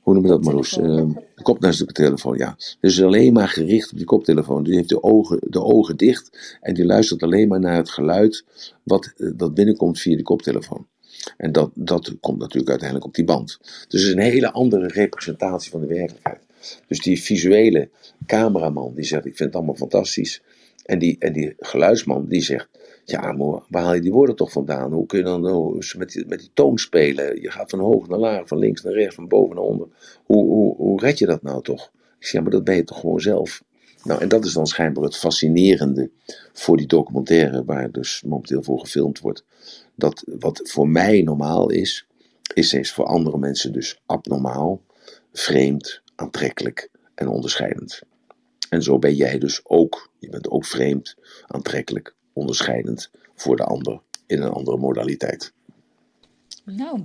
[0.00, 0.78] Hoe noem je dat, Marloes?
[0.78, 0.84] Eh,
[1.34, 2.56] de kop naar zijn telefoon, ja.
[2.80, 4.64] Dus alleen maar gericht op die koptelefoon.
[4.64, 6.56] Die heeft de ogen, de ogen dicht.
[6.60, 8.44] En die luistert alleen maar naar het geluid.
[8.82, 10.86] Wat, dat binnenkomt via die koptelefoon.
[11.36, 13.58] En dat, dat komt natuurlijk uiteindelijk op die band.
[13.60, 16.40] Dus het is een hele andere representatie van de werkelijkheid.
[16.88, 17.90] Dus die visuele
[18.26, 20.42] cameraman die zegt: Ik vind het allemaal fantastisch.
[20.84, 22.68] En die, en die geluidsman die zegt:
[23.04, 24.92] Ja, maar waar haal je die woorden toch vandaan?
[24.92, 27.40] Hoe kun je dan met, die, met die toon spelen?
[27.40, 29.86] Je gaat van hoog naar laag, van links naar rechts, van boven naar onder.
[30.24, 31.90] Hoe, hoe, hoe red je dat nou toch?
[32.18, 33.62] Ik zeg, ja, maar dat ben je toch gewoon zelf?
[34.04, 36.10] Nou, en dat is dan schijnbaar het fascinerende
[36.52, 39.44] voor die documentaire, waar dus momenteel voor gefilmd wordt.
[39.94, 42.06] Dat wat voor mij normaal is,
[42.54, 44.80] is eens voor andere mensen dus abnormaal,
[45.32, 48.02] vreemd, aantrekkelijk en onderscheidend.
[48.68, 50.10] En zo ben jij dus ook.
[50.18, 51.16] Je bent ook vreemd,
[51.46, 55.52] aantrekkelijk, onderscheidend voor de ander in een andere modaliteit.
[56.64, 57.04] Nou,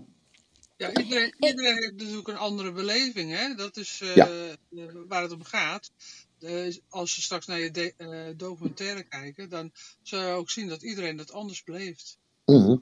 [0.78, 3.56] Ja, iedereen, iedereen heeft natuurlijk een andere beleving, hè?
[3.56, 4.28] Dat is eh, Ja.
[4.28, 5.92] eh, waar het om gaat.
[6.40, 9.72] Eh, als je straks naar je de- eh, documentaire kijken, dan
[10.02, 12.18] zul je ook zien dat iedereen dat anders beleeft.
[12.46, 12.78] Mhm.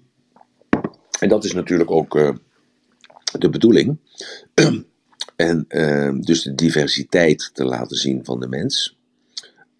[1.20, 2.36] En dat is natuurlijk ook eh,
[3.40, 3.98] de bedoeling.
[5.36, 5.66] en
[6.22, 8.95] dus de diversiteit te laten zien van de mens.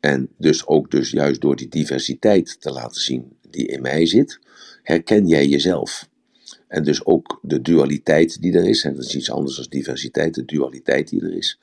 [0.06, 4.40] En dus ook dus juist door die diversiteit te laten zien die in mij zit,
[4.84, 6.10] herken jij jezelf.
[6.68, 10.34] En dus ook de dualiteit die er is, en dat is iets anders dan diversiteit,
[10.34, 11.60] de dualiteit die er is,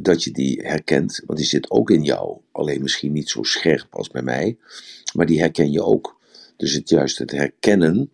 [0.00, 2.38] dat je die herkent, want die zit ook in jou.
[2.52, 4.56] Alleen misschien niet zo scherp als bij mij,
[5.14, 6.20] maar die herken je ook.
[6.56, 8.10] Dus het juist het herkennen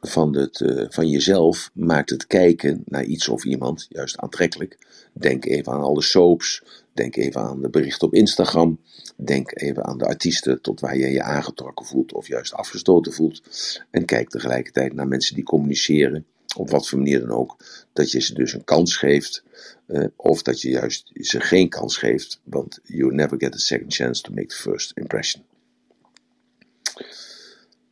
[0.00, 4.78] van, het, eh, van jezelf maakt het kijken naar iets of iemand juist aantrekkelijk.
[5.12, 6.62] Denk even aan alle soaps,
[6.92, 8.78] denk even aan de berichten op Instagram,
[9.16, 13.42] denk even aan de artiesten tot waar je je aangetrokken voelt of juist afgestoten voelt.
[13.90, 16.26] En kijk tegelijkertijd naar mensen die communiceren,
[16.56, 17.56] op wat voor manier dan ook,
[17.92, 19.42] dat je ze dus een kans geeft,
[19.86, 23.94] eh, of dat je juist ze geen kans geeft, want you never get a second
[23.94, 25.44] chance to make the first impression.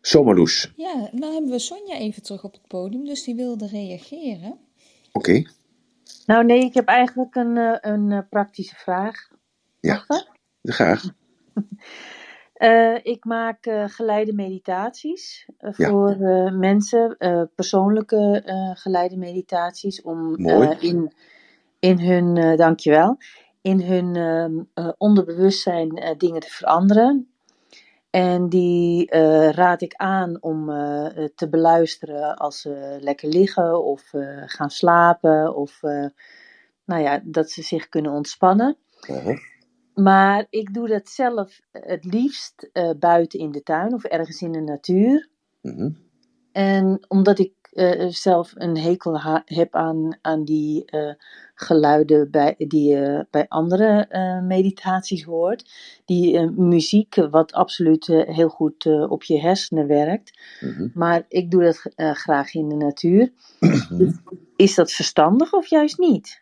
[0.00, 3.66] Zo Marloes, ja, nou hebben we Sonja even terug op het podium, dus die wilde
[3.66, 4.58] reageren.
[5.12, 5.42] oké?
[6.26, 9.28] Nou nee, ik heb eigenlijk een, eh, een eh, praktische vraag.
[9.80, 9.94] Ja.
[9.94, 10.31] Mag dat?
[10.62, 11.02] Graag.
[12.52, 15.88] Eh, ik maak eh, geleide meditaties eh, Ja.
[15.88, 16.16] voor
[16.52, 17.16] mensen,
[17.54, 18.42] persoonlijke
[18.74, 20.36] geleide meditaties, om
[20.80, 21.12] in,
[21.78, 23.16] in hun, dankjewel,
[23.60, 27.28] in hun ehm, eh, onderbewustzijn dingen te veranderen.
[28.10, 29.10] En die
[29.50, 30.66] raad ik aan om
[31.34, 34.10] te beluisteren als ze lekker liggen of
[34.46, 35.80] gaan slapen of
[36.84, 38.76] nou ja, dat ze zich kunnen ontspannen.
[39.10, 39.38] Uh-huh.
[39.94, 44.52] Maar ik doe dat zelf het liefst eh, buiten in de tuin of ergens in
[44.52, 45.28] de natuur.
[45.60, 45.90] Mhm.
[46.52, 51.14] En omdat ik eh, zelf een hekel heb aan, aan die eh,
[51.54, 55.70] geluiden bij, die je bij andere eh, meditaties hoort.
[56.04, 60.38] Die eh, muziek, wat absoluut eh, heel goed eh, op je hersenen werkt.
[60.60, 60.88] Mhm.
[60.94, 63.32] Maar ik doe dat eh, graag in de natuur.
[63.60, 64.12] Mhm.
[64.56, 66.41] Is dat verstandig of juist niet?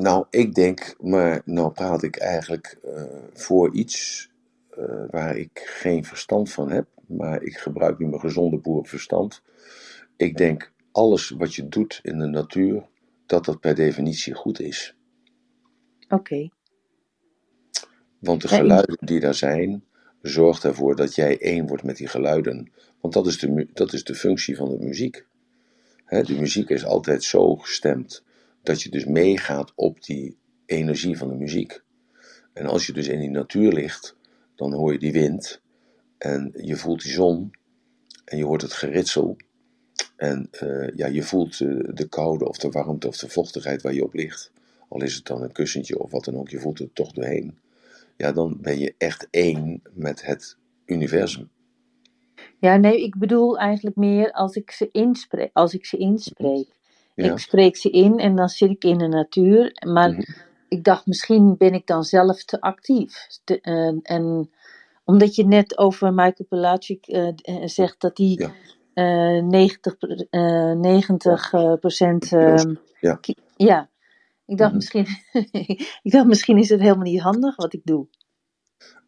[0.00, 3.02] Nou, ik denk, maar nou praat ik eigenlijk eh,
[3.32, 4.28] voor iets
[4.70, 9.42] eh, waar ik geen verstand van heb, maar ik gebruik nu mijn gezonde boerenverstand.
[10.16, 12.86] Ik denk, alles wat je doet in de natuur,
[13.26, 14.96] dat dat per definitie goed is.
[16.08, 16.48] Oké,
[18.18, 19.84] Want de geluiden die daar zijn,
[20.22, 22.72] zorgt ervoor dat jij één wordt met die geluiden.
[23.00, 25.26] Want dat is de, dat is de functie van de muziek.
[26.04, 28.24] Hè, de muziek is altijd zo gestemd
[28.64, 30.36] dat je dus meegaat op die
[30.66, 31.82] energie van de muziek.
[32.52, 34.16] En als je dus in die natuur ligt,
[34.54, 35.62] dan hoor je die wind
[36.18, 37.50] en je voelt die zon
[38.24, 39.36] en je hoort het geritsel.
[40.16, 43.94] En eh, ja, je voelt eh, de koude of de warmte of de vochtigheid waar
[43.94, 44.52] je op ligt.
[44.88, 47.58] Al is het dan een kussentje of wat dan ook, je voelt het toch doorheen.
[48.16, 51.50] Ja, dan ben je echt één met het universum.
[52.58, 55.50] Ja, nee, ik bedoel eigenlijk meer als ik ze inspreek.
[55.52, 56.68] Als ik ze inspreek.
[57.14, 57.32] Ja.
[57.32, 59.72] Ik spreek ze in en dan zit ik in de natuur.
[59.86, 60.22] Maar Mhm.
[60.68, 63.26] ik dacht, misschien ben ik dan zelf te actief.
[63.44, 64.50] Te- en, en
[65.04, 68.52] omdat je net over Michael Pelagic eh, eh, zegt dat hij Ja.
[68.94, 72.32] eh 90, per- eh, 90 eh, procent.
[72.32, 73.14] ehm, Ja.
[73.14, 73.90] ki- ja,
[74.46, 74.76] ik dacht, Mhm.
[74.76, 75.06] misschien,
[76.02, 78.06] ik dacht misschien is het helemaal niet handig wat ik doe.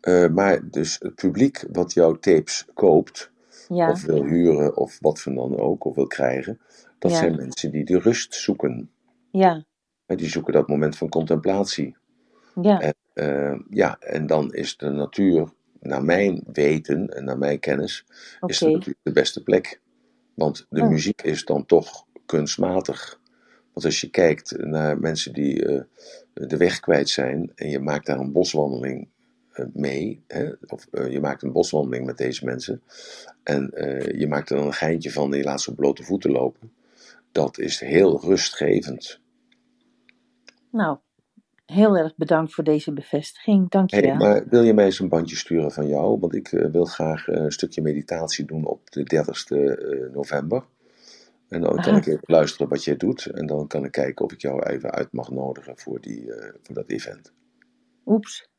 [0.01, 3.31] Eh, maar dus het publiek wat jouw tapes koopt,
[3.69, 6.61] Ja, of wil huren, of wat van dan ook, of wil krijgen,
[7.09, 7.19] dat Ja.
[7.19, 8.91] zijn mensen die de rust zoeken.
[10.07, 11.97] ja, Die zoeken dat moment van contemplatie.
[12.61, 15.49] ja, En, eh, ja, en dan is de natuur,
[15.81, 18.05] naar mijn weten en naar mijn kennis,
[18.47, 19.81] is het natuurlijk de beste plek.
[20.35, 20.89] Want de Oh.
[20.89, 23.21] muziek is dan toch kunstmatig.
[23.73, 25.83] Want als je kijkt naar mensen die eh,
[26.35, 29.09] de weg kwijt zijn en je maakt daar een boswandeling
[29.53, 32.83] eh, mee, hè, of je maakt een boswandeling met deze mensen
[33.43, 33.71] en
[34.19, 36.73] je maakt er dan een geintje van en je laat ze op blote voeten lopen,
[37.37, 39.21] dat is heel rustgevend.
[40.71, 40.99] Nou,
[41.67, 43.59] heel erg bedankt voor deze bevestiging.
[43.59, 44.17] Hey, Dankjewel.
[44.17, 46.19] maar wil je mij eens een bandje sturen van jou?
[46.21, 50.65] Want ik eh, wil graag eh, een stukje meditatie doen op de 30ste eh, november.
[51.49, 51.97] En dan kan Ah.
[51.97, 53.27] ik even luisteren wat jij doet.
[53.27, 56.33] En dan kan ik kijken of ik jou even uit mag nodigen voor, die,
[56.63, 57.33] voor dat event.
[58.07, 58.51] Oeps.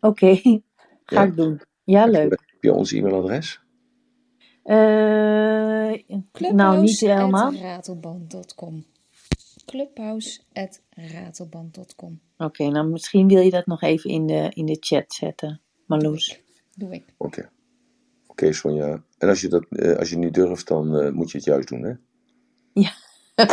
[0.00, 0.36] Oké,
[1.04, 1.22] ga Ja?
[1.22, 1.60] ik doen.
[1.84, 2.40] Ja, Heb je, leuk.
[2.46, 3.62] heb je ons e-mailadres?
[6.38, 7.46] Nou, niet helemaal.
[7.48, 8.84] Oké, Clubhouse.ratelband.com
[9.66, 12.20] Clubhouse.ratelband.com
[12.70, 16.40] nou misschien wil je dat nog even in de, in de chat zetten, Marloes.
[16.74, 17.04] Doe ik.
[17.16, 17.50] Oké.
[18.26, 19.02] Oké, Sonja.
[19.18, 21.68] En als je, dat, eh, als je niet durft, dan eh, moet je het juist
[21.68, 21.92] doen, hè?
[22.82, 22.92] Ja.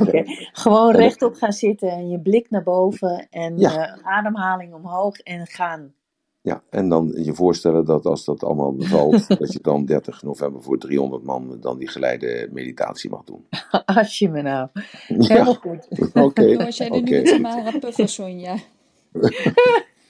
[0.00, 0.22] Oké,
[0.52, 3.68] gewoon rechtop gaan zitten en je blik naar boven en Ja.
[3.68, 5.94] eh, ademhaling omhoog en gaan.
[6.40, 10.62] Ja, en dan je voorstellen dat als dat allemaal bevalt, dat je dan 30 november
[10.62, 13.46] voor 300 man dan die geleide meditatie mag doen.
[13.84, 14.68] Als je me nou.
[14.72, 15.88] Helemaal Ja, goed.
[16.26, 16.64] oké.
[16.64, 17.42] Als jij de Oké, nieuwe goed.
[17.42, 18.56] Tamara Puffer, Sonja.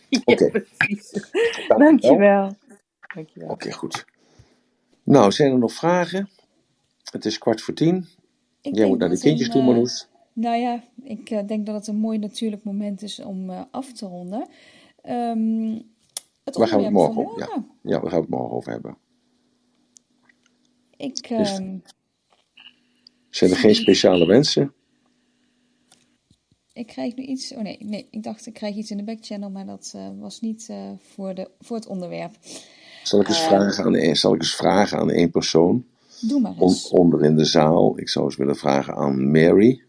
[0.09, 0.51] Ja, Oké.
[0.51, 1.11] precies.
[1.69, 1.79] Dankjewel.
[1.79, 2.57] Dankjewel.
[3.15, 3.49] Dankjewel.
[3.49, 4.05] Oké, goed.
[5.03, 6.29] Nou, zijn er nog vragen?
[7.11, 8.07] Het is kwart voor tien.
[8.61, 10.09] Ik Jij moet naar de kindjes een, toe, eh, Marloes.
[10.33, 13.93] Nou ja, ik eh, denk dat het een mooi natuurlijk moment is om eh, af
[13.93, 14.49] te ronden.
[15.03, 15.79] Ehm,
[16.49, 17.41] het Waar gaan we het morgen over?
[17.41, 18.97] Ja, ja, waar gaan we het morgen over hebben?
[20.97, 21.79] Ik, Dus ehm,
[23.31, 24.73] zijn er geen speciale wensen?
[26.73, 27.53] ik krijg nu iets.
[27.55, 30.41] Oh nee, nee, ik dacht ik krijg iets in de backchannel, maar dat eh, was
[30.41, 32.33] niet eh, voor, de, voor het onderwerp.
[33.03, 35.87] Zal ik eens Ehm, vragen aan één, zal ik eens vragen aan één persoon
[36.21, 36.89] doe maar on- eens.
[36.89, 37.99] onder in de zaal?
[37.99, 39.83] Ik zou eens willen vragen aan Mary.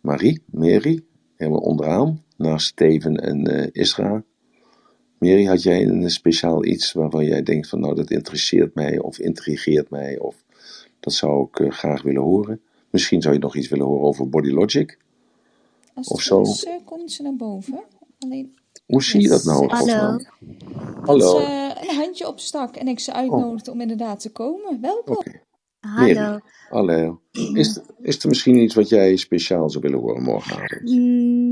[0.00, 1.04] Marie, Mary,
[1.36, 4.24] helemaal onderaan, naast Steven en eh Isra.
[5.18, 9.18] Mary, had jij een speciaal iets waarvan jij denkt van nou dat interesseert mij of
[9.18, 10.36] intrigeert mij of
[11.00, 12.60] dat zou ik eh, graag willen horen?
[12.90, 14.98] Misschien zou je nog iets willen horen over Body Logic
[15.94, 16.40] Als of zo.
[16.40, 17.84] is, eh, komt ze naar boven.
[18.18, 18.54] Alleen,
[18.86, 20.26] Hoe zie je dat nou godsnaam?
[21.04, 21.18] Hallo.
[21.18, 21.74] Dat ze Hallo.
[21.88, 24.80] een handje opstak en ik ze Oh, uitnodigde om inderdaad te komen.
[24.80, 25.24] Welkom.
[25.80, 26.38] Mary, Hallo.
[26.68, 27.20] hallo.
[27.54, 30.82] Is, er- is er misschien iets wat jij speciaal zou willen horen morgenavond?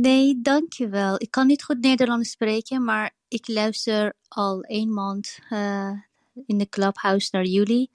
[0.01, 1.15] Nee, dankjewel.
[1.19, 5.93] Ik kan niet goed Nederlands spreken, maar ik luister al een maand eh,
[6.47, 7.91] in de clubhouse naar jullie.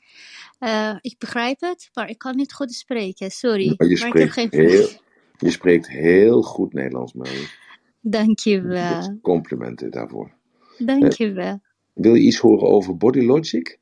[0.59, 3.31] Eh, ik begrijp het, maar ik kan niet goed spreken.
[3.31, 4.89] Sorry, Maar je maar ik heb spreekt geen heel,
[5.37, 7.31] je spreekt heel goed Nederlands, Mary.
[7.31, 7.59] Dus
[7.99, 9.19] Dankjewel.
[9.21, 10.31] complimenten daarvoor.
[10.77, 11.61] Eh, Dankjewel.
[11.93, 13.79] wil je iets horen over Body Logic?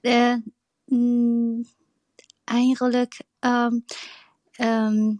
[0.00, 0.34] Eh,
[0.84, 1.64] mm,
[2.44, 3.78] eigenlijk, ehm,
[4.50, 5.14] ehm,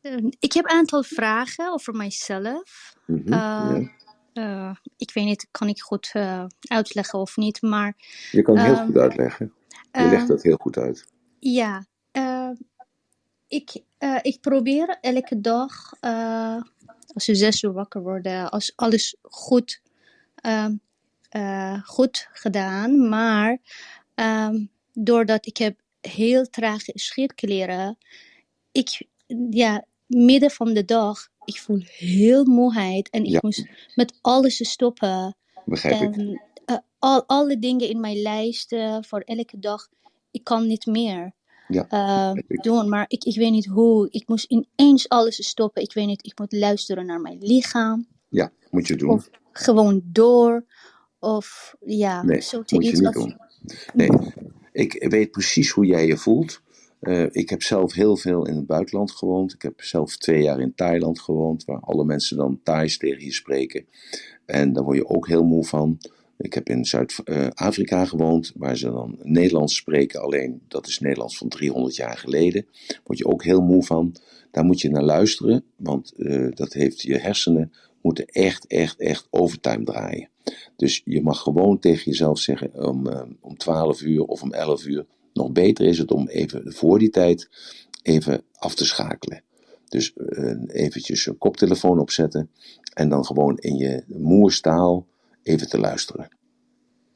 [0.00, 2.96] eh, ik heb een aantal vragen over mijzelf.
[3.06, 3.90] Eh, ja.
[4.38, 7.96] Eh, ik weet niet, kan ik goed eh, uitleggen of niet, maar
[8.30, 9.52] Je kan het heel ehm, goed uitleggen.
[9.92, 11.04] Je legt ehm, dat heel goed uit.
[11.38, 12.50] ja, eh,
[13.48, 13.82] ik,
[14.22, 15.92] ik probeer elke dag,
[17.14, 19.80] als je zes uur wakker wordt, als alles goed,
[20.34, 20.72] ehm,
[21.28, 23.58] eh, goed gedaan, maar
[24.14, 27.98] ehm, doordat ik heb heel trage schildkleren,
[28.72, 29.06] ik,
[29.50, 34.70] ja, midden van de dag, ik voel heel moeheid en ik Ja, moest met alles
[34.70, 35.36] stoppen.
[35.64, 36.16] begrijp ik.
[36.16, 39.88] En eh, al, alle dingen in mijn lijst eh, voor elke dag,
[40.30, 41.32] ik kan niet meer
[41.68, 42.88] Ja, eh, doen.
[42.88, 44.08] Maar ik, ik weet niet hoe.
[44.10, 45.82] Ik moest ineens alles stoppen.
[45.82, 48.06] Ik weet niet, ik moet luisteren naar mijn lichaam.
[48.28, 49.10] Ja, moet je doen.
[49.10, 50.64] Of gewoon door.
[51.18, 53.14] Of ja, Nee, zoiets moet je niet als...
[53.14, 53.36] doen.
[53.94, 54.10] Nee,
[54.72, 56.60] ik weet precies hoe jij je voelt.
[57.00, 59.54] Eh, ik heb zelf heel veel in het buitenland gewoond.
[59.54, 63.32] Ik heb zelf twee jaar in Thailand gewoond, waar alle mensen dan Thais tegen je
[63.32, 63.86] spreken.
[64.46, 65.98] En daar word je ook heel moe van.
[66.38, 70.20] Ik heb in Zuid-Afrika gewoond, waar ze dan Nederlands spreken.
[70.20, 72.66] Alleen dat is Nederlands van 300 jaar geleden.
[73.04, 74.14] Word je ook heel moe van.
[74.50, 79.26] Daar moet je naar luisteren, want eh, dat heeft je hersenen moeten echt, echt, echt
[79.30, 80.28] overtime draaien.
[80.76, 84.86] Dus je mag gewoon tegen jezelf zeggen om, eh, om 12 uur of om 11
[84.86, 85.06] uur.
[85.38, 87.48] Nog beter is het om even voor die tijd
[88.02, 89.42] even af te schakelen.
[89.88, 92.50] Dus eh, eventjes een koptelefoon opzetten
[92.94, 95.06] en dan gewoon in je moerstaal
[95.42, 96.28] even te luisteren.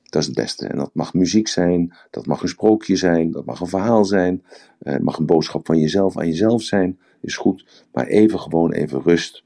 [0.03, 0.67] Dat is het beste.
[0.67, 4.45] En dat mag muziek zijn, dat mag een sprookje zijn, dat mag een verhaal zijn,
[4.79, 7.85] het mag een boodschap van jezelf aan jezelf zijn, is goed.
[7.93, 9.43] Maar even gewoon even rust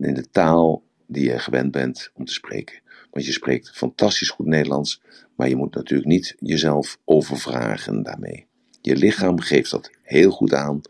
[0.00, 2.80] in de taal die je gewend bent om te spreken.
[3.10, 5.00] Want je spreekt fantastisch goed Nederlands,
[5.36, 8.46] maar je moet natuurlijk niet jezelf overvragen daarmee.
[8.80, 10.80] Je lichaam geeft dat heel goed aan.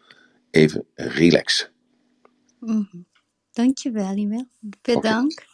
[0.51, 1.71] Even relax.
[2.61, 2.83] Mhm.
[3.53, 4.47] Dankjewel, Emil.
[4.67, 5.45] Oké, Bedankt.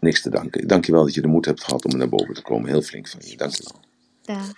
[0.00, 0.68] niks te danken.
[0.68, 2.68] Dankjewel dat je de moed hebt gehad om naar boven te komen.
[2.68, 3.36] Heel flink van je.
[3.36, 3.80] Dankjewel.
[4.22, 4.52] Dag.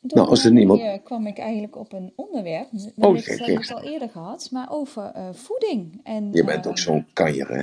[0.00, 2.68] Door Nou, als er niemand- eh, kwam ik eigenlijk op een onderwerp.
[2.96, 6.00] Oh, het al eerder gehad, maar over eh, voeding.
[6.02, 7.62] En, Je bent eh, ook zo'n kanjer, hè?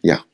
[0.00, 0.24] Ja.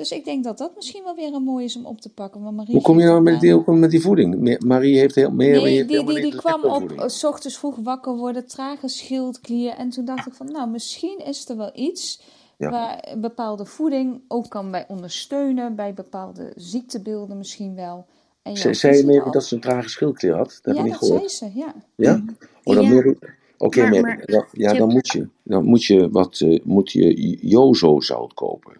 [0.00, 2.42] Dus ik denk dat dat misschien wel weer een mooi is om op te pakken.
[2.42, 4.58] Want Marie Hoe kom je nou met die, hoe met die voeding?
[4.64, 5.62] Marie heeft heel meer.
[5.62, 9.72] Nee, heeft die, die, die kwam op 's ochtends vroeg wakker worden, trage schildklier.
[9.72, 12.22] En toen dacht ik van, nou, misschien is er wel iets
[12.56, 12.70] Ja.
[12.70, 18.06] waar bepaalde voeding ook kan bij ondersteunen, bij bepaalde ziektebeelden misschien wel.
[18.42, 20.48] En Ze, zei je dat ze een trage schildklier had?
[20.48, 21.30] Dat heb Ja, ik niet dat gehoord.
[21.32, 21.74] zei ze, ja.
[21.94, 22.24] Ja?
[22.64, 22.90] Oh, dan Ja.
[22.94, 23.18] Mary-
[23.58, 28.34] Oké, ja, ja, dan moet je, dan moet je wat, eh, moet je Jozo zout
[28.34, 28.72] kopen.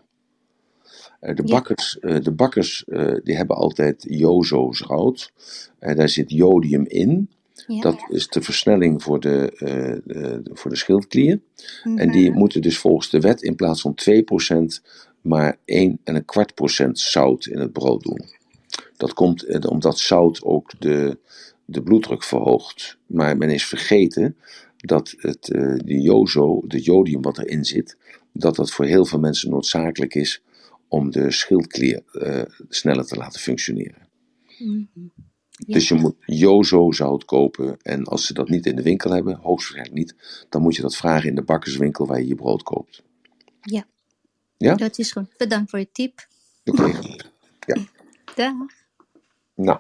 [1.21, 5.33] Eh, de bakkers, eh, de bakkers eh, die hebben altijd Jozo zout.
[5.79, 7.31] Eh, daar zit jodium in.
[7.67, 7.81] Ja.
[7.81, 9.53] Dat is de versnelling voor de,
[10.05, 11.41] de- voor de schildklier.
[11.85, 12.11] En Mhm.
[12.11, 14.83] die moeten dus volgens de wet in plaats van 2%
[15.21, 18.21] maar 1 en een kwart procent zout in het brood doen.
[18.97, 21.19] Dat komt omdat zout ook de,
[21.65, 22.97] de bloeddruk verhoogt.
[23.07, 24.37] Maar men is vergeten
[24.77, 25.45] dat het
[25.85, 27.97] de jozo, het jodium wat erin zit,
[28.33, 30.43] dat dat voor heel veel mensen noodzakelijk is
[30.91, 34.09] om de schildklier eh, sneller te laten functioneren.
[34.59, 34.85] Mhm.
[35.51, 35.75] Ja.
[35.75, 39.35] Dus je moet jozo zout kopen en als ze dat niet in de winkel hebben,
[39.35, 43.03] hoogstwaarschijnlijk niet, dan moet je dat vragen in de bakkerswinkel waar je je brood koopt.
[43.61, 43.87] Ja.
[44.57, 44.75] Ja?
[44.75, 45.37] Dat is goed.
[45.37, 46.27] Bedankt voor je tip.
[46.65, 46.93] Oké.
[47.67, 47.77] Ja.
[48.35, 48.55] Dag.
[49.55, 49.79] Nou.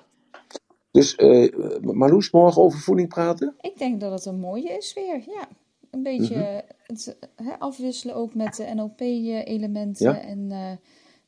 [0.90, 3.54] Dus eh Marloes, morgen over voeding praten?
[3.60, 5.48] Ik denk dat het een mooie is weer, ja.
[5.90, 6.60] Een beetje Mhm.
[6.86, 10.12] het hè, afwisselen ook met de NLP-elementen.
[10.12, 10.20] Ja.
[10.20, 10.72] En eh,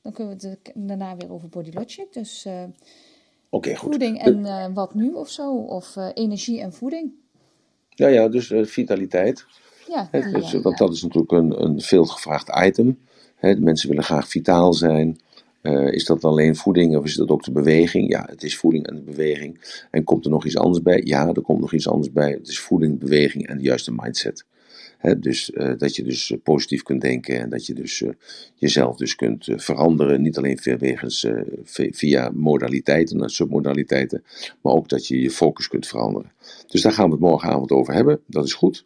[0.03, 2.07] dan kunnen we het daarna weer over Body Logic.
[2.13, 2.65] Dus eh,
[3.49, 3.91] Oké, goed.
[3.91, 5.57] voeding en eh, wat nu of zo.
[5.57, 7.11] Of eh, energie en voeding.
[7.89, 9.45] Ja, ja, dus vitaliteit.
[9.89, 12.99] Ja, die, dus, want dat is natuurlijk een, een veel gevraagd item.
[13.37, 15.19] Hè, de mensen willen graag vitaal zijn.
[15.91, 18.09] Is dat alleen voeding of is dat ook de beweging?
[18.09, 19.85] Ja, het is voeding en de beweging.
[19.91, 21.01] En komt er nog iets anders bij?
[21.05, 22.31] Ja, er komt nog iets anders bij.
[22.31, 24.45] Het is voeding, beweging en de juiste mindset.
[25.19, 28.11] Dus eh, dat je dus eh, positief kunt denken en dat je dus eh,
[28.55, 30.23] jezelf dus kunt veranderen.
[30.23, 31.03] Niet alleen via,
[31.93, 34.25] via modaliteiten en submodaliteiten,
[34.61, 36.33] maar ook dat je je focus kunt veranderen.
[36.67, 38.21] Dus daar gaan we het morgenavond over hebben.
[38.27, 38.85] Dat is goed.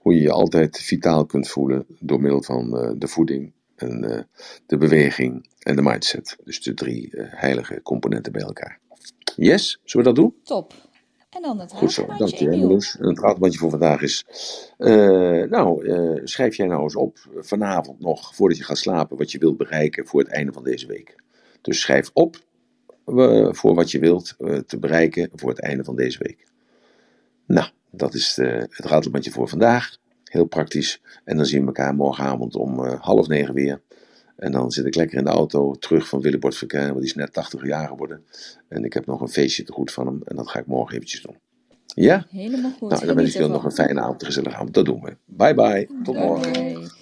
[0.00, 4.26] Hoe je je altijd vitaal kunt voelen door middel van de voeding en
[4.66, 6.36] de beweging en de mindset.
[6.44, 8.80] Dus de drie heilige componenten bij elkaar.
[9.36, 10.34] Yes, zullen we dat doen?
[10.42, 10.85] top.
[11.36, 12.66] En dan het Goed zo, ratelbandje, dank je Emiel.
[12.66, 12.96] Marloes.
[12.96, 14.24] En het ratelbandje voor vandaag is,
[14.78, 19.30] eh, nou, eh, schrijf jij nou eens op vanavond nog, voordat je gaat slapen, wat
[19.30, 21.14] je wilt bereiken voor het einde van deze week.
[21.60, 22.36] Dus schrijf op
[23.04, 26.46] eh, voor wat je wilt eh, te bereiken voor het einde van deze week.
[27.46, 29.96] Nou, dat is eh, het ratelbandje voor vandaag.
[30.24, 31.00] Heel praktisch.
[31.24, 33.80] En dan zien we elkaar morgenavond om eh, half negen weer.
[34.36, 37.14] En dan zit ik lekker in de auto terug van Willebord Verkeer, want die is
[37.14, 38.24] net 80 jaar geworden.
[38.68, 40.94] En ik heb nog een feestje te goed van hem en dat ga ik morgen
[40.94, 41.36] eventjes doen.
[41.94, 42.26] Ja?
[42.30, 42.90] Helemaal goed.
[42.90, 44.74] Nou, dan wens ik je nog een fijne avond, een gezellige avond.
[44.74, 45.16] Dat doen we.
[45.24, 45.88] Bye bye.
[46.02, 46.90] Tot morgen.